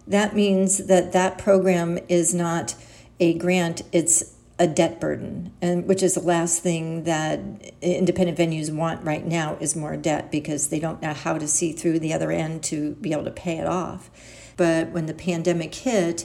that 0.07 0.37
means 0.37 0.87
that 0.87 1.13
that 1.13 1.39
program 1.39 1.99
is 2.09 2.35
not 2.35 2.75
a 3.19 3.39
grant, 3.39 3.83
it's 3.93 4.34
a 4.59 4.67
debt 4.69 5.01
burden, 5.01 5.53
and 5.61 5.87
which 5.87 6.03
is 6.03 6.15
the 6.15 6.21
last 6.21 6.63
thing 6.63 7.05
that 7.05 7.41
independent 7.83 8.39
venues 8.39 8.73
want 8.73 9.05
right 9.05 9.27
now 9.27 9.57
is 9.61 9.75
more 9.75 9.97
debt 9.97 10.31
because 10.31 10.69
they 10.69 10.79
don't 10.79 11.03
know 11.03 11.13
how 11.13 11.37
to 11.37 11.49
see 11.49 11.73
through 11.73 11.99
the 11.99 12.13
other 12.13 12.31
end 12.31 12.63
to 12.63 12.93
be 12.97 13.13
able 13.13 13.25
to 13.25 13.33
pay 13.33 13.59
it 13.59 13.67
off. 13.67 14.11
But 14.57 14.91
when 14.91 15.07
the 15.07 15.15
pandemic 15.15 15.75
hit, 15.75 16.25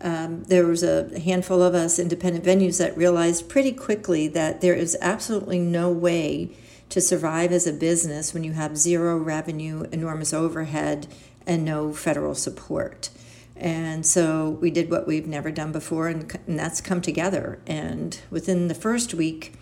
um, 0.00 0.42
there 0.44 0.66
was 0.66 0.82
a 0.82 1.20
handful 1.20 1.62
of 1.62 1.74
us 1.74 1.98
independent 2.00 2.44
venues 2.44 2.78
that 2.78 2.96
realized 2.96 3.48
pretty 3.48 3.72
quickly 3.72 4.26
that 4.28 4.60
there 4.60 4.74
is 4.74 4.96
absolutely 5.00 5.60
no 5.60 5.90
way 5.90 6.50
to 6.88 7.00
survive 7.00 7.52
as 7.52 7.66
a 7.66 7.72
business 7.72 8.34
when 8.34 8.42
you 8.42 8.52
have 8.52 8.76
zero 8.76 9.16
revenue, 9.16 9.84
enormous 9.92 10.32
overhead, 10.32 11.06
and 11.46 11.64
no 11.64 11.92
federal 11.92 12.34
support. 12.34 13.10
And 13.58 14.06
so 14.06 14.50
we 14.60 14.70
did 14.70 14.90
what 14.90 15.06
we've 15.06 15.26
never 15.26 15.50
done 15.50 15.72
before, 15.72 16.08
and, 16.08 16.38
and 16.46 16.58
that's 16.58 16.80
come 16.80 17.00
together. 17.00 17.58
And 17.66 18.18
within 18.30 18.68
the 18.68 18.74
first 18.74 19.14
week, 19.14 19.54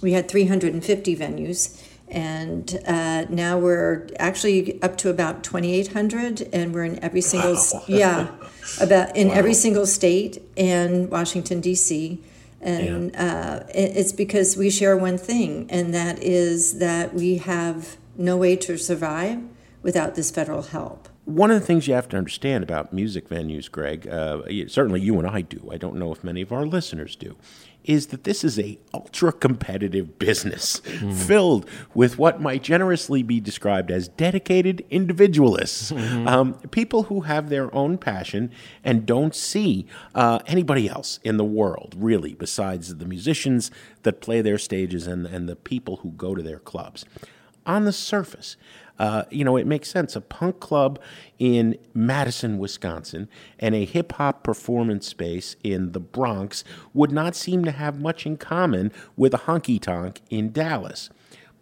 we 0.00 0.12
had 0.12 0.28
350 0.28 1.16
venues, 1.16 1.82
and 2.08 2.78
uh, 2.86 3.24
now 3.28 3.58
we're 3.58 4.08
actually 4.18 4.80
up 4.82 4.96
to 4.98 5.10
about 5.10 5.42
2,800, 5.44 6.48
and 6.52 6.72
we're 6.72 6.84
in 6.84 7.02
every 7.04 7.20
single 7.20 7.54
Wow. 7.54 7.82
yeah, 7.86 8.28
about 8.80 9.16
in 9.16 9.30
every 9.30 9.54
single 9.54 9.86
state 9.86 10.42
and 10.56 11.10
Washington 11.10 11.60
D.C. 11.60 12.22
And 12.62 13.14
uh, 13.16 13.64
it's 13.70 14.12
because 14.12 14.56
we 14.56 14.70
share 14.70 14.96
one 14.96 15.18
thing, 15.18 15.66
and 15.70 15.92
that 15.94 16.22
is 16.22 16.78
that 16.78 17.14
we 17.14 17.38
have 17.38 17.96
no 18.16 18.36
way 18.36 18.54
to 18.56 18.76
survive 18.76 19.42
without 19.82 20.14
this 20.14 20.30
federal 20.30 20.62
help. 20.62 21.08
One 21.24 21.50
of 21.50 21.60
the 21.60 21.66
things 21.66 21.86
you 21.86 21.94
have 21.94 22.08
to 22.08 22.16
understand 22.16 22.64
about 22.64 22.92
music 22.92 23.28
venues, 23.28 23.70
Greg, 23.70 24.08
uh, 24.08 24.42
certainly 24.68 25.00
you 25.00 25.18
and 25.18 25.28
I 25.28 25.42
do, 25.42 25.68
I 25.70 25.76
don't 25.76 25.96
know 25.96 26.12
if 26.12 26.24
many 26.24 26.40
of 26.40 26.50
our 26.50 26.66
listeners 26.66 27.14
do, 27.14 27.36
is 27.84 28.08
that 28.08 28.24
this 28.24 28.42
is 28.42 28.58
a 28.58 28.78
ultra 28.92 29.32
competitive 29.32 30.18
business 30.18 30.80
filled 31.12 31.68
with 31.94 32.18
what 32.18 32.40
might 32.40 32.62
generously 32.62 33.22
be 33.22 33.40
described 33.40 33.90
as 33.90 34.08
dedicated 34.08 34.84
individualists, 34.90 35.92
um, 35.92 36.54
people 36.70 37.04
who 37.04 37.22
have 37.22 37.48
their 37.48 37.72
own 37.74 37.96
passion 37.98 38.50
and 38.84 39.06
don't 39.06 39.34
see 39.34 39.86
uh, 40.14 40.40
anybody 40.46 40.88
else 40.88 41.20
in 41.22 41.36
the 41.36 41.44
world, 41.44 41.94
really, 41.96 42.34
besides 42.34 42.96
the 42.96 43.06
musicians 43.06 43.70
that 44.02 44.20
play 44.20 44.40
their 44.40 44.58
stages 44.58 45.06
and, 45.06 45.26
and 45.26 45.48
the 45.48 45.56
people 45.56 45.96
who 45.96 46.10
go 46.12 46.34
to 46.34 46.42
their 46.42 46.58
clubs. 46.58 47.04
On 47.66 47.84
the 47.84 47.92
surface, 47.92 48.56
uh, 49.00 49.24
you 49.30 49.46
know, 49.46 49.56
it 49.56 49.66
makes 49.66 49.88
sense. 49.88 50.14
A 50.14 50.20
punk 50.20 50.60
club 50.60 51.00
in 51.38 51.78
Madison, 51.94 52.58
Wisconsin, 52.58 53.30
and 53.58 53.74
a 53.74 53.86
hip 53.86 54.12
hop 54.12 54.44
performance 54.44 55.06
space 55.08 55.56
in 55.64 55.92
the 55.92 56.00
Bronx 56.00 56.64
would 56.92 57.10
not 57.10 57.34
seem 57.34 57.64
to 57.64 57.70
have 57.70 57.98
much 57.98 58.26
in 58.26 58.36
common 58.36 58.92
with 59.16 59.32
a 59.32 59.38
honky 59.38 59.80
tonk 59.80 60.20
in 60.28 60.52
Dallas. 60.52 61.08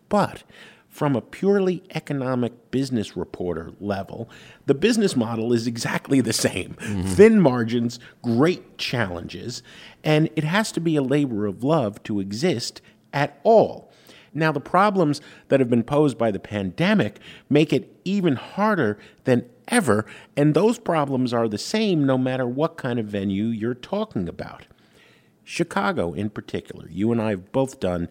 But 0.09 0.43
from 0.89 1.15
a 1.15 1.21
purely 1.21 1.85
economic 1.95 2.73
business 2.73 3.17
reporter 3.17 3.71
level, 3.79 4.29
the 4.67 4.75
business 4.75 5.15
model 5.15 5.53
is 5.53 5.69
exactly 5.69 6.21
the 6.21 6.33
same 6.33 6.75
thin 7.05 7.41
margins, 7.41 8.01
great 8.21 8.79
challenges, 8.79 9.63
and 10.03 10.29
it 10.35 10.43
has 10.43 10.73
to 10.73 10.81
be 10.81 10.97
a 10.97 11.03
labor 11.03 11.47
of 11.47 11.63
love 11.63 12.03
to 12.03 12.19
exist 12.19 12.81
at 13.13 13.39
all. 13.45 13.88
Now, 14.39 14.53
the 14.53 14.61
problems 14.61 15.21
that 15.49 15.61
have 15.61 15.71
been 15.71 15.83
posed 15.83 16.17
by 16.17 16.31
the 16.31 16.39
pandemic 16.39 17.19
make 17.49 17.73
it 17.73 17.95
even 18.05 18.37
harder 18.37 18.99
than 19.25 19.49
ever, 19.69 20.07
and 20.37 20.55
those 20.55 20.79
problems 20.79 21.33
are 21.33 21.49
the 21.49 21.59
same 21.59 22.07
no 22.07 22.17
matter 22.17 22.47
what 22.47 22.77
kind 22.77 22.99
of 22.99 23.07
venue 23.07 23.47
you're 23.47 23.75
talking 23.75 24.29
about. 24.29 24.67
Chicago, 25.45 26.13
in 26.13 26.31
particular, 26.31 26.89
you 26.91 27.11
and 27.11 27.21
I 27.21 27.31
have 27.31 27.53
both 27.53 27.81
done 27.81 28.09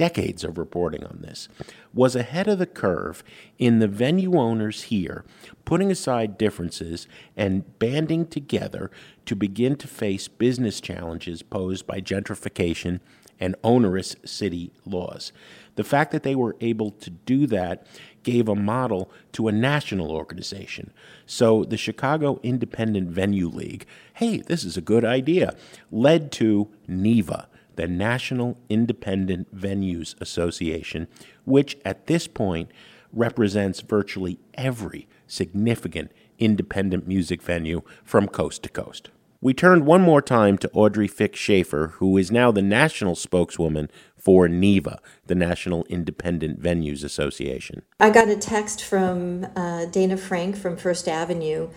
decades 0.00 0.44
of 0.44 0.56
reporting 0.56 1.04
on 1.04 1.18
this, 1.20 1.46
was 1.92 2.16
ahead 2.16 2.48
of 2.48 2.58
the 2.58 2.64
curve 2.64 3.22
in 3.58 3.80
the 3.80 3.86
venue 3.86 4.34
owners 4.38 4.84
here 4.84 5.26
putting 5.66 5.90
aside 5.90 6.38
differences 6.38 7.06
and 7.36 7.78
banding 7.78 8.24
together 8.24 8.90
to 9.26 9.36
begin 9.36 9.76
to 9.76 9.86
face 9.86 10.26
business 10.26 10.80
challenges 10.80 11.42
posed 11.42 11.86
by 11.86 12.00
gentrification 12.00 13.00
and 13.40 13.56
onerous 13.64 14.14
city 14.24 14.72
laws. 14.84 15.32
The 15.76 15.84
fact 15.84 16.12
that 16.12 16.22
they 16.22 16.34
were 16.34 16.56
able 16.60 16.90
to 16.92 17.10
do 17.10 17.46
that 17.46 17.86
gave 18.22 18.48
a 18.48 18.54
model 18.54 19.10
to 19.32 19.48
a 19.48 19.52
national 19.52 20.10
organization. 20.10 20.92
So 21.26 21.64
the 21.64 21.76
Chicago 21.76 22.38
Independent 22.42 23.08
Venue 23.08 23.48
League, 23.48 23.86
hey, 24.14 24.38
this 24.38 24.62
is 24.64 24.76
a 24.76 24.82
good 24.82 25.04
idea, 25.04 25.56
led 25.90 26.30
to 26.32 26.68
NIVA, 26.86 27.48
the 27.76 27.88
National 27.88 28.58
Independent 28.68 29.56
Venues 29.56 30.20
Association, 30.20 31.08
which 31.44 31.78
at 31.84 32.06
this 32.06 32.26
point 32.26 32.70
represents 33.12 33.80
virtually 33.80 34.38
every 34.54 35.08
significant 35.26 36.12
independent 36.38 37.06
music 37.06 37.42
venue 37.42 37.82
from 38.04 38.28
coast 38.28 38.62
to 38.64 38.68
coast. 38.68 39.10
We 39.42 39.54
turned 39.54 39.86
one 39.86 40.02
more 40.02 40.20
time 40.20 40.58
to 40.58 40.70
Audrey 40.72 41.08
Fix 41.08 41.38
Schaefer, 41.38 41.94
who 41.96 42.18
is 42.18 42.30
now 42.30 42.52
the 42.52 42.60
national 42.60 43.14
spokeswoman 43.14 43.90
for 44.14 44.48
NIVA, 44.48 45.00
the 45.26 45.34
National 45.34 45.84
Independent 45.84 46.60
Venues 46.60 47.02
Association. 47.02 47.80
I 47.98 48.10
got 48.10 48.28
a 48.28 48.36
text 48.36 48.84
from 48.84 49.44
uh, 49.56 49.86
Dayna 49.88 50.18
Frank 50.18 50.56
from 50.56 50.76
First 50.76 51.08
Avenue. 51.08 51.70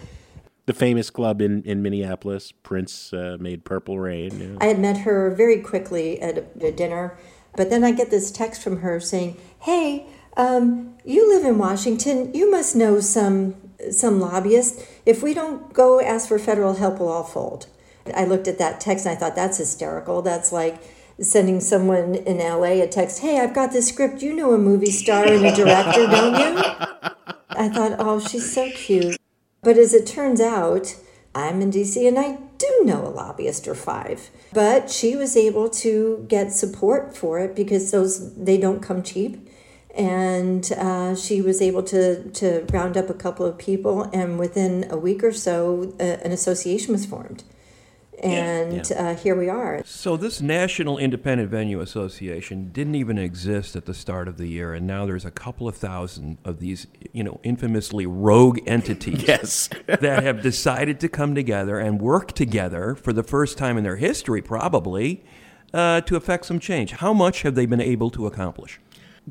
The 0.65 0.73
famous 0.73 1.09
club 1.09 1.41
in, 1.41 1.63
in 1.63 1.81
Minneapolis, 1.81 2.51
Prince 2.51 3.13
uh, 3.13 3.37
made 3.39 3.63
Purple 3.63 3.97
Rain. 3.97 4.39
yeah. 4.39 4.57
I 4.59 4.65
had 4.65 4.79
met 4.79 4.97
her 4.99 5.33
very 5.33 5.61
quickly 5.61 6.21
at 6.21 6.37
a, 6.39 6.67
a 6.67 6.71
dinner, 6.73 7.17
but 7.55 7.69
then 7.69 7.85
I 7.85 7.91
get 7.91 8.09
this 8.09 8.29
text 8.29 8.61
from 8.61 8.81
her 8.81 8.99
saying, 8.99 9.37
"Hey, 9.59 10.05
um, 10.35 10.95
you 11.05 11.29
live 11.29 11.45
in 11.45 11.57
Washington. 11.57 12.33
You 12.33 12.51
must 12.51 12.75
know 12.75 12.99
some 12.99 13.62
some 13.91 14.19
lobbyists. 14.19 14.83
If 15.05 15.23
we 15.23 15.33
don't 15.33 15.73
go 15.73 15.99
ask 15.99 16.27
for 16.27 16.39
federal 16.39 16.73
help, 16.75 16.99
we'll 16.99 17.09
all 17.09 17.23
fold." 17.23 17.67
I 18.15 18.25
looked 18.25 18.47
at 18.47 18.57
that 18.57 18.79
text 18.79 19.05
and 19.05 19.15
I 19.15 19.19
thought 19.19 19.35
that's 19.35 19.57
hysterical. 19.57 20.21
That's 20.21 20.51
like 20.51 20.81
sending 21.21 21.59
someone 21.59 22.15
in 22.15 22.39
LA 22.39 22.81
a 22.81 22.87
text, 22.87 23.19
"Hey, 23.19 23.39
I've 23.39 23.53
got 23.53 23.71
this 23.71 23.87
script. 23.87 24.21
You 24.21 24.33
know 24.33 24.53
a 24.53 24.57
movie 24.57 24.91
star 24.91 25.25
and 25.25 25.45
a 25.45 25.55
director, 25.55 26.07
don't 26.07 26.39
you?" 26.39 26.63
I 27.49 27.69
thought, 27.69 27.95
"Oh, 27.99 28.19
she's 28.19 28.51
so 28.51 28.69
cute." 28.71 29.17
But 29.61 29.77
as 29.77 29.93
it 29.93 30.05
turns 30.05 30.41
out, 30.41 30.95
I'm 31.35 31.61
in 31.61 31.71
DC 31.71 32.07
and 32.07 32.19
I 32.19 32.37
do 32.57 32.81
know 32.83 33.07
a 33.07 33.09
lobbyist 33.09 33.67
or 33.67 33.75
five. 33.75 34.29
But 34.53 34.91
she 34.91 35.15
was 35.15 35.35
able 35.35 35.69
to 35.69 36.25
get 36.27 36.51
support 36.51 37.15
for 37.15 37.39
it 37.39 37.55
because 37.55 37.91
those 37.91 38.35
they 38.35 38.57
don't 38.57 38.81
come 38.81 39.01
cheap. 39.01 39.49
And 39.93 40.71
uh, 40.73 41.15
she 41.15 41.41
was 41.41 41.61
able 41.61 41.83
to, 41.83 42.27
to 42.31 42.65
round 42.71 42.97
up 42.97 43.09
a 43.09 43.13
couple 43.13 43.45
of 43.45 43.57
people, 43.57 44.03
and 44.11 44.39
within 44.39 44.87
a 44.89 44.97
week 44.97 45.23
or 45.23 45.31
so, 45.31 45.93
uh, 45.99 46.03
an 46.03 46.31
association 46.31 46.93
was 46.93 47.05
formed. 47.05 47.43
And 48.21 48.91
Uh, 48.91 49.15
here 49.15 49.35
we 49.35 49.49
are. 49.49 49.81
So 49.85 50.15
this 50.17 50.39
National 50.41 50.97
Independent 50.97 51.49
Venue 51.51 51.81
Association 51.81 52.69
didn't 52.71 52.95
even 52.95 53.17
exist 53.17 53.75
at 53.75 53.85
the 53.85 53.93
start 53.93 54.27
of 54.27 54.37
the 54.37 54.47
year, 54.47 54.73
and 54.73 54.87
now 54.87 55.05
there's 55.05 55.25
a 55.25 55.31
couple 55.31 55.67
of 55.67 55.75
thousand 55.75 56.37
of 56.45 56.59
these, 56.59 56.87
you 57.11 57.23
know, 57.23 57.39
infamously 57.43 58.05
rogue 58.05 58.59
entities 58.65 59.23
Yes. 59.27 59.69
that 59.87 60.23
have 60.23 60.41
decided 60.41 60.99
to 61.01 61.09
come 61.09 61.35
together 61.35 61.77
and 61.79 62.01
work 62.01 62.31
together 62.31 62.95
for 62.95 63.13
the 63.13 63.23
first 63.23 63.57
time 63.57 63.77
in 63.77 63.83
their 63.83 63.97
history, 63.97 64.41
probably, 64.41 65.23
uh, 65.73 66.01
to 66.01 66.15
effect 66.15 66.45
some 66.45 66.59
change. 66.59 66.93
How 66.93 67.13
much 67.13 67.41
have 67.41 67.55
they 67.55 67.65
been 67.65 67.81
able 67.81 68.09
to 68.11 68.25
accomplish? 68.25 68.79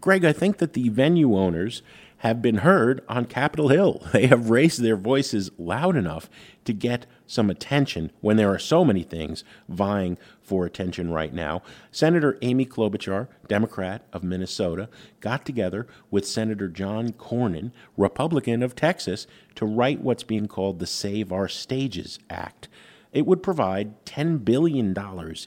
Greg, 0.01 0.25
I 0.25 0.33
think 0.33 0.59
that 0.59 0.73
the 0.73 0.89
venue 0.89 1.37
owners 1.37 1.83
have 2.19 2.41
been 2.41 2.59
heard 2.59 3.03
on 3.09 3.25
Capitol 3.25 3.69
Hill. 3.69 4.01
They 4.13 4.29
have 4.29 4.49
raised 4.49 4.81
their 4.81 4.97
voices 4.97 5.51
loud 5.59 5.97
enough 5.97 6.31
to 6.65 6.73
get 6.73 7.07
some 7.27 7.51
attention 7.51 8.13
when 8.21 8.37
there 8.37 8.53
are 8.53 8.61
so 8.61 8.85
many 8.85 9.03
things 9.03 9.43
vying 9.69 10.17
for 10.41 10.65
attention 10.65 11.11
right 11.11 11.35
now. 11.35 11.63
Senator 11.91 12.39
Amy 12.41 12.65
Klobuchar, 12.65 13.27
Democrat 13.49 14.07
of 14.13 14.23
Minnesota, 14.23 14.89
got 15.21 15.45
together 15.45 15.89
with 16.13 16.27
Senator 16.27 16.69
John 16.69 17.11
Cornyn, 17.13 17.73
Republican 17.97 18.63
of 18.63 18.77
Texas, 18.77 19.27
to 19.57 19.67
write 19.67 20.01
what's 20.01 20.23
being 20.23 20.47
called 20.47 20.79
the 20.79 20.87
Save 20.87 21.33
Our 21.33 21.49
Stages 21.49 22.21
Act. 22.31 22.69
It 23.13 23.27
would 23.27 23.43
provide 23.43 24.05
$10 24.07 24.45
billion 24.45 24.97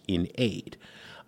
in 0.07 0.27
aid. 0.35 0.77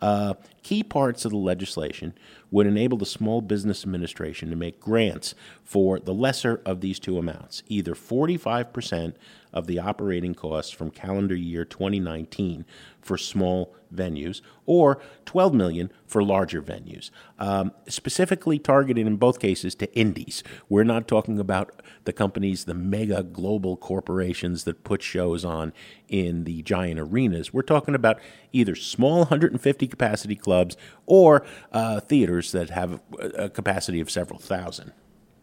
Uh, 0.02 0.36
key 0.68 0.84
parts 0.84 1.24
of 1.24 1.32
the 1.32 1.38
legislation 1.38 2.14
would 2.52 2.68
enable 2.68 2.98
the 2.98 3.06
Small 3.06 3.40
Business 3.40 3.84
Administration 3.86 4.50
to 4.50 4.56
make 4.58 4.82
grants 4.82 5.34
for 5.64 5.98
the 5.98 6.14
lesser 6.14 6.62
of 6.66 6.82
these 6.82 7.00
two 7.00 7.18
amounts, 7.18 7.64
either 7.68 7.94
45% 7.94 9.14
of 9.54 9.66
the 9.66 9.80
operating 9.80 10.36
costs 10.36 10.72
from 10.72 10.92
calendar 10.92 11.36
year 11.36 11.64
2019 11.64 12.66
for 13.02 13.18
small 13.18 13.74
venues 13.94 14.42
or 14.66 15.02
12 15.26 15.54
million 15.54 15.90
for 16.06 16.22
larger 16.22 16.62
venues 16.62 17.10
um, 17.40 17.72
specifically 17.88 18.60
targeted 18.60 19.08
in 19.08 19.16
both 19.16 19.40
cases 19.40 19.74
to 19.76 19.94
indies. 19.98 20.44
We're 20.68 20.84
not 20.84 21.08
talking 21.08 21.40
about 21.40 21.82
the 22.04 22.12
companies 22.12 22.66
the 22.66 22.74
mega 22.74 23.24
global 23.24 23.78
corporations 23.78 24.66
that 24.66 24.84
put 24.84 25.02
shows 25.02 25.46
on 25.46 25.72
in 26.10 26.44
the 26.44 26.62
giant 26.64 27.00
arenas. 27.00 27.54
We're 27.54 27.62
talking 27.62 27.96
about 27.96 28.20
either 28.52 28.76
small 28.76 29.20
150 29.20 29.88
capacity 29.88 30.36
clubs 30.36 30.57
or 31.06 31.46
uh, 31.72 32.00
theaters 32.00 32.52
that 32.52 32.70
have 32.70 33.00
a 33.20 33.28
a 33.46 33.50
capacity 33.50 34.00
of 34.00 34.10
several 34.10 34.40
thousand 34.40 34.92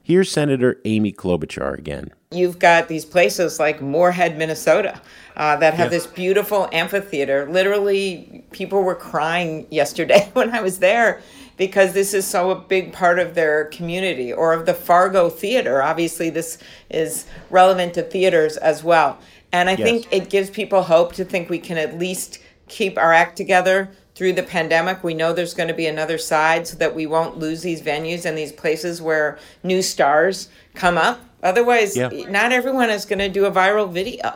here's 0.03 0.31
senator 0.31 0.81
amy 0.85 1.12
klobuchar 1.12 1.77
again 1.79 2.11
You've 2.31 2.59
got 2.59 2.89
these 2.89 3.05
places 3.05 3.61
like 3.61 3.81
Moorhead, 3.81 4.37
Minnesota, 4.37 5.01
uh, 5.37 5.55
that 5.59 5.75
have 5.75 5.87
Yeah. 5.87 5.99
this 5.99 6.07
beautiful 6.09 6.69
amphitheater. 6.73 7.47
Literally, 7.49 8.43
people 8.51 8.83
were 8.83 8.97
crying 8.97 9.69
yesterday 9.71 10.29
when 10.33 10.51
I 10.53 10.61
was 10.61 10.81
there 10.81 11.21
because 11.57 11.93
this 11.93 12.12
is 12.12 12.27
so 12.27 12.51
a 12.51 12.57
big 12.57 12.93
part 12.93 13.21
of 13.21 13.37
their 13.37 13.67
community. 13.67 14.33
Or 14.33 14.53
of 14.53 14.67
the 14.67 14.75
Fargo 14.75 15.31
Theater. 15.31 15.81
Obviously, 15.81 16.29
this 16.29 16.59
is 16.91 17.27
relevant 17.51 17.95
to 17.95 18.03
theaters 18.03 18.57
as 18.57 18.83
well. 18.83 19.17
And 19.53 19.71
I 19.71 19.75
Yes. 19.77 19.89
think 19.89 20.07
it 20.11 20.29
gives 20.29 20.51
people 20.51 20.83
hope 20.83 21.12
to 21.12 21.25
think 21.25 21.49
we 21.49 21.61
can 21.61 21.79
at 21.79 21.97
least 22.01 22.41
keep 22.67 22.99
our 22.99 23.12
act 23.12 23.37
together 23.37 23.91
through 24.15 24.33
the 24.33 24.43
pandemic. 24.43 25.03
We 25.03 25.15
know 25.15 25.33
there's 25.33 25.55
going 25.55 25.69
to 25.69 25.75
be 25.75 25.87
another 25.87 26.19
side 26.19 26.67
so 26.67 26.77
that 26.77 26.95
we 26.95 27.07
won't 27.07 27.39
lose 27.39 27.62
these 27.62 27.83
venues 27.83 28.25
and 28.25 28.39
these 28.39 28.53
places 28.53 29.03
where 29.03 29.39
new 29.62 29.83
stars 29.83 30.49
come 30.75 30.97
up. 30.97 31.21
Otherwise, 31.43 31.97
Yeah. 31.97 32.09
not 32.29 32.53
everyone 32.53 32.91
is 32.91 33.05
going 33.05 33.19
to 33.19 33.29
do 33.29 33.45
a 33.45 33.51
viral 33.51 33.91
video. 33.93 34.33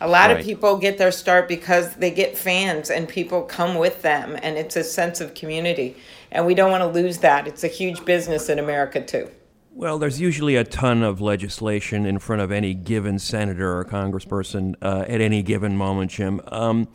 A 0.00 0.06
lot 0.08 0.30
Right. 0.30 0.38
of 0.38 0.46
people 0.46 0.76
get 0.76 0.96
their 0.98 1.10
start 1.10 1.48
because 1.48 1.94
they 1.96 2.10
get 2.12 2.38
fans 2.38 2.88
and 2.88 3.08
people 3.08 3.42
come 3.42 3.74
with 3.74 4.02
them, 4.02 4.38
and 4.42 4.56
it's 4.56 4.76
a 4.76 4.84
sense 4.84 5.20
of 5.20 5.34
community. 5.34 5.96
And 6.30 6.46
we 6.46 6.54
don't 6.54 6.70
want 6.70 6.82
to 6.82 6.88
lose 7.00 7.18
that. 7.18 7.48
It's 7.48 7.64
a 7.64 7.68
huge 7.68 8.04
business 8.04 8.48
in 8.48 8.58
America, 8.60 9.00
too. 9.00 9.28
Well, 9.74 9.98
there's 9.98 10.20
usually 10.20 10.54
a 10.56 10.64
ton 10.64 11.02
of 11.02 11.20
legislation 11.20 12.06
in 12.06 12.18
front 12.20 12.42
of 12.42 12.50
any 12.52 12.74
given 12.74 13.18
senator 13.18 13.76
or 13.78 13.84
congressperson 13.84 14.74
uh, 14.82 15.04
at 15.08 15.20
any 15.20 15.42
given 15.42 15.76
moment, 15.76 16.10
Jim. 16.12 16.40
Um, 16.48 16.88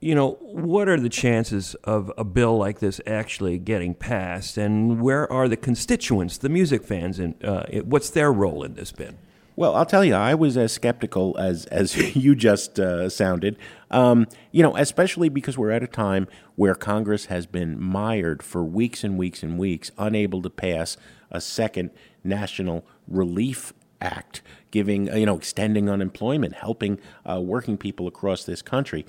you 0.00 0.14
know, 0.14 0.38
what 0.40 0.88
are 0.88 0.98
the 0.98 1.10
chances 1.10 1.74
of 1.84 2.10
a 2.16 2.24
bill 2.24 2.56
like 2.56 2.78
this 2.78 3.00
actually 3.06 3.58
getting 3.58 3.94
passed? 3.94 4.56
And 4.56 5.00
where 5.00 5.30
are 5.30 5.46
the 5.46 5.58
constituents, 5.58 6.38
the 6.38 6.48
music 6.48 6.84
fans, 6.84 7.18
and 7.18 7.34
uh, 7.44 7.64
what's 7.84 8.10
their 8.10 8.32
role 8.32 8.64
in 8.64 8.74
this 8.74 8.92
bid? 8.92 9.16
Well, 9.56 9.76
I'll 9.76 9.84
tell 9.84 10.02
you, 10.02 10.14
I 10.14 10.34
was 10.34 10.56
as 10.56 10.72
skeptical 10.72 11.36
as 11.38 11.66
as 11.66 11.94
you 12.16 12.34
just 12.34 12.80
uh, 12.80 13.10
sounded. 13.10 13.58
Um, 13.90 14.26
you 14.52 14.62
know, 14.62 14.74
especially 14.74 15.28
because 15.28 15.58
we're 15.58 15.70
at 15.70 15.82
a 15.82 15.86
time 15.86 16.28
where 16.56 16.74
Congress 16.74 17.26
has 17.26 17.44
been 17.46 17.78
mired 17.78 18.42
for 18.42 18.64
weeks 18.64 19.04
and 19.04 19.18
weeks 19.18 19.42
and 19.42 19.58
weeks, 19.58 19.90
unable 19.98 20.40
to 20.40 20.50
pass 20.50 20.96
a 21.30 21.42
second 21.42 21.90
national 22.24 22.86
relief 23.06 23.74
act, 24.00 24.40
giving 24.70 25.10
uh, 25.10 25.16
you 25.16 25.26
know 25.26 25.36
extending 25.36 25.90
unemployment, 25.90 26.54
helping 26.54 26.98
uh, 27.28 27.38
working 27.38 27.76
people 27.76 28.06
across 28.06 28.44
this 28.44 28.62
country. 28.62 29.04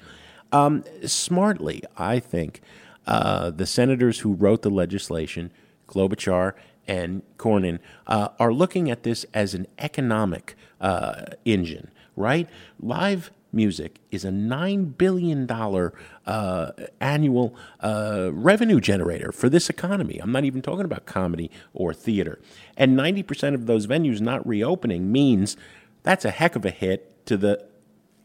Um, 0.51 0.83
smartly, 1.05 1.83
I 1.97 2.19
think 2.19 2.61
uh, 3.07 3.51
the 3.51 3.65
senators 3.65 4.19
who 4.19 4.33
wrote 4.33 4.61
the 4.61 4.69
legislation, 4.69 5.51
Klobuchar 5.87 6.53
and 6.87 7.21
Cornyn, 7.37 7.79
uh, 8.07 8.29
are 8.39 8.53
looking 8.53 8.89
at 8.91 9.03
this 9.03 9.25
as 9.33 9.53
an 9.53 9.67
economic 9.77 10.55
uh, 10.79 11.25
engine, 11.45 11.91
right? 12.15 12.49
Live 12.79 13.31
music 13.53 13.99
is 14.11 14.23
a 14.23 14.29
$9 14.29 14.97
billion 14.97 15.49
uh, 15.49 16.71
annual 16.99 17.55
uh, 17.81 18.29
revenue 18.31 18.79
generator 18.79 19.31
for 19.31 19.49
this 19.49 19.69
economy. 19.69 20.19
I'm 20.19 20.31
not 20.31 20.45
even 20.45 20.61
talking 20.61 20.85
about 20.85 21.05
comedy 21.05 21.51
or 21.73 21.93
theater. 21.93 22.39
And 22.77 22.97
90% 22.97 23.53
of 23.53 23.65
those 23.65 23.87
venues 23.87 24.21
not 24.21 24.45
reopening 24.47 25.11
means 25.11 25.57
that's 26.03 26.25
a 26.25 26.31
heck 26.31 26.55
of 26.55 26.65
a 26.65 26.71
hit 26.71 27.25
to 27.25 27.37
the 27.37 27.65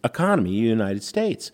economy 0.05 0.51
of 0.51 0.63
the 0.63 0.69
United 0.69 1.03
States. 1.03 1.51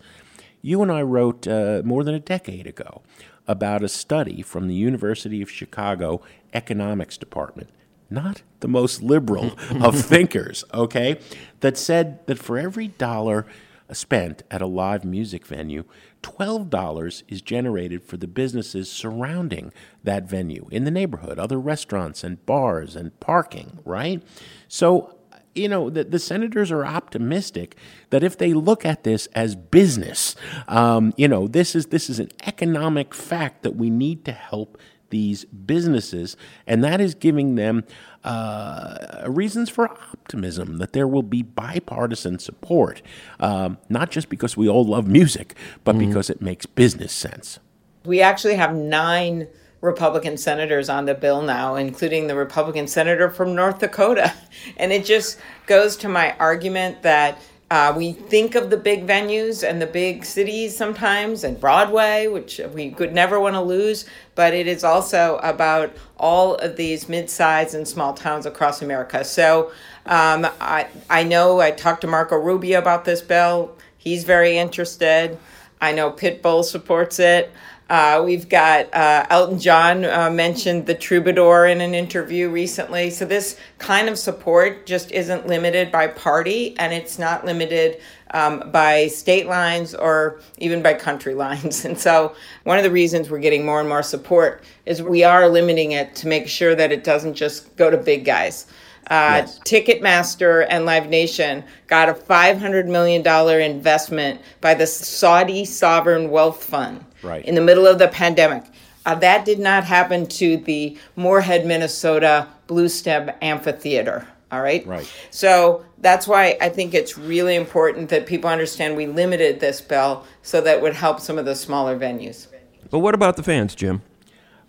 You 0.65 0.81
and 0.81 0.89
I 0.89 1.01
wrote 1.01 1.45
uh, 1.45 1.81
more 1.83 2.05
than 2.05 2.15
a 2.15 2.21
decade 2.21 2.65
ago 2.65 3.01
about 3.49 3.83
a 3.83 3.89
study 3.89 4.41
from 4.41 4.69
the 4.69 4.73
University 4.73 5.41
of 5.41 5.51
Chicago 5.51 6.21
Economics 6.53 7.17
Department, 7.17 7.69
not 8.09 8.43
the 8.61 8.69
most 8.69 9.03
liberal 9.03 9.57
of 9.81 9.99
thinkers, 9.99 10.63
okay, 10.73 11.19
that 11.59 11.77
said 11.77 12.25
that 12.27 12.39
for 12.39 12.57
every 12.57 12.87
dollar 12.87 13.45
spent 13.91 14.43
at 14.49 14.61
a 14.61 14.65
live 14.65 15.03
music 15.03 15.45
venue, 15.45 15.83
$12 16.21 17.23
is 17.27 17.41
generated 17.41 18.01
for 18.01 18.15
the 18.15 18.25
businesses 18.25 18.89
surrounding 18.89 19.73
that 20.01 20.29
venue 20.29 20.69
in 20.71 20.85
the 20.85 20.91
neighborhood, 20.91 21.37
other 21.37 21.59
restaurants 21.59 22.23
and 22.23 22.45
bars 22.45 22.95
and 22.95 23.19
parking, 23.19 23.79
right? 23.83 24.23
So, 24.69 25.17
you 25.55 25.69
know, 25.69 25.89
the, 25.89 26.03
the 26.03 26.19
senators 26.19 26.71
are 26.71 26.85
optimistic 26.85 27.75
that 28.09 28.23
if 28.23 28.37
they 28.37 28.53
look 28.53 28.85
at 28.85 29.03
this 29.03 29.27
as 29.27 29.55
business, 29.55 30.35
um, 30.67 31.13
you 31.17 31.27
know, 31.27 31.47
this 31.47 31.75
is 31.75 31.87
this 31.87 32.09
is 32.09 32.19
an 32.19 32.29
economic 32.45 33.13
fact 33.13 33.63
that 33.63 33.75
we 33.75 33.89
need 33.89 34.25
to 34.25 34.31
help 34.31 34.77
these 35.09 35.45
businesses, 35.45 36.35
and 36.65 36.83
that 36.83 36.99
is 36.99 37.13
giving 37.13 37.53
them 37.53 37.83
uh, 38.23 39.23
reasons 39.27 39.69
for 39.69 39.91
optimism 39.91 40.77
that 40.79 40.93
there 40.93 41.07
will 41.07 41.21
be 41.21 41.43
bipartisan 41.43 42.39
support, 42.39 43.03
um, 43.39 43.77
not 43.89 44.09
just 44.09 44.27
because 44.27 44.57
we 44.57 44.67
all 44.67 44.83
love 44.83 45.07
music, 45.07 45.55
but 45.83 45.99
because 45.99 46.31
it 46.31 46.41
makes 46.41 46.65
business 46.65 47.11
sense. 47.11 47.59
We 48.05 48.21
actually 48.21 48.55
have 48.55 48.73
nine 48.73 49.47
Republican 49.83 50.37
senators 50.37 50.87
on 50.87 51.03
the 51.03 51.13
bill 51.13 51.41
now, 51.41 51.75
including 51.75 52.27
the 52.27 52.35
Republican 52.35 52.87
senator 52.87 53.29
from 53.29 53.53
North 53.53 53.79
Dakota. 53.79 54.33
And 54.77 54.93
it 54.93 55.03
just 55.03 55.39
goes 55.65 55.97
to 55.97 56.07
my 56.07 56.37
argument 56.37 57.01
that 57.01 57.37
uh, 57.69 57.93
we 57.95 58.13
think 58.13 58.55
of 58.55 58.69
the 58.69 58.77
big 58.77 59.05
venues 59.05 59.67
and 59.67 59.81
the 59.81 59.85
big 59.85 60.23
cities 60.23 60.77
sometimes, 60.77 61.43
and 61.43 61.59
Broadway, 61.59 62.27
which 62.27 62.61
we 62.73 62.91
could 62.91 63.13
never 63.13 63.41
want 63.41 63.55
to 63.55 63.61
lose, 63.61 64.05
but 64.35 64.53
it 64.53 64.67
is 64.67 64.85
also 64.85 65.37
about 65.43 65.91
all 66.17 66.55
of 66.55 66.77
these 66.77 67.09
mid-sized 67.09 67.75
and 67.75 67.85
small 67.85 68.13
towns 68.13 68.45
across 68.45 68.81
America. 68.81 69.25
So 69.25 69.71
um, 70.05 70.47
I, 70.61 70.87
I 71.09 71.23
know 71.23 71.59
I 71.59 71.71
talked 71.71 72.01
to 72.01 72.07
Marco 72.07 72.37
Rubio 72.37 72.79
about 72.79 73.03
this 73.03 73.21
bill. 73.21 73.75
He's 73.97 74.23
very 74.23 74.57
interested. 74.57 75.37
I 75.81 75.91
know 75.91 76.09
Pitbull 76.09 76.63
supports 76.63 77.19
it. 77.19 77.51
Uh, 77.89 78.23
we've 78.25 78.47
got 78.47 78.93
uh, 78.93 79.25
Elton 79.29 79.59
John 79.59 80.05
uh, 80.05 80.29
mentioned 80.29 80.85
the 80.85 80.95
troubadour 80.95 81.65
in 81.67 81.81
an 81.81 81.93
interview 81.93 82.49
recently. 82.49 83.09
So 83.09 83.25
this 83.25 83.59
kind 83.77 84.07
of 84.07 84.17
support 84.17 84.85
just 84.85 85.11
isn't 85.11 85.47
limited 85.47 85.91
by 85.91 86.07
party, 86.07 86.75
and 86.79 86.93
it's 86.93 87.19
not 87.19 87.45
limited 87.45 87.99
um, 88.31 88.71
by 88.71 89.07
state 89.07 89.47
lines 89.47 89.93
or 89.93 90.39
even 90.57 90.81
by 90.81 90.93
country 90.93 91.35
lines. 91.45 91.85
And 91.85 91.97
so 91.99 92.35
one 92.63 92.77
of 92.77 92.83
the 92.83 92.91
reasons 92.91 93.29
we're 93.29 93.39
getting 93.39 93.65
more 93.65 93.79
and 93.79 93.89
more 93.89 94.03
support 94.03 94.63
is 94.85 95.01
we 95.01 95.23
are 95.23 95.49
limiting 95.49 95.91
it 95.91 96.15
to 96.15 96.27
make 96.27 96.47
sure 96.47 96.75
that 96.75 96.91
it 96.91 97.03
doesn't 97.03 97.33
just 97.33 97.75
go 97.75 97.89
to 97.89 97.97
big 97.97 98.25
guys. 98.25 98.67
Uh, 99.07 99.41
Ticketmaster 99.65 100.65
and 100.69 100.85
Live 100.85 101.09
Nation 101.09 101.65
got 101.87 102.07
a 102.07 102.13
$500 102.13 102.87
million 102.87 103.27
investment 103.61 104.41
by 104.61 104.73
the 104.73 104.87
Saudi 104.87 105.65
Sovereign 105.65 106.31
Wealth 106.31 106.63
Fund 106.63 107.05
Right. 107.23 107.43
in 107.45 107.55
the 107.55 107.61
middle 107.61 107.87
of 107.87 107.99
the 107.99 108.07
pandemic. 108.07 108.63
Uh, 109.05 109.15
that 109.15 109.45
did 109.45 109.59
not 109.59 109.83
happen 109.83 110.25
to 110.27 110.57
the 110.57 110.97
Moorhead, 111.15 111.65
Minnesota 111.65 112.47
Bluestem 112.67 113.35
Amphitheater. 113.41 114.27
All 114.51 114.61
right. 114.61 114.85
Right. 114.85 115.11
So 115.31 115.83
that's 115.97 116.27
why 116.27 116.57
I 116.61 116.69
think 116.69 116.93
it's 116.93 117.17
really 117.17 117.55
important 117.55 118.09
that 118.09 118.27
people 118.27 118.49
understand 118.49 118.95
we 118.95 119.07
limited 119.07 119.59
this 119.59 119.81
bill 119.81 120.25
so 120.43 120.61
that 120.61 120.81
would 120.81 120.93
help 120.93 121.19
some 121.19 121.39
of 121.39 121.45
the 121.45 121.55
smaller 121.55 121.97
venues. 121.97 122.47
But 122.91 122.99
what 122.99 123.15
about 123.15 123.35
the 123.35 123.43
fans, 123.43 123.73
Jim? 123.73 124.03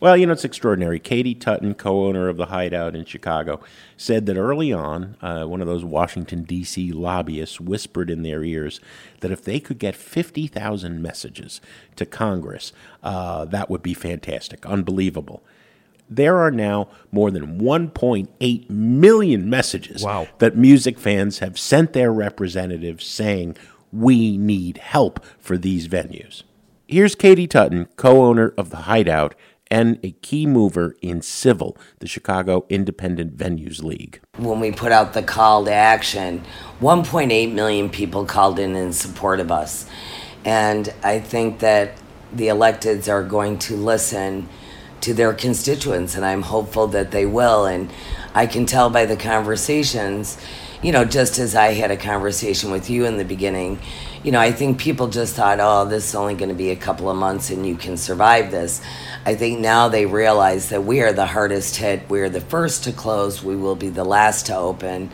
Well, 0.04 0.18
you 0.18 0.26
know, 0.26 0.34
it's 0.34 0.44
extraordinary. 0.44 1.00
Katie 1.00 1.34
Tuten, 1.34 1.74
co 1.74 2.04
owner 2.04 2.28
of 2.28 2.36
the 2.36 2.44
Hideout 2.44 2.94
in 2.94 3.06
Chicago, 3.06 3.60
said 3.96 4.26
that 4.26 4.36
early 4.36 4.70
on, 4.70 5.16
uh, 5.22 5.46
one 5.46 5.62
of 5.62 5.66
those 5.66 5.82
Washington, 5.82 6.42
D.C. 6.42 6.92
lobbyists 6.92 7.58
whispered 7.58 8.10
in 8.10 8.22
their 8.22 8.44
ears 8.44 8.80
that 9.20 9.30
if 9.30 9.42
they 9.42 9.58
could 9.58 9.78
get 9.78 9.96
50,000 9.96 11.00
messages 11.00 11.62
to 11.96 12.04
Congress, 12.04 12.74
uh, 13.02 13.46
that 13.46 13.70
would 13.70 13.82
be 13.82 13.94
fantastic, 13.94 14.66
unbelievable. 14.66 15.42
There 16.10 16.36
are 16.36 16.50
now 16.50 16.88
more 17.10 17.30
than 17.30 17.58
1.8 17.58 18.68
million 18.68 19.48
messages 19.48 20.02
Wow. 20.04 20.28
that 20.36 20.54
music 20.54 20.98
fans 20.98 21.38
have 21.38 21.58
sent 21.58 21.94
their 21.94 22.12
representatives 22.12 23.06
saying, 23.06 23.56
we 23.90 24.36
need 24.36 24.76
help 24.76 25.24
for 25.38 25.56
these 25.56 25.88
venues. 25.88 26.42
Here's 26.86 27.14
Katie 27.14 27.48
Tuten, 27.48 27.88
co 27.96 28.22
owner 28.22 28.52
of 28.58 28.68
The 28.68 28.82
Hideout 28.82 29.34
and 29.74 29.98
a 30.04 30.12
key 30.22 30.46
mover 30.46 30.94
in 31.02 31.18
CIVL, 31.18 31.76
the 31.98 32.06
Chicago 32.06 32.64
Independent 32.68 33.36
Venues 33.36 33.82
League. 33.82 34.20
when 34.38 34.60
we 34.60 34.70
put 34.70 34.92
out 34.92 35.14
the 35.14 35.22
call 35.22 35.64
to 35.64 35.72
action, 35.72 36.44
1.8 36.80 37.52
million 37.52 37.90
people 37.90 38.24
called 38.24 38.60
in 38.60 38.76
in 38.76 38.92
support 38.92 39.40
of 39.40 39.50
us. 39.50 39.86
And 40.44 40.94
I 41.02 41.18
think 41.18 41.58
that 41.58 41.98
the 42.32 42.46
electeds 42.46 43.08
are 43.08 43.24
going 43.24 43.58
to 43.60 43.74
listen 43.74 44.48
to 45.00 45.12
their 45.12 45.34
constituents, 45.34 46.14
and 46.14 46.24
I'm 46.24 46.42
hopeful 46.42 46.86
that 46.88 47.10
they 47.10 47.26
will. 47.26 47.66
And 47.66 47.90
I 48.32 48.46
can 48.46 48.66
tell 48.66 48.90
by 48.90 49.06
the 49.06 49.16
conversations, 49.16 50.38
you 50.82 50.92
know, 50.92 51.04
just 51.04 51.40
as 51.40 51.56
I 51.56 51.72
had 51.72 51.90
a 51.90 51.96
conversation 51.96 52.70
with 52.70 52.88
you 52.90 53.06
in 53.06 53.16
the 53.16 53.24
beginning, 53.24 53.80
you 54.22 54.32
know, 54.32 54.40
I 54.40 54.52
think 54.52 54.78
people 54.78 55.08
just 55.08 55.34
thought, 55.34 55.58
oh, 55.60 55.84
this 55.84 56.08
is 56.08 56.14
only 56.14 56.34
going 56.34 56.48
to 56.48 56.54
be 56.54 56.70
a 56.70 56.76
couple 56.76 57.10
of 57.10 57.16
months 57.16 57.50
and 57.50 57.66
you 57.66 57.76
can 57.76 57.96
survive 57.98 58.50
this. 58.50 58.80
I 59.26 59.34
think 59.34 59.60
now 59.60 59.88
they 59.88 60.04
realize 60.04 60.68
that 60.68 60.84
we 60.84 61.00
are 61.00 61.12
the 61.12 61.26
hardest 61.26 61.76
hit. 61.76 62.08
We 62.10 62.20
are 62.20 62.28
the 62.28 62.42
first 62.42 62.84
to 62.84 62.92
close. 62.92 63.42
We 63.42 63.56
will 63.56 63.76
be 63.76 63.88
the 63.88 64.04
last 64.04 64.46
to 64.46 64.56
open. 64.56 65.10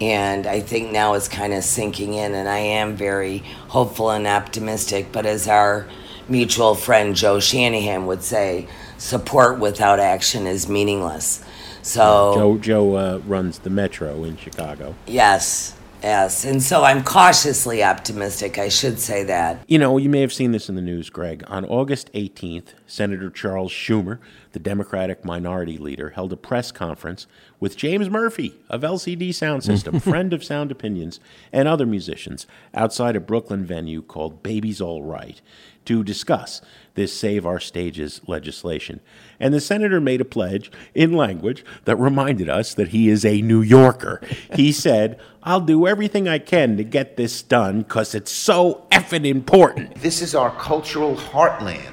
And 0.00 0.46
I 0.46 0.60
think 0.60 0.90
now 0.90 1.14
it's 1.14 1.28
kind 1.28 1.52
of 1.52 1.62
sinking 1.62 2.14
in, 2.14 2.34
and 2.34 2.48
I 2.48 2.58
am 2.58 2.96
very 2.96 3.38
hopeful 3.68 4.10
and 4.10 4.26
optimistic. 4.26 5.12
But 5.12 5.26
as 5.26 5.46
our 5.46 5.86
mutual 6.28 6.74
friend 6.74 7.14
Joe 7.14 7.40
Shanahan 7.40 8.06
would 8.06 8.22
say, 8.22 8.68
support 8.98 9.58
without 9.58 10.00
action 10.00 10.46
is 10.46 10.68
meaningless. 10.68 11.44
So, 11.82 12.32
Joe 12.34 12.58
Joe 12.58 12.94
uh, 12.94 13.20
runs 13.26 13.58
the 13.58 13.70
Metro 13.70 14.24
in 14.24 14.36
Chicago. 14.36 14.94
yes, 15.06 15.74
yes. 16.02 16.44
And 16.44 16.62
so 16.62 16.84
I'm 16.84 17.04
cautiously 17.04 17.82
optimistic, 17.82 18.58
I 18.58 18.68
should 18.68 18.98
say 18.98 19.24
that. 19.24 19.62
You 19.66 19.78
know, 19.78 19.98
you 19.98 20.08
may 20.08 20.20
have 20.20 20.32
seen 20.32 20.52
this 20.52 20.68
in 20.68 20.74
the 20.74 20.82
news, 20.82 21.10
Greg. 21.10 21.44
On 21.46 21.64
August 21.64 22.12
18th, 22.12 22.74
Senator 22.86 23.30
Charles 23.30 23.72
Schumer, 23.72 24.18
the 24.52 24.58
Democratic 24.58 25.24
minority 25.24 25.78
leader, 25.78 26.10
held 26.10 26.32
a 26.32 26.36
press 26.36 26.72
conference 26.72 27.26
with 27.58 27.76
James 27.76 28.10
Murphy 28.10 28.54
of 28.68 28.82
LCD 28.82 29.30
Soundsystem, 29.30 30.02
friend 30.10 30.32
of 30.32 30.44
Sound 30.44 30.70
Opinions, 30.70 31.20
and 31.52 31.68
other 31.68 31.86
musicians 31.86 32.46
outside 32.74 33.16
a 33.16 33.20
Brooklyn 33.20 33.64
venue 33.64 34.02
called 34.02 34.42
Baby's 34.42 34.80
All 34.80 35.02
Right 35.02 35.40
to 35.86 36.02
discuss 36.04 36.60
this 36.94 37.12
Save 37.18 37.46
Our 37.46 37.58
Stages 37.60 38.20
legislation. 38.26 39.00
And 39.40 39.54
the 39.54 39.60
senator 39.60 40.00
made 40.00 40.20
a 40.20 40.24
pledge 40.26 40.70
in 40.94 41.12
language 41.14 41.64
that 41.84 41.96
reminded 41.96 42.48
us 42.48 42.74
that 42.74 42.88
he 42.88 43.08
is 43.08 43.24
a 43.24 43.40
New 43.40 43.62
Yorker. 43.62 44.20
He 44.54 44.72
said, 44.84 45.18
I'll 45.42 45.60
do 45.60 45.86
everything 45.86 46.28
I 46.28 46.38
can 46.38 46.76
to 46.76 46.84
get 46.84 47.16
this 47.16 47.42
done 47.42 47.82
because 47.82 48.14
it's 48.14 48.30
so 48.30 48.86
effing 48.92 49.26
important. 49.26 49.94
This 49.96 50.20
is 50.22 50.34
our 50.34 50.50
cultural 50.56 51.16
heartland. 51.16 51.88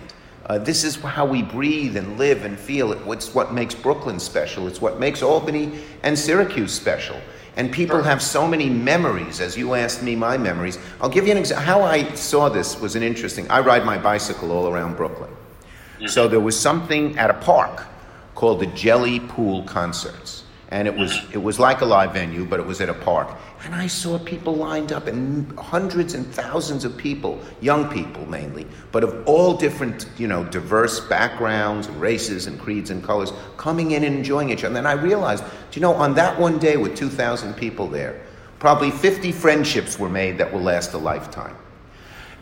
Uh, 0.45 0.57
this 0.57 0.83
is 0.83 0.95
how 0.95 1.25
we 1.25 1.43
breathe 1.43 1.95
and 1.95 2.17
live 2.17 2.43
and 2.43 2.59
feel. 2.59 2.91
It- 2.91 2.99
It's 3.07 3.33
what 3.33 3.53
makes 3.53 3.75
Brooklyn 3.75 4.19
special. 4.19 4.67
It's 4.67 4.81
what 4.81 4.99
makes 4.99 5.21
Albany 5.21 5.79
and 6.03 6.17
Syracuse 6.17 6.73
special. 6.73 7.17
And 7.59 7.69
people 7.69 8.01
have 8.01 8.21
so 8.21 8.47
many 8.47 8.69
memories, 8.69 9.41
as 9.41 9.57
you 9.57 9.73
asked 9.73 10.01
me 10.01 10.15
my 10.15 10.37
memories. 10.37 10.79
I'll 11.01 11.09
give 11.09 11.25
you 11.25 11.33
an 11.33 11.37
example. 11.37 11.65
How 11.65 11.81
I 11.81 12.13
saw 12.13 12.47
this 12.47 12.79
was 12.79 12.95
an 12.95 13.03
interesting. 13.03 13.51
I 13.51 13.59
ride 13.59 13.85
my 13.85 13.97
bicycle 13.97 14.53
all 14.53 14.69
around 14.69 14.95
Brooklyn. 14.95 15.29
Mm-hmm. 15.29 16.07
So 16.07 16.29
there 16.29 16.39
was 16.39 16.57
something 16.57 17.19
at 17.19 17.29
a 17.29 17.33
park 17.33 17.85
called 18.33 18.61
the 18.61 18.67
Jelly 18.67 19.19
Pool 19.19 19.63
Concerts. 19.63 20.45
And 20.69 20.87
it 20.87 20.95
was 20.95 21.11
mm-hmm. 21.11 21.33
it 21.33 21.43
was 21.43 21.59
like 21.59 21.81
a 21.81 21.85
live 21.85 22.13
venue, 22.13 22.45
but 22.45 22.61
it 22.61 22.65
was 22.65 22.79
at 22.79 22.87
a 22.87 22.93
park. 22.93 23.27
And 23.65 23.75
I 23.75 23.87
saw 23.87 24.17
people 24.17 24.55
lined 24.55 24.93
up 24.93 25.07
and 25.07 25.57
hundreds 25.59 26.13
and 26.13 26.25
thousands 26.25 26.85
of 26.85 26.95
people, 26.95 27.39
young 27.59 27.89
people 27.89 28.25
mainly, 28.25 28.65
but 28.93 29.03
of 29.03 29.27
all 29.27 29.53
different, 29.53 30.07
you 30.17 30.27
know, 30.27 30.45
diverse 30.45 31.01
backgrounds 31.01 31.87
and 31.87 31.99
races 31.99 32.47
and 32.47 32.57
creeds 32.57 32.89
and 32.89 33.03
colors, 33.03 33.33
coming 33.57 33.91
in 33.91 34.05
and 34.05 34.15
enjoying 34.15 34.49
each 34.49 34.63
other. 34.63 34.77
And 34.77 34.87
I 34.87 34.93
realized, 34.93 35.43
you 35.73 35.81
know, 35.81 35.93
on 35.93 36.15
that 36.15 36.39
one 36.39 36.57
day 36.57 36.77
with 36.77 36.95
2,000 36.95 37.53
people 37.55 37.87
there, 37.87 38.21
probably 38.59 38.91
50 38.91 39.33
friendships 39.33 39.99
were 39.99 40.09
made 40.09 40.37
that 40.37 40.51
will 40.53 40.61
last 40.61 40.93
a 40.93 40.97
lifetime. 40.97 41.55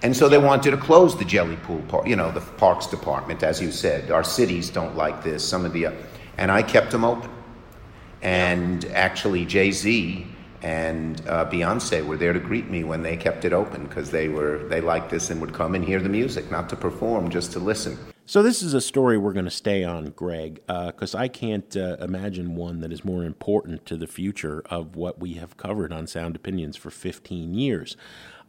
And 0.04 0.16
so 0.16 0.30
they 0.30 0.38
wanted 0.38 0.72
to 0.72 0.78
close 0.78 1.18
the 1.18 1.26
jelly 1.26 1.58
pool 1.58 1.82
park, 1.88 2.06
you 2.06 2.16
know, 2.16 2.32
the 2.32 2.42
parks 2.42 2.86
department, 2.86 3.42
as 3.42 3.60
you 3.60 3.72
said. 3.72 4.12
Our 4.12 4.24
cities 4.24 4.70
don't 4.70 4.96
like 4.96 5.24
this, 5.24 5.44
some 5.48 5.66
of 5.66 5.74
the, 5.74 5.88
uh, 5.88 5.92
and 6.38 6.52
I 6.52 6.62
kept 6.62 6.92
them 6.92 7.04
open. 7.04 7.32
And 8.22 8.86
actually, 8.86 9.46
Jay 9.46 9.72
Z 9.72 10.28
and 10.62 11.22
uh, 11.28 11.46
Beyonce 11.46 12.06
were 12.06 12.18
there 12.18 12.34
to 12.34 12.40
greet 12.40 12.70
me 12.70 12.84
when 12.84 13.04
they 13.04 13.16
kept 13.16 13.46
it 13.46 13.54
open 13.54 13.86
because 13.86 14.12
they 14.12 14.28
were 14.28 14.60
they 14.70 14.82
liked 14.82 15.10
this 15.10 15.30
and 15.30 15.40
would 15.42 15.54
come 15.54 15.76
and 15.76 15.84
hear 15.84 16.00
the 16.00 16.10
music, 16.10 16.50
not 16.52 16.70
to 16.70 16.76
perform, 16.76 17.30
just 17.30 17.52
to 17.54 17.60
listen. 17.60 17.98
So 18.30 18.44
this 18.44 18.62
is 18.62 18.74
a 18.74 18.82
story 18.82 19.18
we're 19.18 19.32
going 19.32 19.46
to 19.46 19.52
stay 19.52 19.86
on, 19.86 20.10
Greg, 20.10 20.62
because 20.68 21.16
I 21.16 21.30
can't 21.30 21.78
uh, 21.78 21.96
imagine 22.02 22.56
one 22.56 22.82
that 22.82 22.92
is 22.92 23.06
more 23.06 23.24
important 23.24 23.86
to 23.86 23.96
the 23.96 24.06
future 24.06 24.62
of 24.70 24.98
what 24.98 25.18
we 25.18 25.36
have 25.36 25.56
covered 25.56 25.94
on 25.94 26.08
Sound 26.08 26.36
Opinions 26.36 26.76
for 26.76 26.90
15 26.90 27.54
years. 27.54 27.96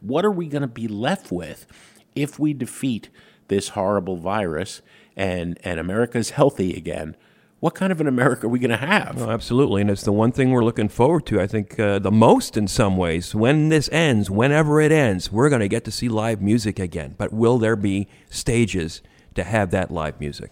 What 0.01 0.25
are 0.25 0.31
we 0.31 0.47
going 0.47 0.63
to 0.63 0.67
be 0.67 0.89
left 0.89 1.31
with 1.31 1.65
if 2.13 2.37
we 2.37 2.53
defeat 2.53 3.07
this 3.47 3.69
horrible 3.69 4.17
virus 4.17 4.81
and 5.15 5.57
and 5.63 5.79
America's 5.79 6.29
healthy 6.31 6.75
again? 6.75 7.15
What 7.59 7.75
kind 7.75 7.91
of 7.91 7.99
an 7.99 8.07
America 8.07 8.45
are 8.45 8.49
we 8.49 8.59
going 8.59 8.69
to 8.71 8.77
have? 8.77 9.21
Oh, 9.21 9.29
absolutely, 9.29 9.81
and 9.81 9.89
it's 9.91 10.03
the 10.03 10.13
one 10.13 10.31
thing 10.31 10.51
we're 10.51 10.63
looking 10.63 10.87
forward 10.87 11.25
to. 11.25 11.41
I 11.41 11.47
think 11.47 11.77
uh, 11.77 11.99
the 11.99 12.11
most 12.11 12.55
in 12.55 12.69
some 12.69 12.95
ways. 12.95 13.35
When 13.35 13.67
this 13.67 13.89
ends, 13.91 14.29
whenever 14.29 14.79
it 14.79 14.93
ends, 14.93 15.29
we're 15.29 15.49
going 15.49 15.59
to 15.59 15.67
get 15.67 15.83
to 15.83 15.91
see 15.91 16.07
live 16.07 16.41
music 16.41 16.79
again. 16.79 17.15
But 17.17 17.33
will 17.33 17.57
there 17.57 17.75
be 17.75 18.07
stages 18.29 19.01
to 19.35 19.43
have 19.43 19.71
that 19.71 19.91
live 19.91 20.21
music? 20.21 20.51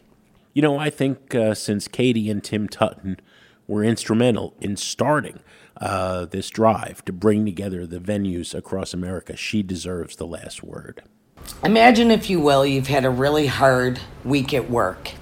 You 0.54 0.62
know, 0.62 0.80
I 0.80 0.90
think 0.90 1.34
uh, 1.34 1.54
since 1.54 1.88
Katie 1.88 2.30
and 2.30 2.44
Tim 2.44 2.68
Tuten 2.68 3.20
were 3.68 3.86
instrumental 3.86 4.54
in 4.60 4.76
starting 4.76 5.40
uh, 5.80 6.26
this 6.26 6.50
drive 6.50 7.06
to 7.06 7.14
bring 7.14 7.46
together 7.46 7.88
the 7.88 8.00
venues 8.00 8.54
across 8.54 8.94
America, 8.94 9.38
she 9.38 9.64
deserves 9.64 10.18
the 10.18 10.28
last 10.28 10.62
word. 10.62 11.04
Imagine, 11.64 12.12
if 12.12 12.30
you 12.30 12.42
will, 12.42 12.66
you've 12.66 12.88
had 12.88 13.06
a 13.06 13.10
really 13.10 13.48
hard 13.48 14.02
week 14.26 14.54
at 14.54 14.70
work 14.70 15.14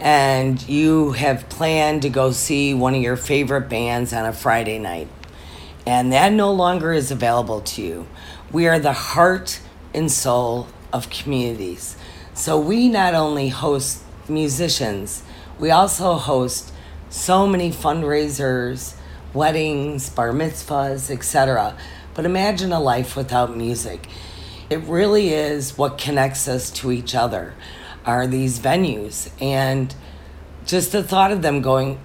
and 0.00 0.66
you 0.68 1.12
have 1.12 1.48
planned 1.48 2.02
to 2.02 2.08
go 2.08 2.30
see 2.30 2.72
one 2.74 2.94
of 2.94 3.02
your 3.02 3.16
favorite 3.16 3.68
bands 3.68 4.12
on 4.12 4.24
a 4.24 4.32
Friday 4.32 4.78
night, 4.78 5.08
and 5.86 6.12
that 6.12 6.32
no 6.32 6.52
longer 6.52 6.92
is 6.92 7.10
available 7.10 7.60
to 7.60 7.82
you. 7.82 8.06
We 8.52 8.68
are 8.68 8.78
the 8.78 8.92
heart 8.92 9.60
and 9.92 10.10
soul 10.10 10.68
of 10.92 11.10
communities. 11.10 11.96
So 12.34 12.58
we 12.58 12.88
not 12.88 13.14
only 13.14 13.48
host 13.48 14.02
musicians, 14.28 15.22
we 15.58 15.70
also 15.70 16.14
host 16.14 16.72
so 17.10 17.46
many 17.46 17.70
fundraisers, 17.70 18.94
weddings, 19.34 20.10
bar 20.10 20.32
mitzvahs, 20.32 21.10
etc. 21.10 21.76
But 22.14 22.24
imagine 22.24 22.72
a 22.72 22.80
life 22.80 23.16
without 23.16 23.56
music. 23.56 24.08
It 24.70 24.80
really 24.80 25.30
is 25.30 25.76
what 25.76 25.98
connects 25.98 26.46
us 26.46 26.70
to 26.72 26.92
each 26.92 27.14
other 27.14 27.54
are 28.04 28.26
these 28.26 28.58
venues. 28.58 29.30
And 29.40 29.94
just 30.66 30.92
the 30.92 31.02
thought 31.02 31.30
of 31.30 31.42
them 31.42 31.62
going 31.62 32.00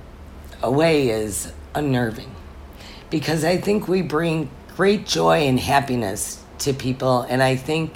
away 0.61 1.09
is 1.09 1.51
unnerving. 1.75 2.33
Because 3.09 3.43
I 3.43 3.57
think 3.57 3.87
we 3.87 4.01
bring 4.01 4.49
great 4.75 5.05
joy 5.05 5.39
and 5.47 5.59
happiness 5.59 6.43
to 6.59 6.73
people. 6.73 7.21
And 7.21 7.43
I 7.43 7.55
think 7.55 7.95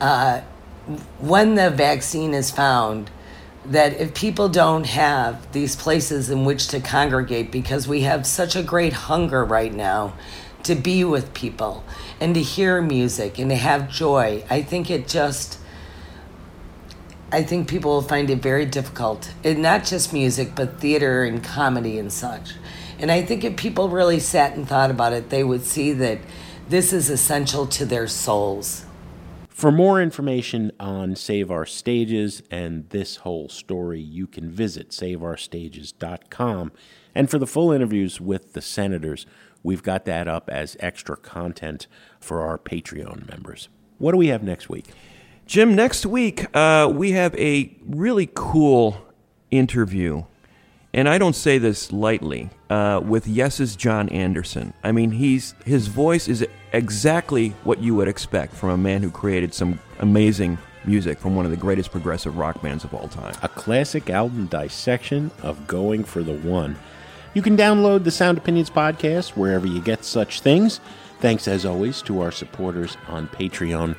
uh, 0.00 0.40
when 1.18 1.54
the 1.54 1.70
vaccine 1.70 2.34
is 2.34 2.50
found 2.50 3.10
that 3.64 3.94
if 3.94 4.14
people 4.14 4.48
don't 4.48 4.86
have 4.86 5.50
these 5.52 5.74
places 5.74 6.30
in 6.30 6.44
which 6.44 6.68
to 6.68 6.80
congregate 6.80 7.50
because 7.50 7.88
we 7.88 8.02
have 8.02 8.26
such 8.26 8.54
a 8.54 8.62
great 8.62 8.92
hunger 8.92 9.44
right 9.44 9.74
now 9.74 10.14
to 10.62 10.74
be 10.74 11.04
with 11.04 11.34
people 11.34 11.84
and 12.20 12.34
to 12.34 12.42
hear 12.42 12.80
music 12.80 13.38
and 13.38 13.50
to 13.50 13.56
have 13.56 13.90
joy 13.90 14.44
i 14.48 14.62
think 14.62 14.90
it 14.90 15.08
just 15.08 15.58
i 17.32 17.42
think 17.42 17.68
people 17.68 17.90
will 17.90 18.02
find 18.02 18.30
it 18.30 18.40
very 18.40 18.64
difficult 18.66 19.32
and 19.44 19.60
not 19.60 19.84
just 19.84 20.12
music 20.12 20.54
but 20.54 20.80
theater 20.80 21.24
and 21.24 21.42
comedy 21.42 21.98
and 21.98 22.12
such 22.12 22.52
and 22.98 23.10
i 23.10 23.22
think 23.22 23.44
if 23.44 23.56
people 23.56 23.88
really 23.88 24.20
sat 24.20 24.54
and 24.54 24.68
thought 24.68 24.90
about 24.90 25.12
it 25.12 25.30
they 25.30 25.44
would 25.44 25.64
see 25.64 25.92
that 25.92 26.18
this 26.68 26.92
is 26.92 27.10
essential 27.10 27.66
to 27.66 27.84
their 27.86 28.06
souls 28.08 28.84
For 29.48 29.72
more 29.72 30.02
information 30.02 30.70
on 30.78 31.16
Save 31.16 31.50
Our 31.50 31.64
Stages 31.64 32.42
and 32.50 32.90
this 32.90 33.16
whole 33.16 33.48
story, 33.48 34.00
you 34.02 34.26
can 34.26 34.50
visit 34.50 34.90
saveourstages.com. 34.90 36.72
And 37.14 37.30
for 37.30 37.38
the 37.38 37.46
full 37.46 37.72
interviews 37.72 38.20
with 38.20 38.52
the 38.52 38.60
senators, 38.60 39.24
we've 39.62 39.82
got 39.82 40.04
that 40.04 40.28
up 40.28 40.50
as 40.50 40.76
extra 40.78 41.16
content 41.16 41.86
for 42.20 42.42
our 42.42 42.58
Patreon 42.58 43.26
members. 43.30 43.70
What 43.96 44.12
do 44.12 44.18
we 44.18 44.26
have 44.26 44.42
next 44.42 44.68
week? 44.68 44.90
Jim, 45.46 45.76
next 45.76 46.04
week 46.04 46.44
uh, 46.56 46.90
we 46.92 47.12
have 47.12 47.32
a 47.36 47.72
really 47.86 48.28
cool 48.34 49.00
interview, 49.52 50.24
and 50.92 51.08
I 51.08 51.18
don't 51.18 51.36
say 51.36 51.58
this 51.58 51.92
lightly, 51.92 52.50
uh, 52.68 53.00
with 53.04 53.28
Yes's 53.28 53.76
Jon 53.76 54.08
Anderson. 54.08 54.74
I 54.82 54.90
mean, 54.90 55.12
he's 55.12 55.54
his 55.64 55.86
voice 55.86 56.26
is 56.26 56.44
exactly 56.72 57.50
what 57.62 57.78
you 57.78 57.94
would 57.94 58.08
expect 58.08 58.54
from 58.54 58.70
a 58.70 58.76
man 58.76 59.02
who 59.02 59.10
created 59.10 59.54
some 59.54 59.78
amazing 60.00 60.58
music 60.84 61.20
from 61.20 61.36
one 61.36 61.44
of 61.44 61.52
the 61.52 61.56
greatest 61.56 61.92
progressive 61.92 62.36
rock 62.36 62.60
bands 62.60 62.82
of 62.82 62.92
all 62.92 63.06
time. 63.06 63.36
A 63.42 63.48
classic 63.48 64.10
album 64.10 64.46
dissection 64.46 65.30
of 65.42 65.68
Going 65.68 66.02
for 66.02 66.24
the 66.24 66.34
One. 66.34 66.76
You 67.34 67.42
can 67.42 67.56
download 67.56 68.02
the 68.02 68.10
Sound 68.10 68.36
Opinions 68.36 68.70
podcast 68.70 69.36
wherever 69.36 69.66
you 69.68 69.80
get 69.80 70.04
such 70.04 70.40
things. 70.40 70.80
Thanks, 71.20 71.46
as 71.46 71.64
always, 71.64 72.02
to 72.02 72.20
our 72.20 72.32
supporters 72.32 72.96
on 73.08 73.28
Patreon. 73.28 73.96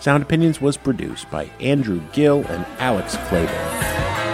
Sound 0.00 0.22
Opinions 0.22 0.60
was 0.60 0.76
produced 0.76 1.30
by 1.30 1.50
Andrew 1.60 2.00
Gill 2.12 2.44
and 2.48 2.64
Alex 2.78 3.16
Claiborne. 3.28 4.25